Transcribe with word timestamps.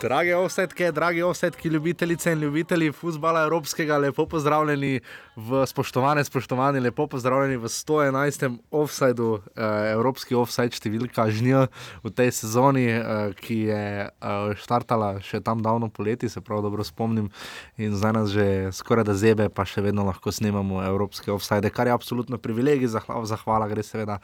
Drage 0.00 0.32
offsetke, 0.36 0.92
dragi 0.92 1.22
offsetki, 1.22 1.68
ljubitelice 1.68 2.32
in 2.32 2.40
ljubitelji 2.40 2.92
futbola 2.92 3.42
evropskega, 3.44 3.98
lepo 4.00 4.24
pozdravljeni 4.26 5.00
v 5.36 5.66
spoštovane, 5.66 6.24
spoštovani, 6.24 6.80
lepo 6.80 7.04
pozdravljeni 7.06 7.56
v 7.56 7.68
111. 7.68 8.58
offsajdu, 8.70 9.40
eh, 9.56 9.92
evropski 9.92 10.34
offsajd 10.34 10.72
številka 10.72 11.26
žnja 11.28 11.66
v 12.04 12.12
tej 12.16 12.32
sezoni, 12.32 12.86
eh, 12.88 13.34
ki 13.36 13.58
je 13.68 14.08
eh, 14.08 14.54
štartala 14.56 15.20
še 15.20 15.42
tam 15.44 15.60
davno 15.60 15.90
poleti, 15.92 16.28
se 16.28 16.40
prav 16.40 16.62
dobro 16.62 16.84
spomnim, 16.84 17.28
in 17.76 17.92
zdaj 17.92 18.12
nas 18.12 18.30
že 18.30 18.72
skoraj 18.72 19.04
da 19.04 19.14
zebe, 19.14 19.50
pa 19.52 19.68
še 19.68 19.84
vedno 19.84 20.04
lahko 20.08 20.32
snemamo 20.32 20.80
evropske 20.80 21.28
offsajde, 21.28 21.68
kar 21.70 21.86
je 21.86 21.92
absolutno 21.92 22.38
privilegij, 22.38 22.88
zahvala, 22.88 23.26
zahvala 23.26 23.68
gre 23.68 23.82
seveda 23.82 24.16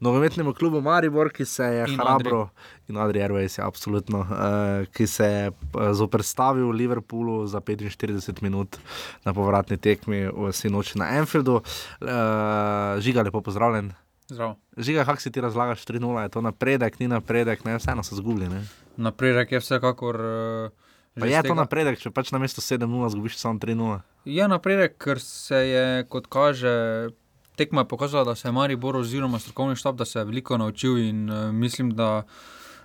nogometnemu 0.00 0.54
klubu 0.54 0.80
Maribor, 0.80 1.30
ki 1.32 1.44
se 1.44 1.64
je 1.64 1.86
In 1.88 2.00
hrabro 2.00 2.48
in 2.88 2.96
Adri 2.96 3.20
Airways, 3.20 3.58
ja, 3.58 3.66
absolutno, 3.66 4.20
uh, 4.20 4.86
ki 4.92 5.06
se 5.06 5.24
je 5.24 5.50
uh, 5.50 5.92
zoprstavil 5.92 6.70
Liverpoolu 6.70 7.46
za 7.46 7.60
45 7.60 8.42
minut 8.42 8.76
na 9.24 9.34
povratni 9.34 9.76
tekmi 9.76 10.26
v 10.28 10.52
Sinoči 10.52 10.98
na 10.98 11.16
Enfieldu. 11.18 11.60
Uh, 11.60 13.00
žiga, 13.00 13.22
lepo 13.22 13.40
pozdravljen. 13.40 13.92
Zdravo. 14.28 14.56
Žiga, 14.76 15.04
kako 15.04 15.20
si 15.20 15.30
ti 15.30 15.40
razlagaš 15.40 15.84
3-0, 15.84 16.22
je 16.22 16.28
to 16.28 16.40
napredek, 16.40 16.98
ni 17.00 17.08
napredek, 17.08 17.64
ne, 17.64 17.76
vseeno 17.76 18.02
so 18.02 18.16
zgubili. 18.16 18.48
Ne? 18.48 18.64
Napredek 18.96 19.52
je 19.52 19.60
vsekakor. 19.60 20.20
Uh, 20.20 20.84
Pa 21.20 21.26
je 21.30 21.42
to 21.46 21.54
napredek, 21.54 22.00
če 22.02 22.10
pač 22.10 22.32
na 22.34 22.40
mesto 22.42 22.58
7-0 22.58 22.90
zgubiš 23.14 23.38
samo 23.38 23.62
3-0. 23.62 24.00
Je 24.26 24.46
napredek, 24.50 24.96
ker 24.98 25.20
se 25.22 25.60
je, 25.68 25.84
kot 26.10 26.26
kaže, 26.26 27.14
tekma 27.56 27.80
je 27.80 27.88
pokazala, 27.88 28.24
da 28.24 28.34
se 28.34 28.48
je 28.48 28.52
Maribor 28.52 28.96
oziroma 28.96 29.38
strokovni 29.38 29.76
štab, 29.76 29.96
da 29.96 30.04
se 30.04 30.18
je 30.18 30.24
veliko 30.24 30.58
naučil 30.58 30.98
in 30.98 31.30
uh, 31.30 31.52
mislim, 31.52 31.90
da 31.90 32.22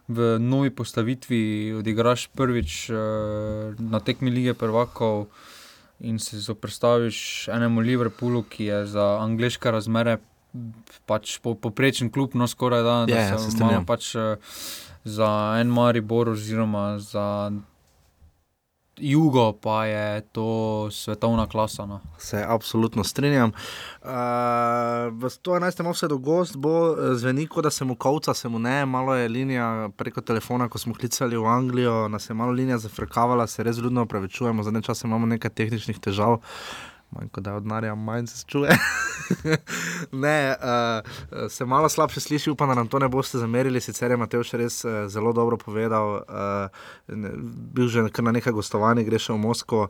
v 0.07 0.39
novi 0.39 0.69
postavitvi 0.69 1.73
odigraš 1.79 2.27
prvič 2.27 2.89
uh, 2.89 2.97
na 3.79 3.99
tekmi 3.99 4.31
lige 4.31 4.53
prvakov 4.53 5.27
in 5.99 6.19
se 6.19 6.39
zoprstaviš 6.39 7.47
enemu 7.47 7.81
Liverpoolu, 7.81 8.43
ki 8.43 8.65
je 8.65 8.85
za 8.85 9.17
angliške 9.21 9.71
razmere 9.71 10.17
pač 11.05 11.37
po, 11.39 11.53
poprečen 11.55 12.09
klub, 12.09 12.33
no 12.33 12.47
skoraj 12.47 12.83
da, 12.83 13.05
da 13.05 13.13
Je, 13.13 13.21
ja, 13.21 13.37
se 13.37 13.43
se 13.43 13.51
strinjam. 13.51 13.73
malo 13.73 13.85
pač 13.85 14.15
uh, 14.15 14.21
za 15.03 15.57
en 15.59 15.67
Maribor 15.67 16.29
oziroma 16.29 16.99
za 16.99 17.51
jugo 18.99 19.53
pa 19.53 19.85
je 19.85 20.21
to 20.21 20.87
svetovna 20.91 21.47
klasa. 21.47 21.85
No. 21.85 21.99
Se 22.17 22.45
absolutno 22.47 23.03
strinjam. 23.03 23.51
Uh, 24.01 24.09
v 25.11 25.29
111. 25.29 25.89
offsetu 25.89 26.17
gost 26.17 26.57
bo 26.57 26.91
eh, 26.91 27.15
zveni, 27.15 27.47
kot 27.47 27.63
da 27.63 27.71
se 27.71 27.85
mu 27.85 27.95
kovca, 27.95 28.33
se 28.33 28.49
mu 28.49 28.59
ne, 28.59 28.85
malo 28.85 29.15
je 29.15 29.29
linija 29.29 29.89
preko 29.97 30.21
telefona, 30.21 30.69
ko 30.69 30.77
smo 30.77 30.93
klicali 30.93 31.37
v 31.37 31.45
Anglijo, 31.45 32.07
nas 32.07 32.29
je 32.29 32.33
malo 32.33 32.51
linija 32.51 32.77
zafrkavala, 32.77 33.47
se 33.47 33.63
res 33.63 33.77
ljudno 33.77 34.01
opravičujemo, 34.01 34.63
zadnje 34.63 34.81
čase 34.81 35.07
imamo 35.07 35.25
nekaj 35.25 35.51
tehničnih 35.51 35.99
težav. 35.99 36.39
Manj 37.11 37.29
kot 37.33 37.43
da 37.43 37.51
je 37.51 37.57
od 37.57 37.65
Narja, 37.65 37.95
manj 37.95 38.27
se 38.27 38.45
čuje. 38.47 38.69
ne, 40.23 40.55
uh, 40.59 41.49
se 41.49 41.65
malo 41.65 41.89
slabše 41.89 42.19
sliši, 42.19 42.51
upam, 42.51 42.69
da 42.69 42.75
nam 42.75 42.87
to 42.87 42.99
ne 42.99 43.07
boste 43.07 43.37
zamerili. 43.37 43.81
Sicer 43.81 44.11
je 44.11 44.17
Mateo 44.17 44.43
še 44.45 44.57
res 44.61 44.83
uh, 44.85 45.07
zelo 45.09 45.33
dobro 45.33 45.57
povedal, 45.57 46.21
uh, 46.21 46.83
bil 47.73 47.89
že 47.89 48.05
na 48.21 48.35
nekaj 48.37 48.53
gostovanj, 48.53 49.01
gre 49.09 49.17
še 49.19 49.33
v 49.33 49.41
Moskvo, 49.41 49.87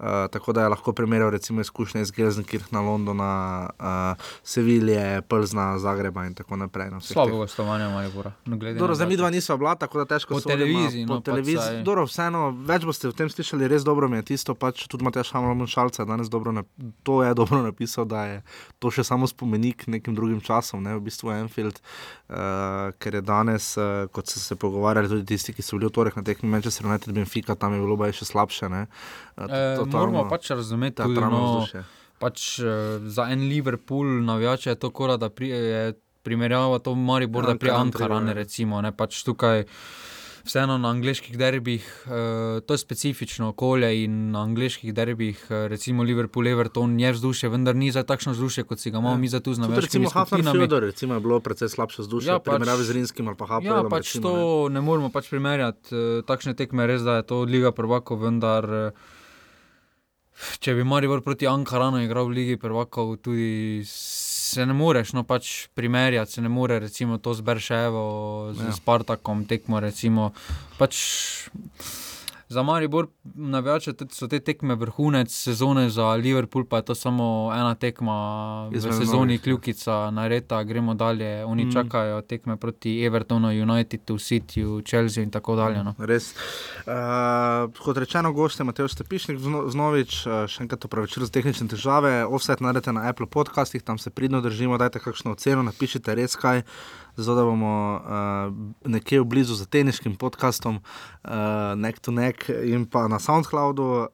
uh, 0.00 0.06
tako 0.26 0.52
da 0.52 0.62
je 0.62 0.68
lahko 0.68 0.92
primerjal 0.92 1.30
recimo 1.30 1.60
izkušnje 1.60 2.00
iz 2.00 2.10
Gelsenkirchna, 2.10 2.80
Londona, 2.80 3.30
uh, 3.70 4.16
Sevilje, 4.42 5.22
Plzna, 5.22 5.78
Zagreba 5.78 6.26
in 6.26 6.34
tako 6.34 6.56
naprej. 6.56 6.90
na 6.90 6.98
vseh 6.98 7.12
Slabo 7.12 7.30
teh- 7.30 7.36
gostovanje 7.38 7.84
Maribora. 7.86 8.32
no, 8.46 8.56
na 8.80 8.94
zdaj 8.94 9.06
mi 9.06 9.16
dva 9.16 9.30
nisva 9.30 9.56
bila, 9.56 9.74
tako 9.74 9.98
da 9.98 10.04
težko 10.06 10.34
Po 10.34 10.40
televiziji, 10.42 11.06
Po 11.06 11.14
no, 11.14 11.20
televiziji, 11.20 11.82
dobro, 11.82 12.04
vseeno, 12.04 12.50
več 12.50 12.84
boste 12.84 13.06
v 13.06 13.12
tem 13.12 13.28
slišali, 13.28 13.68
res 13.68 13.82
dobro 13.82 14.08
mi 14.08 14.16
je 14.16 14.22
tisto, 14.24 14.54
pač 14.54 14.86
tudi 14.86 15.04
Matej 15.04 15.24
Šamlom 15.24 15.66
Šalca 15.66 16.04
danes 16.04 16.26
dobro, 16.26 16.52
nap- 16.52 16.72
to 17.02 17.22
je 17.22 17.34
dobro 17.34 17.62
napisal, 17.62 18.04
da 18.04 18.24
je 18.24 18.42
to 18.78 18.90
še 18.90 19.04
samo 19.04 19.26
spomenik 19.26 19.86
nekim 19.86 20.14
drugim 20.14 20.40
časom, 20.40 20.82
ne, 20.82 20.94
v 20.94 21.00
bistvu 21.02 21.30
Enfield, 21.32 21.80
uh, 22.28 22.36
ker 22.94 23.14
je 23.14 23.20
danes, 23.22 23.76
uh, 23.76 23.84
kot 24.08 24.26
so 24.26 24.40
se 24.40 24.56
pogovarjali 24.56 25.08
tudi 25.08 25.26
tisti, 25.26 25.52
ki 25.52 25.62
so 25.62 25.76
bili 25.76 25.86
v 25.86 25.92
torek 25.92 26.16
na 26.16 26.22
tekmi 26.22 26.48
Manchester 26.48 26.86
United, 26.86 27.12
Benfica, 27.12 27.54
tam 27.54 27.72
je 27.72 27.80
bilo 27.80 27.96
baje 27.96 28.12
še 28.14 28.24
slabše, 28.26 28.68
ne. 28.68 28.86
Uh, 29.36 29.46
E, 29.50 29.76
moramo 29.92 30.28
pač 30.28 30.50
razumeti, 30.50 30.96
teatralno 30.96 31.40
no, 31.60 31.82
pač, 32.18 32.58
uh, 32.58 32.66
za 33.02 33.26
en 33.26 33.40
Liverpool 33.42 34.06
navijače 34.22 34.70
je 34.70 34.76
to 34.76 34.90
kora, 34.90 35.16
da 35.16 35.28
pri, 35.30 35.48
je 35.48 35.82
primerjava 36.22 36.78
to 36.80 36.94
Maribor, 36.94 37.44
da 37.44 37.54
pri 37.56 37.70
Ankaran 37.70 37.90
treba, 37.90 38.20
ja. 38.28 38.32
recimo, 38.34 38.80
ne, 38.80 38.92
pač 38.92 39.22
tukaj. 39.22 39.64
Vseeno 40.42 40.78
na 40.78 40.88
angliških 40.88 41.36
derbih, 41.36 41.84
uh, 42.02 42.12
to 42.60 42.72
je 42.72 42.78
specifično 42.78 43.48
okolje 43.48 44.04
in 44.04 44.30
na 44.30 44.40
angliških 44.40 44.88
derbih, 44.90 45.36
uh, 45.44 45.66
recimo 45.66 46.02
Liverpool, 46.02 46.48
Everton, 46.48 46.94
je 46.96 47.12
vzdušje, 47.12 47.48
vendar 47.50 47.76
ni 47.76 47.90
za 47.90 48.02
takšno 48.02 48.32
vzdušje, 48.32 48.64
kot 48.64 48.80
si 48.80 48.90
ga 48.90 48.98
imamo 48.98 49.10
Ja. 49.10 49.18
mi 49.18 49.28
za 49.28 49.40
tu 49.40 49.52
z 49.52 49.58
Tudi 49.58 49.68
navijačkimi 49.68 50.06
recimo. 50.06 50.52
Fielder, 50.54 50.82
recimo 50.82 51.14
je 51.14 51.20
bilo 51.20 51.40
precej 51.40 51.68
slabše 51.68 52.02
vzdušje, 52.02 52.26
Ja, 52.26 52.32
ja, 52.32 52.38
v 52.38 52.42
primerjavi 52.42 52.78
pač- 52.78 52.86
z 52.86 52.90
Rinskim 52.90 53.28
ali 53.28 53.36
pa 53.36 53.44
Ja, 53.44 53.48
Hafnerjem. 53.50 53.90
pač 53.90 54.06
recimo, 54.06 54.22
to 54.24 54.32
ne. 54.64 54.74
ne 54.74 54.80
moremo 54.80 55.08
pač 55.10 55.28
primerjati. 55.28 55.88
eh, 55.90 56.22
Takšne 56.22 56.54
tekme 56.54 56.86
res, 56.86 57.02
da 57.02 57.16
je 57.16 57.22
to 57.24 57.44
Liga 57.44 57.70
prvakov, 57.70 58.18
vendar 58.18 58.64
eh, 58.64 58.90
če 60.60 60.74
bi 60.74 60.84
Maribor 60.84 61.22
proti 61.24 61.48
Ankaranu 61.50 62.02
igral 62.04 62.28
v 62.30 62.36
Ligi 62.40 62.56
prvakov, 62.60 63.16
tudi 63.24 63.82
se 63.86 64.66
ne 64.66 64.74
moreš 64.74 65.12
no, 65.12 65.24
pač 65.24 65.68
primerjati, 65.74 66.32
se 66.32 66.42
ne 66.42 66.48
more 66.48 66.78
recimo 66.82 67.18
to 67.18 67.34
z 67.34 67.46
Berševo, 67.46 68.04
z 68.54 68.60
Ja. 68.60 68.70
ja. 68.70 68.76
Spartakom 68.76 69.44
tekmo. 69.44 69.80
Recimo, 69.80 70.32
pač, 70.78 70.96
Za 72.50 72.62
Maribor 72.62 73.06
navijače 73.24 73.92
te- 73.92 74.06
so 74.10 74.26
te 74.26 74.40
tekme 74.40 74.74
vrhunec 74.74 75.30
sezone, 75.32 75.90
za 75.90 76.04
Liverpool 76.06 76.64
pa 76.64 76.76
je 76.76 76.82
to 76.82 76.94
samo 76.96 77.24
ena 77.54 77.74
tekma 77.76 78.16
v 78.64 78.74
Izmed 78.74 78.94
sezoni, 78.96 79.34
ja. 79.34 79.38
kljukica, 79.38 80.10
nareta, 80.10 80.62
gremo 80.64 80.94
dalje. 80.94 81.44
Oni 81.44 81.64
Mm. 81.64 81.72
čakajo 81.72 82.22
tekme 82.22 82.56
proti 82.56 83.02
Evertonu, 83.02 83.48
Unitedu, 83.48 84.14
Cityju, 84.16 84.82
Chelsea 84.82 85.22
in 85.22 85.30
tako 85.30 85.56
dalje. 85.56 85.84
No. 85.84 85.94
Res. 86.00 86.34
Uh, 86.80 86.92
kot 87.76 87.96
rečeno, 87.96 88.32
gost 88.32 88.58
je 88.58 88.64
Matej 88.64 88.88
Stepišnik, 88.88 89.38
zno- 89.38 89.68
znovič, 89.68 90.26
uh, 90.26 90.46
še 90.46 90.62
enkrat 90.62 90.84
opravičilo 90.84 91.26
za 91.26 91.32
tehnične 91.32 91.68
težave. 91.68 92.24
Offset 92.26 92.60
naredite 92.60 92.92
na 92.92 93.00
Apple 93.02 93.26
podcastih, 93.28 93.82
tam 93.82 93.94
se 93.96 94.10
pridno 94.10 94.40
držimo, 94.40 94.74
dajte 94.76 94.98
kakšno 94.98 95.32
oceno, 95.32 95.62
napišite 95.62 96.14
res 96.14 96.34
kaj. 96.36 96.62
Zato 97.20 97.34
da 97.34 97.44
bomo 97.44 98.00
uh, 98.00 98.54
nekje 98.90 99.20
v 99.20 99.24
blizu 99.24 99.54
za 99.54 99.66
teniškim 99.68 100.16
podcastom, 100.16 100.80
uh, 100.80 101.30
nek 101.76 102.00
to 102.00 102.14
nek 102.16 102.48
in 102.48 102.86
pa 102.88 103.08
na 103.12 103.18
SoundCloudu. 103.20 103.84
Uh, 103.84 104.06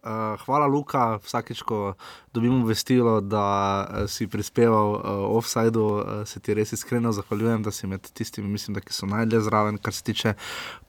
hvala, 0.42 0.66
Luka, 0.66 1.20
vsakeč, 1.22 1.62
ko 1.62 1.94
dobimo 2.36 2.60
vestilo, 2.66 3.18
da 3.20 3.44
uh, 3.82 4.04
si 4.10 4.28
prispeval 4.30 4.94
uh, 4.94 5.00
offside, 5.36 5.80
uh, 5.80 6.22
se 6.28 6.40
ti 6.40 6.54
res 6.54 6.72
iskreno 6.76 7.12
zahvaljujem, 7.16 7.64
da 7.66 7.72
si 7.72 7.88
med 7.90 8.06
tistimi, 8.12 8.48
mislim, 8.52 8.76
da 8.76 8.84
ki 8.84 8.94
so 8.94 9.08
najdlje 9.10 9.40
zraven, 9.48 9.80
kar 9.82 9.96
se 9.96 10.04
tiče 10.06 10.34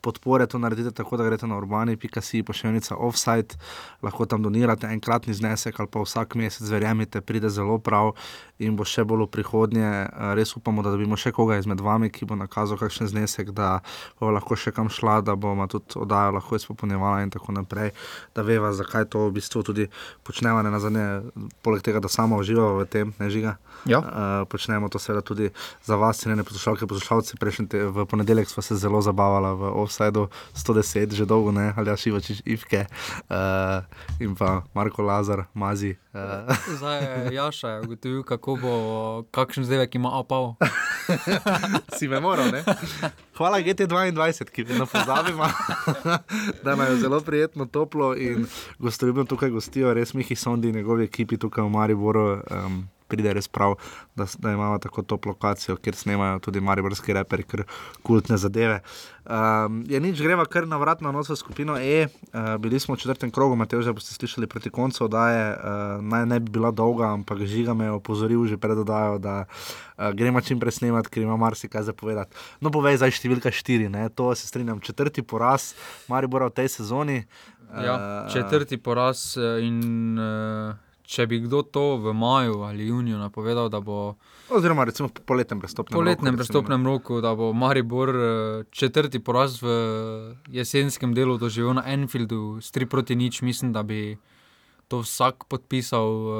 podpore. 0.02 0.48
To 0.48 0.60
naredite 0.60 0.92
tako, 0.92 1.18
da 1.18 1.26
greste 1.28 1.48
na 1.48 1.58
urbani.si, 1.58 2.44
pošiljnica 2.44 2.96
offside, 2.96 3.56
lahko 4.02 4.26
tam 4.26 4.44
donirate 4.44 4.88
enkratni 4.88 5.34
znesek 5.34 5.80
ali 5.80 5.90
pa 5.92 6.04
vsak 6.04 6.36
mesec, 6.36 6.70
verjemite, 6.70 7.22
pride 7.22 7.50
zelo 7.50 7.80
prav 7.80 8.14
in 8.60 8.76
bo 8.78 8.86
še 8.88 9.06
bolj 9.06 9.28
v 9.28 9.32
prihodnje. 9.38 9.86
Eh, 9.88 10.34
Res 10.38 10.56
upamo, 10.58 10.84
da 10.84 10.94
dobimo 10.94 11.18
še 11.20 11.32
koga 11.36 11.58
izmed 11.60 11.82
vami, 11.84 12.10
ki 12.14 12.26
bo 12.26 12.38
nakazal 12.38 12.80
kakšen 12.80 13.10
znesek, 13.12 13.52
da 13.56 13.82
bo 14.20 14.32
lahko 14.34 14.58
še 14.58 14.74
kam 14.74 14.90
šla, 14.90 15.22
da 15.22 15.36
bomo 15.36 15.68
tudi 15.70 16.00
oddajo 16.02 16.38
lahko 16.38 16.58
izpopolnjevala 16.58 17.24
in 17.26 17.34
tako 17.34 17.54
naprej, 17.58 17.94
da 18.36 18.46
veva, 18.48 18.74
zakaj 18.74 19.10
to 19.14 19.28
v 19.28 19.38
bistvu 19.38 19.64
tudi 19.64 19.88
počnemo, 20.28 20.62
ne 20.66 20.74
nazadnje, 20.74 21.06
poleg 21.62 21.82
tega, 21.86 22.00
da 22.00 22.10
samo 22.12 22.38
uživamo 22.38 22.82
v 22.82 22.86
tem, 22.86 23.14
ne 23.20 23.30
žiga. 23.30 23.58
Ja. 23.86 24.00
Uh, 24.00 24.48
počnemo 24.50 24.90
to 24.90 25.00
seveda 25.00 25.22
tudi 25.22 25.50
za 25.86 25.96
vas, 25.96 26.20
cenjene 26.20 26.44
poslušalke, 26.44 26.88
poslušalci. 26.88 27.38
Prejšnji 27.40 27.68
te, 27.68 27.84
v 27.86 28.06
ponedeljek 28.06 28.50
smo 28.50 28.64
se 28.64 28.76
zelo 28.76 29.02
zabavali 29.02 29.54
v 29.58 29.72
Offsideu 29.84 30.28
110, 30.56 31.14
že 31.14 31.26
dolgo 31.26 31.52
ne, 31.52 31.74
ali 31.78 31.98
Šivačič, 31.98 32.42
Ivke 32.46 32.86
uh, 33.30 33.86
in 34.20 34.36
pa 34.36 34.64
Marko 34.74 35.02
Lazar, 35.02 35.46
Mazi. 35.54 35.96
Zdaj 36.78 37.04
je 37.04 37.34
Jaša 37.36 37.70
je 37.70 37.82
ugotovil, 37.82 38.24
kako 38.24 38.56
bo, 38.62 38.74
kakšen 39.32 39.64
zdevek 39.64 39.96
ima 39.96 40.20
apal. 40.20 40.56
si 41.98 42.08
me 42.08 42.20
moral, 42.20 42.52
ne? 42.52 42.64
Hvala 43.38 43.60
GT22, 43.60 44.50
ki 44.50 44.64
vedno 44.64 44.86
pozabimo, 44.86 45.48
da 46.64 46.76
nam 46.76 46.92
je 46.92 46.96
zelo 46.96 47.20
prijetno, 47.22 47.66
toplo 47.66 48.16
in 48.16 48.46
gostoljubno 48.80 49.26
tukaj 49.26 49.50
gostijo, 49.50 49.94
res 49.94 50.14
Mihi 50.14 50.36
Sondi 50.36 50.70
in 50.70 50.76
njegovi 50.76 51.04
ekipi 51.04 51.38
tukaj 51.38 51.64
v 51.64 51.70
Mariboru. 51.70 52.42
Um, 52.52 52.88
pride 53.08 53.34
res 53.34 53.48
prav, 53.48 53.78
da, 54.16 54.28
da 54.40 54.52
imamo 54.52 54.80
tako 54.84 55.02
top 55.02 55.26
lokacijo, 55.26 55.78
kjer 55.78 55.96
snemajo 55.96 56.40
tudi 56.40 56.62
mariborski 56.62 57.16
reperi, 57.16 57.44
ker 57.48 57.64
kultne 58.04 58.38
zadeve. 58.38 58.82
Um, 59.28 59.82
je 59.88 60.00
nič, 60.00 60.22
greva 60.24 60.46
kar 60.48 60.64
na 60.68 60.78
vrat 60.80 61.02
na 61.04 61.12
noč 61.12 61.28
v 61.28 61.36
skupino 61.36 61.76
E. 61.76 62.08
Uh, 62.32 62.56
bili 62.64 62.80
smo 62.80 62.96
v 62.96 63.04
četrtem 63.04 63.32
krogu, 63.32 63.58
Matej, 63.60 63.84
že 63.84 63.92
boste 63.92 64.16
slišali 64.16 64.48
proti 64.48 64.72
koncu, 64.72 65.10
da 65.12 65.24
je 65.30 65.46
uh, 65.52 65.60
naj 66.00 66.24
ne 66.32 66.40
bi 66.40 66.52
bila 66.56 66.72
dolga, 66.72 67.12
ampak 67.12 67.44
žiga 67.44 67.76
me 67.76 67.92
je 67.92 67.98
opozoril 68.00 68.48
že 68.48 68.56
pred 68.56 68.80
oddajo, 68.80 69.20
da 69.20 69.44
uh, 69.44 70.16
gremo 70.16 70.40
čim 70.40 70.64
prej 70.64 70.80
snemati, 70.80 71.12
ker 71.12 71.28
ima 71.28 71.36
marsikaj 71.36 71.84
zapovedati. 71.92 72.32
No, 72.64 72.72
povej 72.72 73.04
zdaj 73.04 73.20
številka 73.20 73.52
štiri, 73.52 73.92
ne? 73.92 74.08
to 74.08 74.32
se 74.32 74.48
strinjam. 74.48 74.80
Četrti 74.80 75.28
poraz 75.28 75.76
Maribora 76.08 76.48
v 76.48 76.64
tej 76.64 76.72
sezoni. 76.80 77.28
Ja, 77.68 78.32
četrti 78.32 78.80
poraz 78.80 79.36
in 79.60 80.16
uh, 80.16 80.87
če 81.08 81.24
bi 81.32 81.40
kdo 81.40 81.64
to 81.64 81.96
v 82.04 82.12
maju 82.14 82.62
ali 82.68 82.88
juniju 82.88 83.18
napovedal, 83.18 83.70
da 83.72 83.80
bo. 83.80 84.18
Oziroma, 84.52 84.84
recimo 84.84 85.08
po 85.08 85.24
poletnem 85.24 85.64
prestopnem 85.64 85.96
roku. 85.96 86.04
Po 86.04 86.10
letnem 86.10 86.36
prestopnem 86.36 86.88
roku, 86.88 87.22
da 87.24 87.32
bo 87.36 87.54
Maribor 87.56 88.12
četrti 88.72 89.24
poraz 89.24 89.62
v 89.64 89.68
jesenskem 90.52 91.16
delu 91.16 91.38
doživel 91.40 91.80
na 91.80 91.86
Enfieldu 91.88 92.60
s 92.62 92.76
3 92.76 92.92
proti 92.92 93.16
nič, 93.16 93.42
mislim, 93.42 93.72
da 93.72 93.84
bi 93.88 94.18
to 94.88 95.00
vsak 95.04 95.48
podpisal. 95.48 96.08
Uh, 96.08 96.36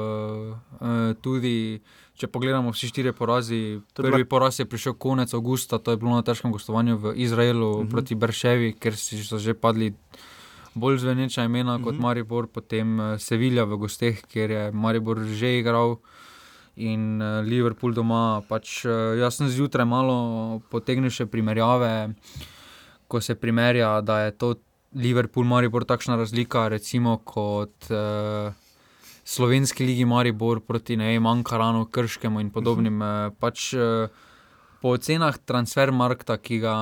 uh, 0.80 1.16
tudi 1.20 1.80
če 2.18 2.26
pogledamo 2.26 2.72
vsi 2.74 2.90
štiri 2.90 3.12
porazi, 3.14 3.78
prvi 3.94 4.24
bila... 4.24 4.28
poraz 4.28 4.58
je 4.58 4.66
prišel 4.66 4.96
konec 4.98 5.32
avgusta, 5.36 5.78
to 5.78 5.94
je 5.94 6.00
bilo 6.00 6.16
na 6.16 6.24
težkem 6.26 6.50
gostovanju 6.50 6.98
v 6.98 7.14
Izraelu 7.24 7.70
uh 7.70 7.78
mhm. 7.78 7.86
-huh. 7.86 7.90
proti 7.90 8.14
Brševi, 8.14 8.72
ker 8.74 8.96
so 8.96 9.38
že 9.38 9.54
padli 9.54 9.94
bolj 10.74 10.98
zveneča 10.98 11.44
imena 11.44 11.74
uh 11.74 11.80
-huh. 11.80 11.84
kot 11.84 11.94
mhm. 11.94 12.02
Maribor, 12.02 12.46
potem 12.46 13.00
uh, 13.00 13.18
Sevilja 13.18 13.64
v 13.64 13.76
gosteh, 13.76 14.22
kjer 14.22 14.50
je 14.50 14.72
Maribor 14.72 15.24
že 15.24 15.58
igral. 15.58 15.98
In 16.76 17.22
uh, 17.22 17.42
Liverpool 17.42 17.92
doma, 17.92 18.42
pač 18.48 18.84
uh, 18.84 19.18
jaz 19.18 19.34
sem 19.36 19.48
zjutraj 19.48 19.86
malo 19.86 20.60
potegnil 20.70 21.10
še 21.10 21.26
primerjave, 21.26 22.14
ko 23.08 23.20
se 23.20 23.34
primerja, 23.34 24.00
da 24.00 24.20
je 24.20 24.30
to 24.30 24.54
Liverpool, 24.94 25.44
Maribor 25.44 25.84
takšna 25.84 26.16
razlika, 26.16 26.68
recimo 26.68 27.18
kot 27.24 27.90
uh, 27.90 28.52
slovenski 29.24 29.86
ligi 29.86 30.04
Maribor 30.04 30.60
proti 30.60 30.96
Ankaranu, 30.96 31.86
Krškemu 31.86 32.40
in 32.40 32.50
podobnim. 32.50 33.02
Uh 33.02 33.08
-huh. 33.08 33.26
uh, 33.26 33.34
pač, 33.40 33.74
uh, 33.74 34.08
Po 34.78 34.92
ocenah 34.94 35.38
transfermarkta, 35.42 36.36
ki 36.38 36.60
ga 36.62 36.74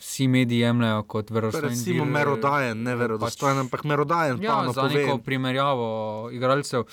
vsi 0.00 0.26
mediji 0.28 0.64
jemljajo 0.64 1.02
kot 1.06 1.30
verodostojen. 1.30 1.76
Recimo 1.76 2.04
merodajen, 2.04 2.82
ne 2.82 2.96
verodostojen, 2.98 3.60
pač, 3.60 3.66
ampak 3.66 3.84
merodajen. 3.86 4.42
Ja, 4.42 4.64
za 4.72 4.82
povem. 4.82 4.96
neko 4.96 5.18
primerjavo 5.22 5.90
igralcev. 6.34 6.88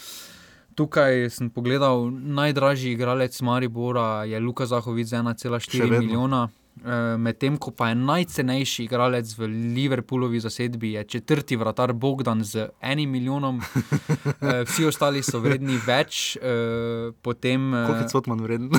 Tukaj 0.76 1.30
sem 1.32 1.50
pogledal, 1.50 2.12
najdražji 2.12 2.92
igralec 2.94 3.42
Maribora 3.42 4.26
je 4.28 4.40
Luka 4.40 4.66
Zahovic 4.66 5.08
z 5.08 5.24
1,4 5.24 6.00
milijona. 6.00 6.50
Eh, 6.76 7.18
medtem 7.18 7.56
ko 7.58 7.72
pa 7.72 7.88
je 7.90 7.96
najcenejši 7.96 8.84
igralec 8.84 9.32
v 9.38 9.48
Liverpoolovi 9.48 10.40
zasedbi, 10.44 10.92
je 11.00 11.04
četrti 11.04 11.56
vratar 11.56 11.94
Bogdan 11.94 12.44
z 12.44 12.68
enim 12.82 13.10
milijonom, 13.10 13.62
eh, 13.64 14.64
vsi 14.68 14.86
ostali 14.86 15.24
so 15.24 15.40
vredni 15.40 15.80
več. 15.88 16.36
Eh, 16.36 17.16
potem, 17.22 17.72
Koliko 17.72 18.04
je 18.04 18.10
Cotman 18.12 18.42
vreden? 18.44 18.70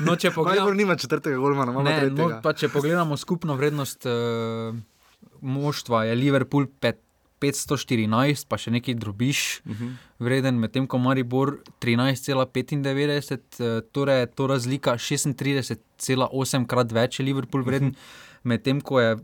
No, 0.00 0.16
če 0.16 0.30
pogledamo, 0.36 0.74
nima 0.74 0.96
četrtega 0.96 1.36
golmana, 1.40 1.72
imamo 1.72 1.88
ne, 1.88 2.10
no, 2.10 2.30
pa 2.42 2.52
če 2.52 2.68
pogledamo 2.72 3.16
skupno 3.16 3.56
vrednost 3.58 4.06
uh, 4.06 4.76
moštva, 5.40 6.04
je 6.08 6.16
Liverpool 6.18 6.68
5, 6.80 7.00
514, 7.42 8.46
pa 8.50 8.58
še 8.58 8.74
nekaj 8.74 8.98
drobiš, 8.98 9.60
uh 9.64 9.72
mhm. 9.72 9.86
-huh. 9.86 9.96
vreden, 10.18 10.58
medtem 10.58 10.86
ko 10.86 10.98
Maribor 10.98 11.58
13,95, 11.80 13.62
uh, 13.62 13.80
torej 13.92 14.26
to 14.34 14.46
razlika 14.46 14.98
36,8 14.98 16.66
krat 16.66 16.92
več 16.92 17.20
je 17.20 17.24
Liverpool 17.24 17.62
vreden, 17.62 17.88
uh 17.88 17.94
mhm. 17.94 18.00
-huh. 18.00 18.40
medtem 18.42 18.80
ko 18.80 19.00
je 19.00 19.16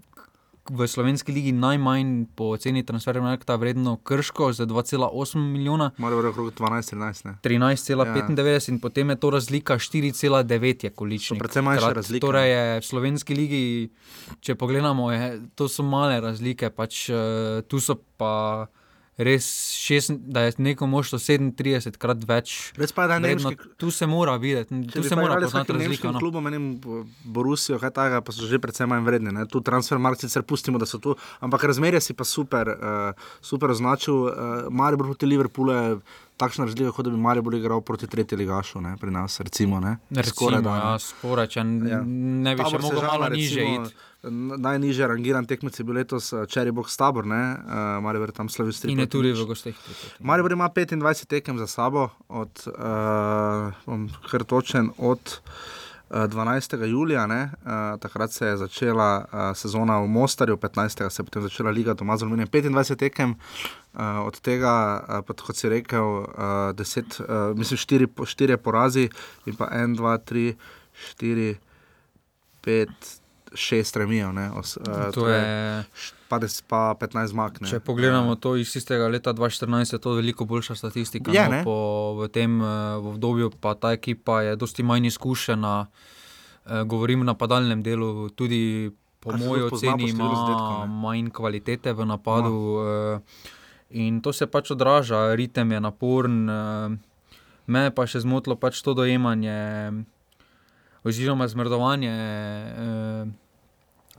v 0.71 0.87
slovenski 0.89 1.33
ligi 1.33 1.53
najmanj 1.53 2.25
po 2.35 2.57
ceni 2.57 2.85
transferja, 2.87 3.37
ta 3.45 3.57
vredno 3.57 3.97
krško 3.97 4.53
z 4.53 4.67
2,8 4.67 5.39
milijona. 5.39 5.91
Malo 5.99 6.21
je 6.21 6.29
okrog 6.29 6.53
12-13. 6.55 7.35
13,95 7.43 8.47
ja. 8.47 8.61
in 8.69 8.81
potem 8.81 9.11
je 9.11 9.17
to 9.17 9.31
razlika 9.31 9.75
4,9 9.75 10.85
je 10.85 10.91
količnik. 10.91 11.41
Predvsem 11.41 11.65
manjša 11.65 11.93
razlika. 11.93 12.27
Torej 12.27 12.51
je 12.51 12.81
v 12.81 12.85
slovenski 12.85 13.35
ligi, 13.35 13.65
če 14.41 14.55
pogledamo, 14.55 15.13
je, 15.13 15.41
to 15.55 15.69
so 15.69 15.83
male 15.83 16.21
razlike, 16.21 16.71
pač 16.71 17.09
uh, 17.11 17.61
tu 17.69 17.81
so 17.81 17.99
pa 18.17 18.67
res, 19.17 19.47
šest, 19.79 20.11
da 20.11 20.41
je 20.41 20.53
neko 20.59 20.87
možno 20.87 21.19
37 21.19 21.99
krat 22.01 22.25
več. 22.27 22.55
Pa 22.95 23.07
nemški... 23.19 23.57
Tu 23.79 23.91
se 23.95 24.07
mora 24.11 24.37
videti, 24.37 24.81
tu 24.91 25.03
se 25.03 25.17
mora 25.17 25.39
poznati 25.41 25.73
razlika. 25.73 26.11
No. 26.11 26.23
Klubom, 26.23 26.45
menim, 26.45 26.67
Borusijo, 27.25 27.79
kaj 27.83 27.95
takega, 27.95 28.21
pa 28.27 28.35
so 28.35 28.49
že 28.51 28.59
predvsem 28.63 28.91
manj 28.91 29.07
vredni. 29.07 29.35
Ne? 29.35 29.47
Tu 29.51 29.63
transfer 29.65 29.99
marci 30.03 30.27
sicer 30.29 30.43
pustimo, 30.43 30.81
da 30.83 30.89
so 30.89 30.99
tu, 30.99 31.15
ampak 31.45 31.67
razmerje 31.71 32.03
si 32.09 32.17
pa 32.19 32.27
super, 32.27 32.75
uh, 32.75 33.29
super 33.45 33.75
označil. 33.75 34.27
Uh, 34.27 34.35
Maribor 34.75 35.13
proti 35.13 35.31
Liverpoolu 35.31 35.73
je 35.73 35.99
takšna 36.41 36.67
razlika, 36.67 36.93
kot 36.93 37.07
da 37.07 37.13
bi 37.15 37.21
Maribor 37.21 37.55
igral 37.55 37.85
proti 37.87 38.11
tretji 38.11 38.39
ligašu, 38.39 38.83
ne? 38.83 38.97
pri 39.01 39.15
nas 39.15 39.39
recimo. 39.41 39.81
Ne? 39.81 39.99
Recimo, 40.11 40.35
skoraj, 40.35 40.65
da, 40.67 40.75
ja, 40.81 40.99
skoraj, 40.99 41.53
če 41.55 41.63
ja. 41.63 42.03
ne 42.03 42.57
bi 42.59 42.67
še 42.67 42.83
mogel 42.83 43.07
malo 43.07 43.31
niže 43.31 43.63
iti 43.63 43.95
najnižji 44.59 45.07
rangiran 45.07 45.47
tekmec 45.47 45.79
je 45.79 45.85
bil 45.85 45.95
letos 45.95 46.33
uh, 46.33 46.47
Cherry 46.47 46.73
Box 46.73 46.97
Tabor, 46.97 47.25
uh, 47.25 47.33
Maribor 48.03 48.33
tam 48.33 48.49
slavi 48.49 48.73
s 48.73 48.85
3. 48.85 48.93
In 48.93 49.05
je 49.05 49.07
tudi 49.07 49.33
v 49.33 49.47
gostih. 49.47 49.79
Maribor 50.21 50.53
ima 50.53 50.69
25 50.69 51.27
tekem 51.27 51.59
za 51.59 51.67
sabo, 51.67 52.09
od, 52.29 52.67
uh, 52.67 53.73
bom 53.87 54.09
kar 54.31 54.45
točen, 54.45 54.91
od 54.99 55.41
uh, 56.11 56.25
12. 56.29 56.85
julija, 56.85 57.27
uh, 57.27 58.01
takrat 58.01 58.33
se 58.33 58.47
je 58.47 58.57
začela 58.57 59.25
uh, 59.25 59.57
sezona 59.57 60.01
v 60.01 60.07
Mostarju, 60.09 60.57
15. 60.57 61.11
se 61.11 61.23
je 61.23 61.25
potem 61.25 61.43
začela 61.43 61.71
liga 61.71 61.95
doma 61.95 62.17
z 62.17 62.23
Aluminiem. 62.23 62.49
25 62.49 62.97
tekem, 62.97 63.35
uh, 63.95 64.01
od 64.27 64.41
tega, 64.41 65.05
uh, 65.09 65.25
pa, 65.27 65.35
kot 65.35 65.57
si 65.57 65.69
rekel, 65.69 66.05
uh, 66.05 66.73
10, 66.77 67.21
uh, 67.21 67.59
mislim, 67.59 67.79
4, 67.79 68.07
4 68.07 68.57
porazi 68.57 69.09
in 69.47 69.57
pa 69.57 69.69
1, 69.73 69.97
2, 69.97 70.19
3, 70.19 70.55
4, 71.19 71.55
5 72.65 73.24
šest 73.55 73.97
remijev. 73.97 74.31
Uh, 74.31 75.13
to 75.15 75.29
je 75.29 75.85
pa, 76.29 76.41
pa 76.69 76.95
15 77.01 77.27
zmag. 77.27 77.59
Če 77.71 77.81
pogledamo 77.81 78.35
to 78.37 78.57
iz 78.57 78.77
istega 78.77 79.09
leta 79.09 79.35
2014, 79.35 79.97
je 79.97 80.01
to 80.03 80.17
veliko 80.19 80.45
boljša 80.45 80.75
statistika. 80.75 81.33
Je, 81.35 81.45
no, 81.51 81.63
po, 81.65 81.77
v 82.23 82.29
tem 82.35 82.61
uh, 82.61 82.99
v 82.99 83.15
obdobju 83.15 83.53
pa 83.61 83.75
ta 83.75 83.95
ekipa 83.95 84.43
je 84.43 84.57
dosti 84.57 84.83
manj 84.83 85.11
izkušena, 85.13 85.75
uh, 85.87 86.83
govorim 86.87 87.25
na 87.25 87.35
padalnem 87.35 87.83
delu, 87.83 88.29
tudi 88.31 88.91
po 89.21 89.37
moji 89.37 89.63
oceni 89.63 90.11
ima 90.11 90.87
manj 90.87 91.31
kvalitete 91.33 91.93
v 91.93 92.07
napadu. 92.07 92.51
No. 92.51 93.21
In 93.95 94.21
to 94.21 94.33
se 94.33 94.47
pač 94.51 94.73
odraža, 94.75 95.35
ritem 95.39 95.73
je 95.73 95.81
naporen. 95.81 96.39
Me 97.65 97.89
pa 97.95 98.05
še 98.05 98.21
zmotilo 98.21 98.57
pač 98.61 98.83
to 98.85 98.93
dojemanje, 98.93 99.57
oziroma 101.05 101.49
zmrdovanje 101.49 102.13
eh, 102.13 103.25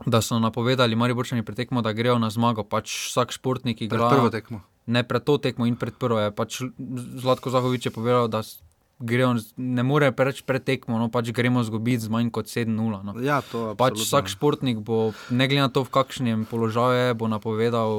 da 0.04 0.20
so 0.20 0.38
napovedali, 0.38 0.96
mari 0.96 1.14
bočani 1.14 1.42
pretekmo, 1.42 1.82
da 1.82 1.92
grejo 1.92 2.18
na 2.18 2.30
zmago. 2.30 2.64
Pač 2.64 2.92
vsak 3.10 3.32
športnik 3.32 3.80
igra. 3.82 4.10
Prvo 4.10 4.30
tekmo. 4.30 4.60
Ne 4.86 5.02
pred 5.02 5.24
to 5.24 5.38
tekmo 5.38 5.66
in 5.66 5.76
pred 5.76 5.96
prvo. 5.98 6.20
Je. 6.20 6.30
Pač 6.30 6.60
Zlatko 7.22 7.50
Zahovič 7.50 7.88
je 7.88 7.94
povedal, 7.94 8.28
da 8.28 8.44
grejo, 8.98 9.34
ne 9.56 9.82
more 9.82 10.12
preveč 10.12 10.40
pred 10.46 10.64
tekmo, 10.64 10.96
no 11.00 11.08
pač 11.12 11.32
gremo 11.36 11.60
zgubiti 11.64 12.06
z 12.06 12.12
manj 12.12 12.30
kot 12.32 12.48
7-0. 12.48 13.02
No. 13.04 13.16
Ja, 13.20 13.42
pač 13.76 14.00
vsak 14.00 14.30
športnik 14.32 14.80
bo, 14.80 15.12
ne 15.28 15.48
glede 15.48 15.68
na 15.68 15.72
to, 15.72 15.84
v 15.84 15.92
kakšnem 15.92 16.46
položaju 16.48 16.96
je, 16.96 17.16
bo 17.16 17.28
napovedal 17.28 17.92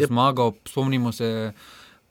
eh, 0.00 0.06
zmago. 0.08 0.52
Spomnimo 0.68 1.12
se 1.12 1.52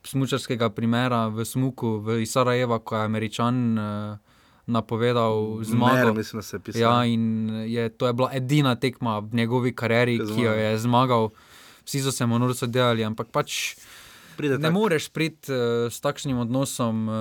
smučarskega 0.01 0.73
primera 0.73 1.29
v 1.29 1.45
Smuku, 1.45 2.01
v 2.01 2.25
Sarajeva, 2.25 2.81
ko 2.81 2.97
je 2.97 3.05
američan. 3.05 3.55
Eh, 3.77 4.30
napovedal 4.71 5.59
zmago. 5.67 6.11
Ne, 6.11 6.17
mislim, 6.21 6.39
da 6.39 6.43
se 6.43 6.55
je 6.55 6.59
pisal. 6.59 6.81
Ja, 6.81 7.05
in 7.05 7.49
je, 7.67 7.89
to 7.89 8.07
je 8.07 8.13
bila 8.13 8.29
edina 8.33 8.75
tekma 8.75 9.19
v 9.19 9.35
njegovi 9.43 9.75
karieri, 9.75 10.19
ki 10.19 10.47
jo 10.47 10.53
je 10.55 10.77
zmagal. 10.79 11.29
Vsi 11.85 12.01
so 12.05 12.11
se 12.11 12.25
mu 12.25 12.39
norco 12.39 12.67
delali, 12.67 13.03
ampak 13.03 13.31
pač. 13.33 13.75
Pride 14.37 14.57
ne 14.57 14.69
tak. 14.69 14.73
moreš 14.73 15.09
priti 15.11 15.51
uh, 15.51 15.91
s 15.91 15.99
takšnim 15.99 16.39
odnosom, 16.39 17.07
uh, 17.07 17.15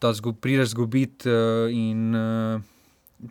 da 0.00 0.12
zgu, 0.14 0.32
prideš 0.32 0.76
zgubiti. 0.76 1.28
Uh, 1.28 1.74
uh, 1.74 2.62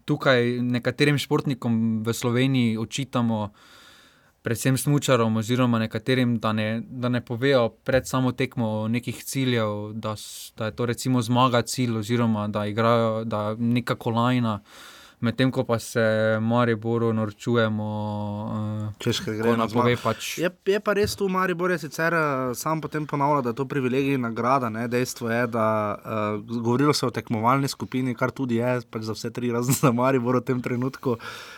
tukaj 0.06 0.60
nekaterim 0.62 1.18
športnikom 1.18 2.04
v 2.04 2.14
Sloveniji 2.14 2.78
očitamo, 2.78 3.40
uh, 3.48 3.77
predvsem 4.48 4.78
smočarom, 4.78 5.38
oziroma 5.38 5.80
nekaterim, 5.80 6.38
da 6.40 6.54
ne, 6.56 6.82
da 6.88 7.10
ne 7.10 7.20
povejo 7.26 7.66
pred 7.84 8.08
samo 8.08 8.32
tekmo 8.32 8.88
nekih 8.88 9.24
ciljev, 9.24 9.92
da, 9.94 10.16
da 10.58 10.70
je 10.70 10.76
to 10.76 10.86
recimo 10.86 11.22
zmaga 11.22 11.62
cilj, 11.62 11.98
oziroma 12.00 12.48
da 12.48 12.66
igrajo 12.66 13.24
da 13.24 13.56
neka 13.60 13.96
kolajna. 13.96 14.62
Medtem 15.20 15.52
ko 15.52 15.64
pa 15.64 15.80
se 15.80 16.02
Mariboru 16.42 17.14
norčujemo, 17.14 17.90
uh, 18.54 18.94
Češka 19.00 19.32
ko 19.32 19.38
gre 19.38 19.56
na 19.56 19.66
napove 19.66 19.96
pač. 19.98 20.38
Je, 20.38 20.52
je 20.66 20.80
pa 20.80 20.94
res 20.94 21.16
tu, 21.18 21.28
Maribor 21.30 21.74
je 21.74 21.80
sicer 21.82 22.14
uh, 22.14 22.54
sam 22.58 22.82
potem 22.82 23.08
ponavljal, 23.10 23.42
da 23.42 23.54
je 23.54 23.58
to 23.58 23.66
privilegij 23.66 24.18
in 24.18 24.26
nagrada. 24.28 24.70
Ne? 24.70 24.88
Dejstvo 24.88 25.32
je, 25.32 25.48
da 25.48 25.68
uh, 25.98 26.42
govorilo 26.62 26.94
se 26.94 27.06
o 27.06 27.14
tekmovalni 27.14 27.68
skupini, 27.68 28.16
kar 28.16 28.32
tudi 28.32 28.62
je 28.62 28.82
pač 28.92 29.10
za 29.10 29.18
vse 29.18 29.34
tri, 29.34 29.52
razen 29.52 29.78
za 29.78 29.92
Maribor 29.92 30.42
v 30.42 30.46
tem 30.46 30.62
trenutku. 30.62 31.18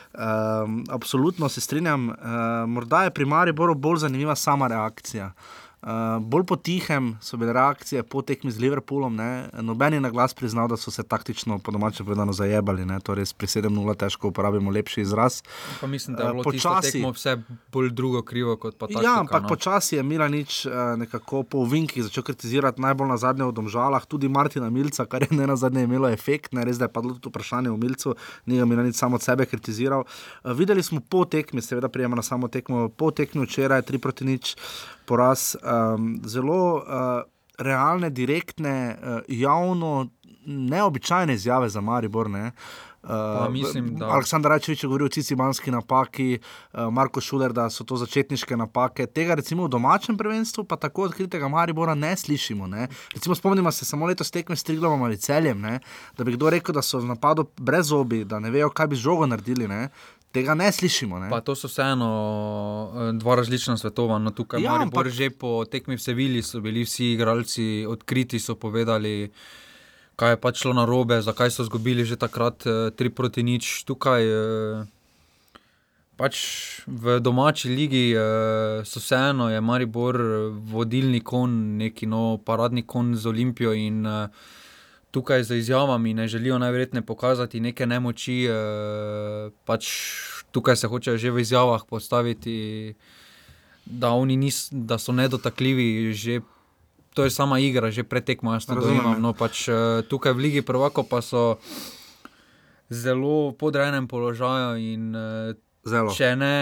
Um, 0.09 0.83
absolutno 0.89 1.49
se 1.49 1.61
strinjam. 1.61 2.09
Uh, 2.09 2.15
morda 2.67 3.03
je 3.07 3.15
pri 3.15 3.25
Mariboru 3.25 3.75
bolj 3.75 4.05
zanimiva 4.07 4.35
sama 4.35 4.67
reakcija. 4.71 5.33
Uh, 5.35 5.68
bolj 6.19 6.43
potihem 6.43 7.17
so 7.21 7.37
bile 7.37 7.53
reakcije 7.53 8.03
po 8.03 8.21
tekmi 8.21 8.51
z 8.51 8.59
Liverpoolom. 8.59 9.15
Ne? 9.15 9.49
Noben 9.61 9.93
je 9.93 10.01
na 10.01 10.09
glas 10.09 10.33
priznal, 10.33 10.67
da 10.67 10.77
so 10.77 10.91
se 10.91 11.03
taktično, 11.03 11.59
po 11.59 11.71
domače 11.71 12.03
povedano, 12.03 12.33
zajebali. 12.33 12.85
Ne? 12.85 12.99
Torej, 12.99 13.25
pri 13.37 13.47
7-0 13.47 13.95
težko 13.95 14.27
uporabimo 14.27 14.71
lepši 14.71 15.01
izraz. 15.01 15.41
Pa 15.81 15.87
mislim, 15.87 16.15
da 16.15 16.23
je 16.23 16.29
Eh, 16.29 16.31
bilo 16.31 16.43
počasi- 16.43 16.91
tekmo 16.91 17.11
vse 17.11 17.37
bolj 17.71 17.89
drugo 17.89 18.21
krivo 18.21 18.57
kot 18.57 18.77
pa 18.77 18.87
taktika. 18.87 19.03
Ja, 19.03 19.19
ampak 19.19 19.43
no. 19.43 19.49
počasi 19.49 19.95
je 19.95 20.03
Milanič 20.03 20.65
uh, 20.65 20.73
nekako 20.97 21.43
po 21.43 21.63
vinkih 21.65 22.03
začel 22.03 22.23
kritizirati 22.23 22.81
najbolj 22.81 23.07
na 23.07 23.17
zadnje 23.17 23.45
v 23.45 23.51
domžalah, 23.51 24.05
tudi 24.05 24.27
Martina 24.29 24.69
Milca, 24.69 25.05
kar 25.05 25.21
je 25.21 25.27
ne 25.31 25.47
na 25.47 25.55
zadnje 25.55 25.83
imelo 25.83 26.09
efekt, 26.09 26.53
ne 26.53 26.65
res, 26.65 26.77
da 26.77 26.85
je 26.85 26.93
padlo 26.93 27.13
tudi 27.13 27.29
vprašanje 27.29 27.69
o 27.71 27.77
Milcu, 27.77 28.15
ni 28.45 28.57
ga 28.57 28.65
Milanič 28.65 28.95
samo 28.95 29.15
od 29.15 29.21
sebe 29.21 29.45
kritiziral. 29.45 30.03
Uh, 30.43 30.51
videli 30.51 30.83
smo 30.83 30.99
po 30.99 31.25
tekmi, 31.25 31.61
seveda 31.61 31.89
prijema 31.89 32.15
na 32.15 32.21
samo 32.21 32.47
tekmo, 32.47 32.89
po 32.89 33.11
tekmi 33.11 33.45
včeraj 33.45 33.81
3 33.81 33.97
proti 33.97 34.25
nič 34.25 34.55
poraz, 35.09 35.55
um, 35.59 36.13
zelo 36.29 36.61
uh, 36.77 36.83
realne, 37.57 38.11
direktne, 38.13 38.75
uh, 38.93 39.19
javno 39.27 40.07
neobičajne 40.45 41.33
izjave 41.33 41.69
za 41.69 41.81
Maribor. 41.81 42.29
Ne? 42.29 42.51
Uh, 43.03 43.53
mislim, 43.53 43.95
da- 43.95 44.09
Aleksandar 44.11 44.49
Rajčevič 44.51 44.83
je 44.83 44.87
govoril 44.87 45.05
o 45.05 45.09
cicibanski 45.09 45.71
napaki, 45.71 46.39
uh, 46.73 46.79
Marko 46.91 47.21
Šuler, 47.21 47.53
da 47.53 47.69
so 47.69 47.83
to 47.83 47.95
začetniške 47.97 48.57
napake. 48.57 49.05
Tega 49.07 49.37
recimo 49.39 49.63
v 49.65 49.71
domačem 49.71 50.17
prvenstvu, 50.17 50.63
pa 50.67 50.75
tako 50.75 51.07
odkritega 51.07 51.47
Maribora 51.47 51.95
ne 51.95 52.11
slišimo. 52.17 52.67
Ne? 52.67 52.87
Recimo 53.13 53.35
spomnimo 53.35 53.71
se 53.71 53.85
samo 53.85 54.05
letos 54.05 54.31
tekme 54.31 54.55
s 54.55 54.63
Triglavom 54.63 55.03
ali 55.03 55.17
celjem, 55.17 55.61
ne? 55.61 55.79
da 56.17 56.23
bi 56.23 56.35
kdo 56.35 56.49
rekel, 56.49 56.75
da 56.75 56.81
so 56.81 56.99
v 56.99 57.07
napadu 57.07 57.47
brez 57.57 57.91
obi, 57.91 58.25
da 58.25 58.39
ne 58.39 58.51
vejo, 58.51 58.69
kaj 58.69 58.87
bi 58.87 58.95
žogo 58.95 59.25
naredili. 59.25 59.67
Ne? 59.67 59.89
Tega 60.31 60.53
ne 60.53 60.71
slišimo. 60.71 61.19
Ne? 61.19 61.29
Pa 61.29 61.41
to 61.41 61.55
so 61.55 61.65
vseeno 61.65 62.09
eh, 62.87 63.13
dva 63.13 63.35
različna 63.35 63.77
svetova. 63.77 64.19
No, 64.19 64.29
tukaj 64.31 64.61
Ja, 64.61 64.73
ja, 64.73 64.81
ampak- 64.81 65.09
že 65.09 65.29
po 65.29 65.65
tekmi 65.65 65.97
v 65.97 66.01
Sevilji 66.01 66.41
so 66.41 66.61
bili 66.61 66.83
vsi 66.83 67.13
igralci 67.13 67.85
odkriti, 67.85 68.37
so 68.37 68.53
povedali, 68.55 69.31
kaj 70.15 70.29
je 70.29 70.37
pač 70.37 70.55
šlo 70.57 70.73
na 70.73 70.85
robe, 70.85 71.21
zakaj 71.21 71.49
so 71.49 71.63
izgubili 71.63 72.05
že 72.05 72.15
takrat 72.15 72.61
eh, 72.65 72.91
3 72.91 73.09
proti 73.09 73.41
nič. 73.41 73.83
Tukaj 73.85 74.21
eh, 74.21 74.85
pač 76.13 76.35
v 76.85 77.17
domači 77.19 77.69
ligi 77.69 78.11
eh, 78.11 78.21
so 78.83 78.99
vseeno, 78.99 79.49
je 79.49 79.57
Maribor 79.59 80.15
eh, 80.15 80.29
vodilni 80.67 81.21
kon, 81.21 81.49
neki 81.77 82.05
no, 82.05 82.37
paradni 82.37 82.83
kon 82.83 83.15
z 83.15 83.25
Olimpijo 83.25 83.73
in 83.73 84.05
eh, 84.05 84.27
tukaj 85.11 85.43
z 85.43 85.57
izjavami 85.57 86.13
ne 86.13 86.27
želijo 86.27 86.57
najverjetneje 86.57 87.05
pokazati 87.05 87.59
neke 87.59 87.85
nemoči. 87.85 88.45
Eh, 88.45 89.49
pač 89.65 89.87
tukaj 90.51 90.75
se 90.75 90.87
hočejo 90.87 91.17
že 91.17 91.31
v 91.31 91.39
izjavah 91.39 91.81
postaviti, 91.89 92.93
da, 93.85 94.11
oni 94.11 94.37
nis, 94.37 94.67
da 94.71 94.97
so 94.97 95.11
nedotakljivi. 95.11 96.13
Že, 96.13 96.41
to 97.13 97.23
je 97.23 97.29
sama 97.29 97.59
igra, 97.59 97.91
že 97.91 98.03
pretekmo, 98.03 98.53
jaz 98.53 98.65
to 98.65 98.75
Razumem, 98.75 98.95
ja. 98.95 99.01
dojemam. 99.01 99.21
No, 99.21 99.33
pač, 99.33 99.67
eh, 99.67 100.01
tukaj 100.09 100.33
v 100.33 100.37
Ligi 100.37 100.61
Prvako 100.61 101.03
pa 101.03 101.21
so 101.21 101.57
zelo 102.89 103.51
podrejenem 103.51 104.07
položaju 104.07 104.77
in 104.77 105.15
eh, 105.15 105.53
Zelo. 105.87 106.11
Če 106.11 106.33
ne, 106.35 106.55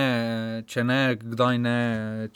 če 0.70 0.84
ne, 0.86 1.00
kdaj 1.18 1.58
ne, 1.58 1.78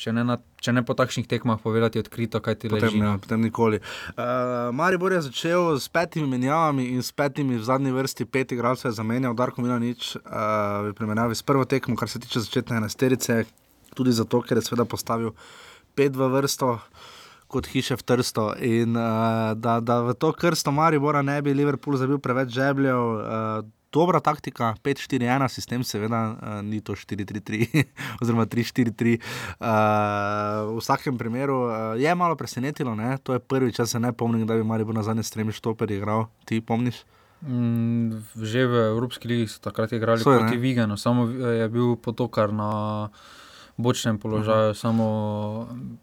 če 0.02 0.14
ne, 0.18 0.24
na, 0.26 0.38
če 0.58 0.74
ne 0.74 0.82
po 0.82 0.96
takšnih 0.98 1.28
tekmah 1.30 1.60
povedati 1.62 2.02
odkrito, 2.02 2.42
kaj 2.42 2.58
ti 2.58 2.72
Potem, 2.72 2.88
leži. 2.90 2.98
ja, 2.98 3.12
no. 3.14 3.22
potem 3.22 3.44
nikoli. 3.46 3.78
Uh, 4.16 4.74
Maribor 4.74 5.14
je 5.14 5.22
začel 5.28 5.78
s 5.78 5.86
petimi 5.94 6.26
menjavami 6.32 6.88
in 6.96 7.06
s 7.06 7.14
petimi 7.14 7.60
v 7.60 7.68
zadnji 7.68 7.94
vrsti 7.94 8.26
pet 8.26 8.56
igralcev 8.58 8.90
je 8.90 8.98
zamenjal, 8.98 9.38
Darko 9.38 9.62
Milanič, 9.62 10.16
uh, 10.18 10.90
v 10.90 10.96
primerjavi 10.98 11.38
s 11.38 11.46
prvo 11.46 11.68
tekmo, 11.70 11.94
kar 12.00 12.10
se 12.10 12.20
tiče 12.20 12.42
začetne 12.48 12.82
enesterice, 12.82 13.44
tudi 13.94 14.16
zato, 14.18 14.42
ker 14.42 14.58
je 14.58 14.66
seveda 14.66 14.88
postavil 14.90 15.36
pet 15.94 16.18
v 16.18 16.32
vrsto. 16.34 16.80
Kot 17.52 17.68
hiše 17.68 17.98
v 18.00 18.04
Trsto, 18.08 18.44
in 18.64 18.96
uh, 18.96 19.52
da, 19.60 19.82
da 19.84 19.98
v 20.08 20.14
to 20.16 20.30
krsto 20.32 20.72
Maribora 20.72 21.20
ne 21.20 21.36
bi 21.44 21.52
Liverpool 21.52 22.00
zabil 22.00 22.16
preveč 22.24 22.48
žebljev. 22.56 22.96
Uh, 22.96 23.81
dobra 23.94 24.20
taktika, 24.20 24.74
5-4-1 24.84 25.48
sistem, 25.52 25.84
seveda 25.84 26.22
uh, 26.32 26.60
ni 26.64 26.82
to 26.82 26.96
4-3-3 26.96 27.84
oziroma 28.22 28.46
3-4-3. 28.46 29.20
Uh, 29.60 30.76
v 30.76 30.80
vsakem 30.80 31.18
primeru 31.18 31.68
uh, 31.68 31.74
je 32.00 32.16
malo 32.16 32.36
presenetilo, 32.36 32.96
ne? 32.96 33.18
to 33.24 33.36
je 33.36 33.40
prvič, 33.40 33.80
jaz 33.80 33.92
se 33.92 34.00
ne 34.00 34.14
pomnim, 34.14 34.48
da 34.48 34.56
bi 34.56 34.64
Maribor 34.64 34.96
na 34.96 35.04
zadnje 35.04 35.24
stremi 35.24 35.52
štoper 35.52 35.92
igral. 35.92 36.32
Ti 36.46 36.62
pomniš? 36.62 37.04
Mm, 37.42 38.22
že 38.38 38.70
v 38.70 38.94
Evropski 38.94 39.26
ligi 39.26 39.50
so 39.50 39.60
takrat 39.66 39.92
igrali 39.98 40.22
So, 40.22 40.30
proti 40.30 40.56
ne? 40.56 40.62
Vigenu, 40.62 40.98
samo 40.98 41.26
je 41.30 41.66
bil 41.74 41.98
potokar 41.98 42.54
na 42.54 43.10
bočnem 43.82 44.18
položaju, 44.18 44.74
samo 44.74 45.04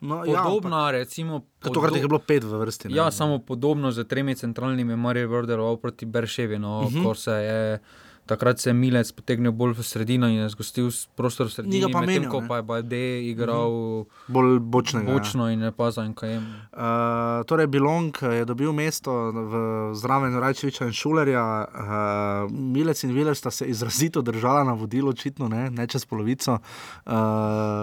No, 0.00 0.22
podobno, 0.26 0.90
recimo. 0.90 1.34
Ja, 1.58 1.70
Tokrat 1.70 1.92
jih 1.92 2.02
je 2.02 2.08
bilo 2.08 2.18
pet 2.20 2.44
v 2.44 2.52
vrsti. 2.54 2.88
ne. 2.88 2.96
Ja, 2.96 3.10
samo 3.10 3.38
podobno 3.40 3.90
z 3.90 4.04
tremi 4.04 4.34
centralnimi 4.34 4.96
Marijo 4.96 5.42
deloval 5.42 5.76
proti 5.78 6.06
Berševi, 6.06 6.58
no, 6.58 6.78
uh 6.78 6.84
Mhm. 6.84 6.94
-huh. 6.94 7.04
ko 7.04 7.14
se 7.16 7.32
je. 7.32 7.78
Takrat 8.28 8.60
se 8.60 8.70
je 8.70 8.74
Milec 8.74 9.12
potegnil 9.12 9.52
bolj 9.52 9.72
v 9.78 9.82
sredino 9.82 10.28
in 10.28 10.44
je 10.44 10.48
zgostil 10.52 10.90
prostor 11.16 11.46
v 11.48 11.50
sredini, 11.50 11.74
Ni 11.74 11.80
ga 11.80 11.88
pa 11.88 12.00
menjal, 12.04 12.28
ko 12.30 12.42
pa 12.48 12.56
je 12.60 12.62
Bade 12.62 13.04
igral 13.24 13.72
uh 13.72 14.06
Bolj 14.28 14.58
bočnega. 14.60 15.06
-huh. 15.06 15.12
ja. 15.12 15.18
bočno 15.18 15.48
in 15.48 15.58
ne 15.58 15.72
pa 15.72 15.90
za 15.90 16.04
NKM. 16.08 16.44
Uh, 16.72 17.46
torej, 17.46 17.66
Bilong 17.66 18.12
je 18.22 18.44
dobil 18.44 18.72
mesto 18.72 19.32
v 19.32 19.52
zraven 19.94 20.36
Rajčeviča 20.40 20.84
in 20.84 20.92
Šulerja, 20.92 21.64
uh, 21.64 22.52
Milec 22.52 23.04
in 23.04 23.12
Viler 23.12 23.36
sta 23.36 23.50
se 23.50 23.64
izrazito 23.64 24.22
držala 24.22 24.64
na 24.64 24.72
vodilo, 24.72 25.10
očitno 25.10 25.48
ne, 25.48 25.70
ne 25.70 25.86
čez 25.86 26.04
polovico. 26.04 26.58
Uh, 27.06 27.12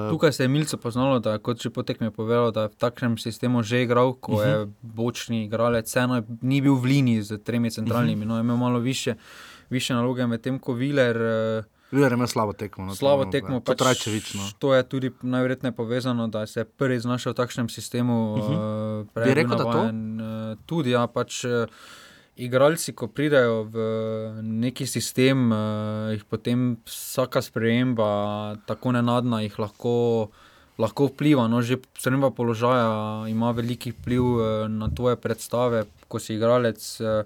Tukaj 0.10 0.34
se 0.34 0.44
je 0.44 0.48
Milce 0.48 0.78
poznalo, 0.78 1.20
da 1.20 1.38
kot 1.38 1.62
že 1.62 1.70
potekme 1.70 2.12
povedal, 2.12 2.52
da 2.52 2.62
je 2.62 2.68
v 2.68 2.75
takšnem 2.75 3.18
sistemu 3.18 3.64
že 3.64 3.82
igral, 3.84 4.14
ko 4.14 4.32
uh 4.32 4.40
-huh. 4.40 4.46
je 4.46 4.68
bočni 4.82 5.44
igralec, 5.46 5.96
je- 5.96 6.24
ni 6.42 6.62
bil 6.62 6.75
v 6.75 6.84
liniji 6.84 7.22
z 7.22 7.38
tremi 7.44 7.72
centralnimi, 7.72 8.25
uh 8.25 8.28
-huh. 8.28 8.28
no, 8.28 8.38
je 8.38 8.42
imel 8.42 8.58
malo 8.58 8.80
više, 8.80 9.16
više 9.69 9.93
naloge, 9.93 10.27
medtem 10.27 10.60
ko 10.60 10.74
Viler. 10.74 11.17
Uh, 11.17 11.65
Viler 11.91 12.12
je 12.12 12.15
imel 12.15 12.27
slabo 12.27 12.53
tekmo. 12.53 12.86
no, 12.86 12.95
Slabo 12.95 13.25
tekmo, 13.25 13.60
pač, 13.62 13.81
Rajčevič. 13.81 14.34
No. 14.34 14.50
To 14.60 14.74
je 14.74 14.84
tudi 14.84 15.12
najverjetneje 15.22 15.72
povezano, 15.72 16.27
da 16.27 16.45
se 16.48 16.60
je 16.60 16.65
prvi 16.65 17.00
znašel 17.00 17.31
v 17.31 17.36
takšnem 17.36 17.69
sistemu. 17.69 18.34
Uh 18.34 18.39
-huh. 18.39 19.01
uh, 19.01 19.05
Mhm. 19.15 19.24
Bi 19.25 19.34
rekel, 19.34 19.57
da 19.57 19.63
to? 19.63 19.69
navajen, 19.69 20.22
uh, 20.22 20.57
tudi, 20.65 20.89
ja, 20.91 21.07
pač. 21.07 21.45
Igralci, 22.38 22.91
ko 22.93 23.07
pridejo 23.07 23.63
v 23.63 23.77
neki 24.41 24.84
sistem, 24.88 25.51
jih 26.12 26.24
potem 26.27 26.77
vsaka 26.86 27.41
sprememba, 27.41 28.55
tako 28.67 28.91
nenadna, 28.91 29.39
jih 29.41 29.60
lahko, 29.60 30.27
lahko 30.77 31.07
vpliva. 31.07 31.48
No, 31.48 31.62
že 31.62 31.77
sprememba 31.98 32.31
položaja 32.36 33.24
ima 33.31 33.51
veliki 33.51 33.91
vpliv 33.91 34.24
na 34.67 34.89
tvoje 34.95 35.15
predstave, 35.15 35.86
ko 36.07 36.19
si 36.19 36.36
igralec. 36.36 37.00
Uh, 37.00 37.24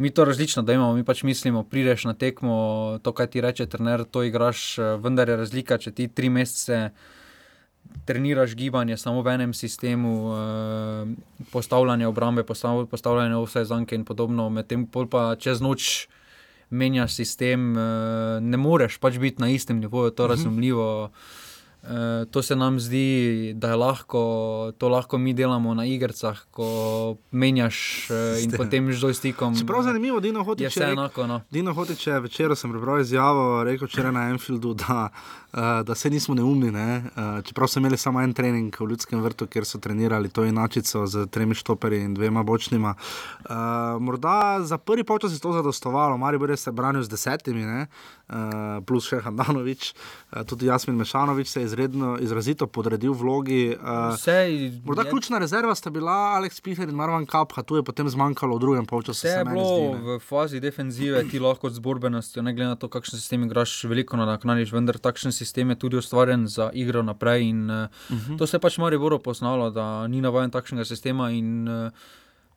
mi 0.00 0.10
to 0.10 0.24
različno, 0.24 0.62
da 0.62 0.72
imamo, 0.72 0.94
mi 0.94 1.04
pač 1.04 1.22
mislimo, 1.22 1.62
prideš 1.62 2.06
na 2.08 2.14
tekmo, 2.14 2.98
to, 3.02 3.12
kaj 3.12 3.26
ti 3.26 3.40
reče 3.40 3.66
trener, 3.66 4.04
to 4.04 4.22
igraš, 4.24 4.78
eh, 4.78 4.94
vendar 4.96 5.28
je 5.28 5.36
razlika, 5.36 5.78
če 5.78 5.92
ti 5.92 6.08
tri 6.08 6.30
mesece 6.32 6.90
treniraš 8.08 8.54
gibanje 8.56 8.96
samo 8.96 9.20
v 9.22 9.34
enem 9.34 9.52
sistemu, 9.54 10.14
eh, 10.32 11.44
postavljanje 11.52 12.06
obrambe, 12.06 12.46
postav, 12.48 12.86
postavljanje 12.86 13.44
vse 13.44 13.64
zanke 13.64 13.94
in 13.94 14.04
podobno, 14.04 14.48
medtem 14.48 14.86
pa 14.86 15.36
čez 15.36 15.60
noč 15.60 16.08
menjaš 16.70 17.14
sistem, 17.20 17.76
eh, 17.76 18.40
ne 18.40 18.56
moreš 18.56 18.98
pač 18.98 19.18
biti 19.18 19.42
na 19.42 19.50
istem 19.50 19.80
nivoju, 19.80 20.10
to 20.10 20.24
je 20.24 20.28
razumljivo. 20.28 21.04
Uh, 21.04 21.10
to 22.30 22.42
se 22.42 22.56
nam 22.56 22.80
zdi, 22.80 23.52
da 23.56 23.68
je 23.68 23.76
lahko, 23.76 24.72
to 24.78 24.88
lahko 24.88 25.18
mi 25.18 25.32
delamo 25.34 25.74
na 25.74 25.84
igrah, 25.84 26.10
ko 26.50 27.16
menjaš 27.30 28.08
uh, 28.10 28.42
in 28.42 28.50
potem 28.52 28.92
z 28.92 29.00
joystickom. 29.00 29.58
Čeprav 29.58 29.82
zanimivo, 29.82 30.20
Dino 30.20 30.44
Hotič 30.44 30.68
vse 30.68 30.84
je 30.84 30.92
enako. 30.92 31.26
No. 31.26 31.40
Dino 31.50 31.72
Hotič 31.74 32.06
je 32.06 32.20
včeraj 32.20 32.56
sem 32.56 32.70
prebral 32.70 33.00
izjavo, 33.00 33.64
rekel 33.64 33.88
včeraj 33.88 34.12
na 34.12 34.28
Enfieldu, 34.30 34.74
da, 34.74 35.08
uh, 35.08 35.80
da 35.86 35.94
se 35.94 36.10
nismo 36.10 36.34
neumni. 36.34 36.70
Ne? 36.70 37.02
Uh, 37.16 37.44
čeprav 37.44 37.68
so 37.68 37.80
imeli 37.80 37.96
samo 37.96 38.20
en 38.20 38.34
trening 38.34 38.76
v 38.80 38.90
Ljudskem 38.90 39.22
vrtu, 39.22 39.46
kjer 39.46 39.64
so 39.64 39.78
trenirali 39.78 40.28
to 40.28 40.44
inačico 40.44 41.06
z 41.06 41.26
tremi 41.26 41.54
štoperji 41.54 42.04
in 42.04 42.14
dvema 42.14 42.42
bočnima. 42.42 42.94
Uh, 42.94 43.56
morda 44.00 44.60
za 44.60 44.78
prvi 44.78 45.04
polčas 45.04 45.32
je 45.32 45.40
to 45.40 45.52
zadostovalo, 45.52 46.18
Maribor 46.18 46.50
je 46.50 46.56
se 46.56 46.72
branil 46.72 47.02
z 47.02 47.08
desetimi, 47.08 47.64
ne? 47.64 47.86
Uh, 48.30 48.80
plus 48.86 49.08
še 49.10 49.20
Handanovič, 49.24 49.90
uh, 49.92 50.42
tudi 50.48 50.66
Jasmin 50.70 50.96
Mešanovič 50.96 51.48
se 51.50 51.60
je 51.60 51.68
izredno, 51.68 52.14
izrazito 52.22 52.66
podredil 52.66 53.12
vlogi. 53.12 53.74
Uh, 53.74 54.14
Vse, 54.14 54.36
morda 54.84 55.02
je, 55.02 55.10
ključna 55.10 55.38
rezerva 55.42 55.74
sta 55.74 55.90
bila 55.90 56.36
Aleks 56.38 56.60
Pihler 56.60 56.88
in 56.88 56.96
Marvan 56.96 57.26
Kapha, 57.26 57.62
tu 57.62 57.76
je 57.76 57.84
potem 57.86 58.08
zmanjkalo 58.08 58.56
v 58.56 58.60
drugem 58.60 58.86
polčasu. 58.86 59.26
Vse 59.26 59.34
je 59.34 59.44
bilo 59.50 59.66
zdi, 59.66 60.02
v 60.06 60.18
fazi 60.22 60.62
defenzive, 60.62 61.24
ti 61.30 61.42
lahko 61.42 61.70
z 61.70 61.82
borbenostjo, 61.82 62.44
ne 62.46 62.54
glede 62.54 62.74
na 62.74 62.78
to, 62.80 62.88
kakšen 62.92 63.18
sistem 63.18 63.44
igraš, 63.48 63.76
veliko 63.90 64.20
nadoknadiš, 64.20 64.72
vendar 64.72 65.00
takšen 65.02 65.34
sistem 65.34 65.74
je 65.74 65.80
tudi 65.86 66.00
ustvarjen 66.00 66.46
za 66.46 66.70
igro 66.72 67.02
naprej. 67.02 67.48
In, 67.50 67.70
uh, 67.70 67.88
uh 68.10 68.16
-huh. 68.16 68.38
To 68.38 68.46
se 68.46 68.56
je 68.56 68.60
pač 68.60 68.78
Maribor 68.78 69.18
poznalo, 69.22 69.70
da 69.70 70.06
ni 70.08 70.20
navaden 70.20 70.50
takšnega 70.50 70.84
sistema. 70.84 71.30
In, 71.30 71.68
uh, 71.68 71.90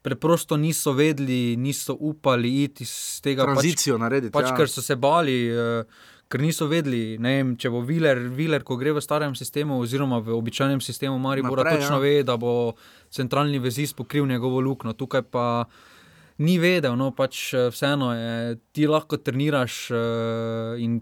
Preprosto 0.03 0.57
niso 0.59 0.91
vedeli, 0.93 1.55
niso 1.55 1.95
upali 1.99 2.63
iti 2.63 2.83
iz 2.83 3.21
tega 3.23 3.45
tranzicijo 3.47 3.95
pač, 3.95 4.01
narediti. 4.01 4.33
Pač, 4.35 4.49
ja. 4.51 4.57
Ker 4.57 4.67
so 4.67 4.83
se 4.83 4.97
bali, 4.99 5.37
uh, 5.47 6.09
ker 6.27 6.43
niso 6.43 6.67
vedeli, 6.67 7.15
vem, 7.23 7.53
če 7.55 7.71
bo 7.71 7.79
Viler, 7.87 8.19
Viler, 8.35 8.65
ko 8.67 8.75
gre 8.81 8.91
v 8.97 9.03
starem 9.03 9.35
sistemu, 9.37 9.77
oziroma 9.79 10.19
v 10.19 10.35
običajnem 10.35 10.81
sistemu, 10.83 11.15
Maribor 11.23 11.63
točno 11.63 12.01
ja. 12.01 12.03
ve, 12.03 12.13
da 12.27 12.35
bo 12.41 12.73
centralni 13.15 13.61
vezist 13.63 13.95
pokril 13.95 14.27
njegovo 14.27 14.59
luknjo. 14.59 14.91
Tukaj 14.99 15.23
pa 15.31 15.45
ni 16.43 16.57
vedel, 16.59 16.97
no 16.99 17.11
pač 17.15 17.53
eh, 17.53 17.69
vseeno 17.71 18.11
je, 18.17 18.57
ti 18.75 18.89
lahko 18.89 19.21
treniraš 19.21 19.77
uh, 19.93 20.81
in 20.83 20.99